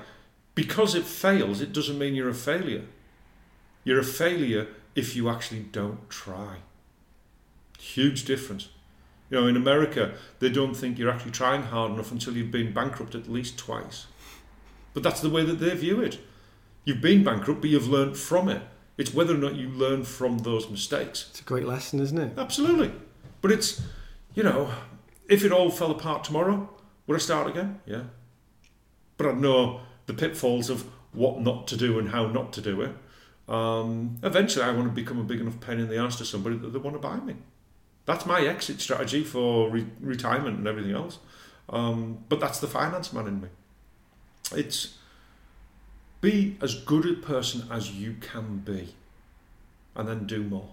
[0.55, 2.84] Because it fails, it doesn't mean you're a failure.
[3.84, 4.68] You're a failure
[4.99, 6.57] if you actually don't try.
[7.79, 8.69] Huge difference.
[9.31, 12.73] You know, in America, they don't think you're actually trying hard enough until you've been
[12.73, 14.07] bankrupt at least twice.
[14.95, 16.19] But that's the way that they view it.
[16.85, 18.62] You've been bankrupt, but you've learned from it.
[18.97, 21.29] It's whether or not you learn from those mistakes.
[21.31, 22.37] It's a great lesson, isn't it?
[22.37, 22.91] Absolutely.
[23.41, 23.81] But it's,
[24.35, 24.69] you know,
[25.29, 26.69] if it all fell apart tomorrow,
[27.07, 27.81] would I start again?
[27.87, 28.03] Yeah.
[29.16, 32.81] But I'd know the pitfalls of what not to do and how not to do
[32.81, 32.91] it.
[33.49, 36.57] Um, eventually, I want to become a big enough pain in the ass to somebody
[36.57, 37.37] that they want to buy me.
[38.05, 41.19] That's my exit strategy for re- retirement and everything else.
[41.70, 43.49] Um, but that's the finance man in me.
[44.55, 44.97] It's
[46.20, 48.95] be as good a person as you can be,
[49.95, 50.70] and then do more.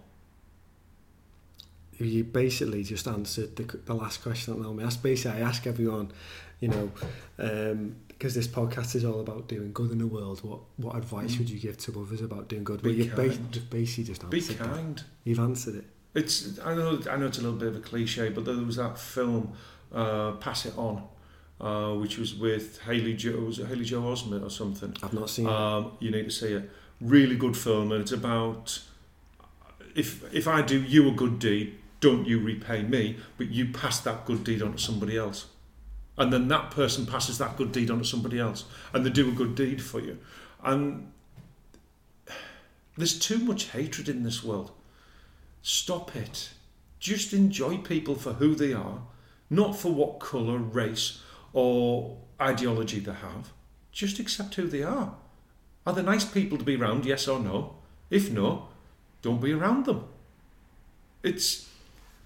[1.97, 5.03] You basically just answered the, the last question that Naomi asked.
[5.03, 6.11] Basically, I ask everyone,
[6.59, 6.91] you know,
[7.39, 7.95] um,
[8.25, 11.37] because this podcast is all about doing good in the world, what what advice mm.
[11.37, 12.81] would you give to others about doing good?
[12.81, 14.97] Be well, you've ba- basically just answered Be kind.
[14.97, 15.03] That.
[15.25, 15.85] You've answered it.
[16.15, 18.77] It's I know I know it's a little bit of a cliche, but there was
[18.77, 19.53] that film,
[19.93, 21.03] uh, Pass It On,
[21.61, 24.91] uh, which was with Haley Joe was it Haley Joel Osment or something.
[25.03, 26.05] I've not seen um, it.
[26.05, 26.67] You need to see it.
[26.99, 28.81] Really good film, and it's about
[29.93, 33.99] if if I do you a good deed, don't you repay me, but you pass
[33.99, 35.45] that good deed on to somebody else
[36.17, 39.29] and then that person passes that good deed on to somebody else and they do
[39.29, 40.17] a good deed for you
[40.63, 41.11] and
[42.97, 44.71] there's too much hatred in this world
[45.61, 46.49] stop it
[46.99, 49.01] just enjoy people for who they are
[49.49, 51.21] not for what colour race
[51.53, 53.51] or ideology they have.
[53.91, 55.15] Just accept who they are.
[55.85, 57.05] Are they nice people to be around?
[57.05, 57.75] Yes or no?
[58.09, 58.67] If no,
[59.21, 60.05] don't be around them.
[61.23, 61.69] It's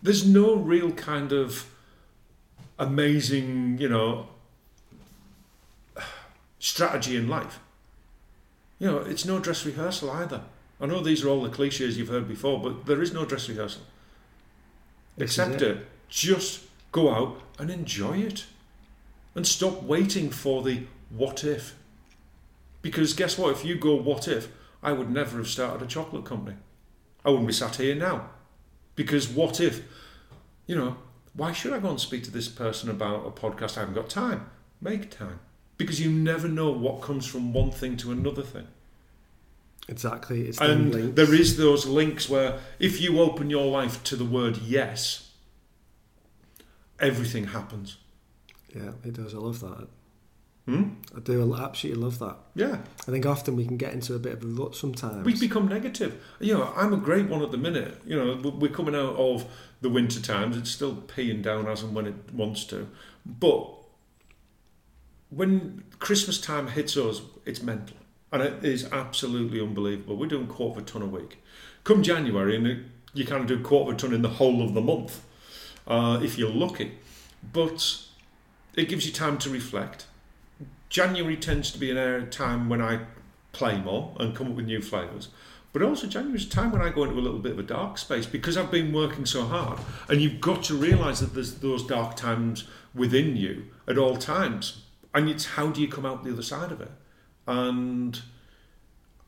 [0.02, 1.70] there's no real kind of
[2.80, 4.28] amazing, you know,
[6.58, 7.60] strategy in life.
[8.80, 10.42] You know, it's no dress rehearsal either.
[10.82, 13.50] I know these are all the cliches you've heard before, but there is no dress
[13.50, 13.82] rehearsal.
[15.18, 15.78] This Accept it.
[15.78, 15.88] it.
[16.08, 16.62] Just
[16.94, 18.46] go out and enjoy it.
[19.36, 21.76] And stop waiting for the what if.
[22.82, 23.52] Because guess what?
[23.52, 24.48] If you go what if,
[24.82, 26.58] I would never have started a chocolate company.
[27.26, 28.30] I wouldn't be sat here now.
[28.96, 29.84] Because what if,
[30.66, 30.98] you know,
[31.40, 33.78] why should I go and speak to this person about a podcast?
[33.78, 34.50] I haven't got time.
[34.82, 35.40] Make time.
[35.78, 38.68] Because you never know what comes from one thing to another thing.
[39.88, 40.48] Exactly.
[40.48, 41.16] It's And links.
[41.16, 45.32] there is those links where if you open your life to the word yes,
[47.00, 47.98] everything happens.
[48.76, 49.34] Yeah, it does.
[49.34, 49.88] I love that.
[50.70, 50.90] Hmm?
[51.18, 52.38] I do absolutely love that.
[52.54, 52.78] Yeah.
[53.08, 55.26] I think often we can get into a bit of a rut sometimes.
[55.26, 56.22] We become negative.
[56.40, 58.00] You know, I'm a great one at the minute.
[58.06, 59.46] You know, we- we're coming out of
[59.82, 60.56] the winter times.
[60.58, 62.88] It's still peeing down as and when it wants to.
[63.26, 63.68] But
[65.30, 67.98] when Christmas time hits us, it's mental.
[68.32, 70.16] And it is absolutely unbelievable.
[70.18, 71.40] We're doing quarter of a ton a week.
[71.84, 74.74] Come January, and you kind of do quarter of a ton in the whole of
[74.76, 75.24] the month,
[75.88, 77.00] uh, if you're lucky.
[77.54, 78.04] But
[78.76, 80.06] it gives you time to reflect.
[80.90, 83.02] January tends to be an area time when I
[83.52, 85.30] play more and come up with new flavours.
[85.72, 87.64] But also January is a time when I go into a little bit of a
[87.64, 89.80] dark space because I've been working so hard.
[90.08, 94.86] And you've got to realise that there's those dark times within you at all times.
[95.14, 96.92] And it's how do you come out the other side of it?
[97.46, 98.20] And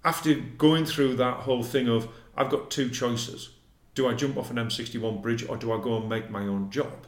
[0.03, 3.49] after going through that whole thing of I've got two choices.
[3.93, 6.71] Do I jump off an M61 bridge or do I go and make my own
[6.71, 7.05] job?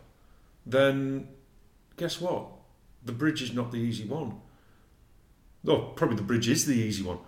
[0.66, 1.30] Then
[1.98, 2.48] guess what?
[3.04, 4.42] The bridge is not the easy one.
[5.64, 7.20] No, probably the bridge is the easy one.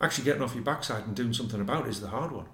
[0.00, 2.46] Actually getting off your backside and doing something about it is the hard one.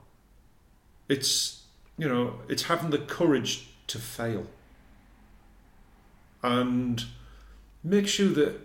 [1.08, 1.64] It's
[1.96, 4.46] you know, it's having the courage to fail.
[6.42, 7.04] And
[7.82, 8.60] make sure that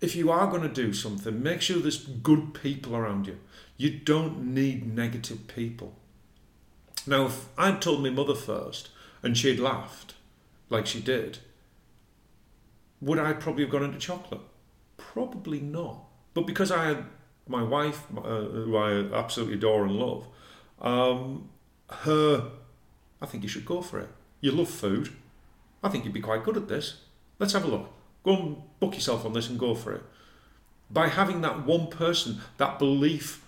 [0.00, 3.38] if you are going to do something, make sure there's good people around you.
[3.76, 5.94] You don't need negative people.
[7.06, 8.90] Now, if I'd told my mother first
[9.22, 10.14] and she'd laughed
[10.70, 11.38] like she did,
[13.00, 14.40] would I probably have gone into chocolate?
[14.96, 16.04] Probably not.
[16.38, 17.04] But because I had
[17.48, 20.24] my wife, uh, who I absolutely adore and love,
[20.80, 21.48] um,
[21.90, 22.52] her,
[23.20, 24.08] I think you should go for it.
[24.40, 25.08] You love food.
[25.82, 27.00] I think you'd be quite good at this.
[27.40, 27.90] Let's have a look.
[28.22, 30.04] Go and book yourself on this and go for it.
[30.88, 33.44] By having that one person, that belief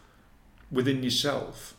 [0.68, 1.76] within yourself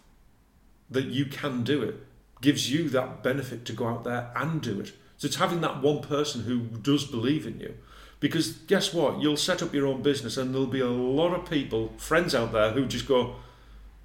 [0.89, 1.95] that you can do it,
[2.39, 4.93] gives you that benefit to go out there and do it.
[5.17, 7.75] So it's having that one person who does believe in you.
[8.21, 9.19] Because guess what?
[9.19, 12.53] You'll set up your own business and there'll be a lot of people, friends out
[12.53, 13.35] there, who just go,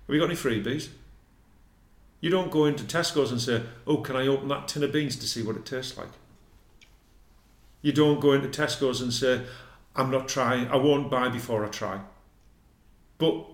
[0.07, 0.89] Have you got any freebies?
[2.21, 5.17] You don't go into Tesco's and say, Oh, can I open that tin of beans
[5.17, 6.09] to see what it tastes like?
[7.83, 9.43] You don't go into Tesco's and say,
[9.95, 12.01] I'm not trying, I won't buy before I try.
[13.19, 13.45] But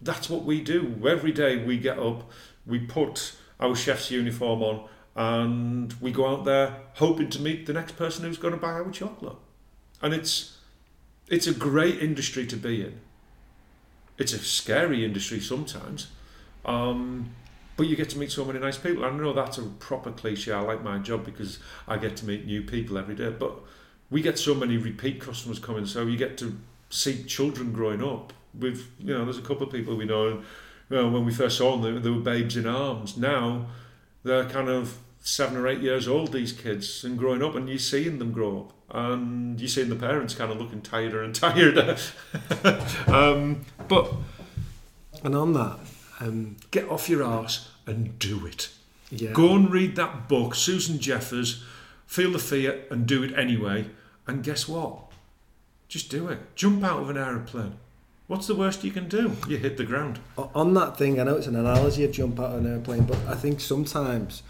[0.00, 0.94] that's what we do.
[1.06, 2.30] Every day we get up,
[2.64, 7.72] we put our chef's uniform on, and we go out there hoping to meet the
[7.72, 9.36] next person who's going to buy our chocolate.
[10.00, 10.56] And it's
[11.28, 13.00] it's a great industry to be in.
[14.16, 16.08] It's a scary industry sometimes,
[16.64, 17.30] um,
[17.76, 19.04] but you get to meet so many nice people.
[19.04, 20.52] I know that's a proper cliche.
[20.52, 23.30] I like my job because I get to meet new people every day.
[23.30, 23.54] But
[24.10, 26.58] we get so many repeat customers coming, so you get to
[26.90, 28.32] see children growing up.
[28.58, 30.28] With you know, there's a couple of people we know.
[30.28, 30.44] And,
[30.90, 33.16] you know, when we first saw them, they, were babes in arms.
[33.16, 33.66] Now
[34.24, 36.32] they're kind of seven or eight years old.
[36.32, 39.96] These kids and growing up, and you're seeing them grow up, and you're seeing the
[39.96, 41.96] parents kind of looking tireder and tireder.
[43.06, 44.12] um, but
[45.22, 45.78] And on that,
[46.20, 48.70] um, get off your arse and do it.
[49.10, 51.64] yeah, Go and read that book, Susan Jeffers.
[52.06, 53.86] Feel the fear and do it anyway.
[54.26, 54.98] And guess what?
[55.88, 56.38] Just do it.
[56.54, 57.74] Jump out of an aeroplane.
[58.26, 59.32] What's the worst you can do?
[59.48, 60.18] You hit the ground.
[60.36, 63.16] On that thing, I know it's an analogy of jump out of an airplane, but
[63.26, 64.42] I think sometimes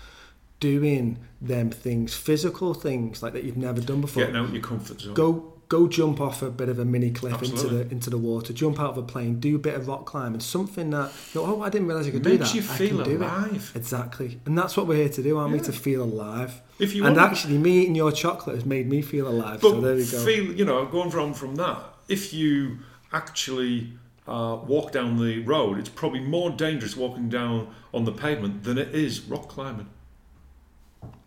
[0.60, 4.62] doing them things, physical things like that you've never done before, Getting out of your
[4.62, 5.14] comfort zone.
[5.14, 8.52] go go jump off a bit of a mini cliff into the into the water,
[8.52, 11.47] jump out of a plane, do a bit of rock climbing, something that you know,
[11.47, 12.40] oh I didn't realise I could do that.
[12.40, 13.20] Makes you I feel can do it.
[13.20, 13.72] alive.
[13.74, 15.60] Exactly, and that's what we're here to do, aren't we?
[15.60, 16.60] To feel alive.
[16.78, 19.60] If you and actually, me eating your chocolate has made me feel alive.
[19.60, 20.24] But so there we go.
[20.24, 22.78] feel, you know, going from from that, if you
[23.12, 23.93] actually
[24.26, 28.78] uh, walk down the road, it's probably more dangerous walking down on the pavement than
[28.78, 29.89] it is rock climbing.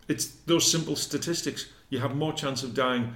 [0.08, 1.68] It's those simple statistics.
[1.90, 3.14] You have more chance of dying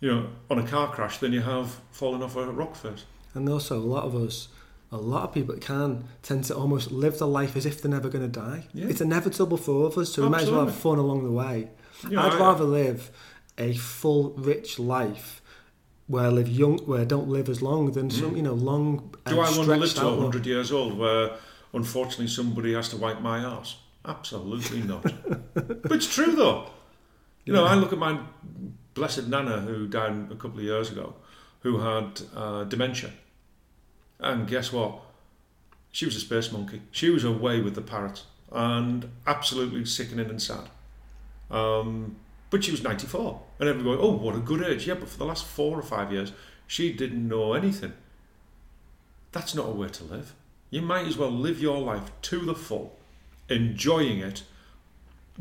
[0.00, 3.04] you know, on a car crash than you have falling off a rock face.
[3.34, 4.48] And also, a lot of us,
[4.90, 8.08] a lot of people can tend to almost live their life as if they're never
[8.08, 8.66] going to die.
[8.72, 8.86] Yeah.
[8.86, 10.96] It's inevitable for all of us, so we might as well have Absolutely.
[11.02, 11.68] fun along the way.
[12.04, 13.10] You know, I'd I- rather live
[13.58, 15.42] a full, rich life
[16.06, 18.36] where I live young, where I don't live as long than some, Mm.
[18.36, 19.14] you know, long.
[19.26, 21.36] Do I want to live stretched to out 100 years old where
[21.74, 23.76] unfortunately somebody has to wipe my arse?
[24.04, 25.02] Absolutely not.
[25.54, 26.70] but it's true though.
[27.44, 28.20] You know, I look at my
[28.94, 31.14] blessed Nana who died a couple of years ago,
[31.60, 33.10] who had uh, dementia.
[34.18, 35.00] And guess what?
[35.92, 36.82] She was a space monkey.
[36.90, 40.68] She was away with the parrots and absolutely sickening and sad.
[41.50, 42.16] Um,
[42.50, 43.40] but she was 94.
[43.58, 44.86] And everybody oh, what a good age.
[44.86, 46.32] Yeah, but for the last four or five years,
[46.66, 47.92] she didn't know anything.
[49.32, 50.34] That's not a way to live.
[50.70, 52.96] You might as well live your life to the full,
[53.50, 54.42] enjoying it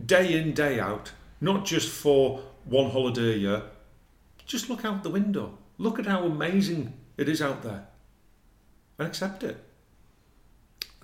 [0.06, 3.62] day in, day out, not just for one holiday a year.
[4.46, 5.58] Just look out the window.
[5.78, 7.88] Look at how amazing it is out there
[8.98, 9.64] and accept it.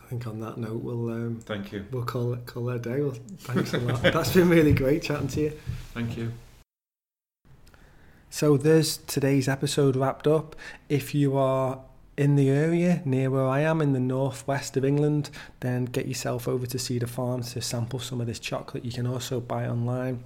[0.04, 1.86] I think on that note, we'll um, Thank you.
[1.92, 3.02] we'll call it call it a day.
[3.02, 4.02] Well, thanks a lot.
[4.04, 5.54] That's been really great chatting to you.
[5.94, 6.32] Thank you.
[8.30, 10.56] So there's today's episode wrapped up.
[10.90, 11.80] If you are
[12.18, 15.30] in the area near where I am in the northwest of England,
[15.60, 18.86] then get yourself over to Cedar Farm to sample some of this chocolate.
[18.86, 20.24] You can also buy online.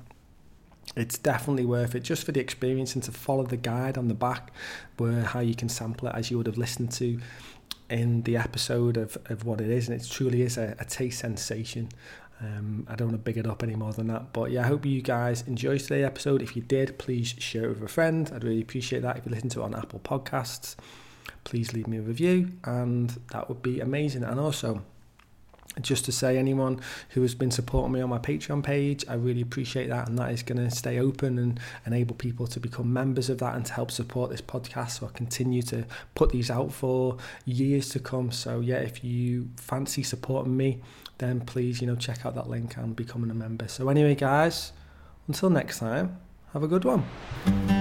[0.95, 4.13] It's definitely worth it just for the experience and to follow the guide on the
[4.13, 4.51] back
[4.97, 7.19] where how you can sample it as you would have listened to
[7.89, 11.19] in the episode of, of what it is and it truly is a, a taste
[11.19, 11.89] sensation
[12.41, 14.31] um, I don't want to big it up any more than that.
[14.31, 16.41] But yeah, I hope you guys enjoyed today's episode.
[16.41, 18.31] If you did, please share it with a friend.
[18.33, 19.17] I'd really appreciate that.
[19.17, 20.75] If you listen to it on Apple Podcasts,
[21.49, 24.23] please leave me a review, and that would be amazing.
[24.23, 24.83] And also,
[25.81, 29.41] just to say, anyone who has been supporting me on my Patreon page, I really
[29.41, 33.31] appreciate that, and that is going to stay open and enable people to become members
[33.31, 34.99] of that and to help support this podcast.
[34.99, 38.31] So I continue to put these out for years to come.
[38.31, 40.81] So yeah, if you fancy supporting me,
[41.17, 43.67] then please, you know, check out that link and becoming a member.
[43.67, 44.71] So anyway, guys,
[45.27, 46.15] until next time,
[46.53, 47.78] have a good one.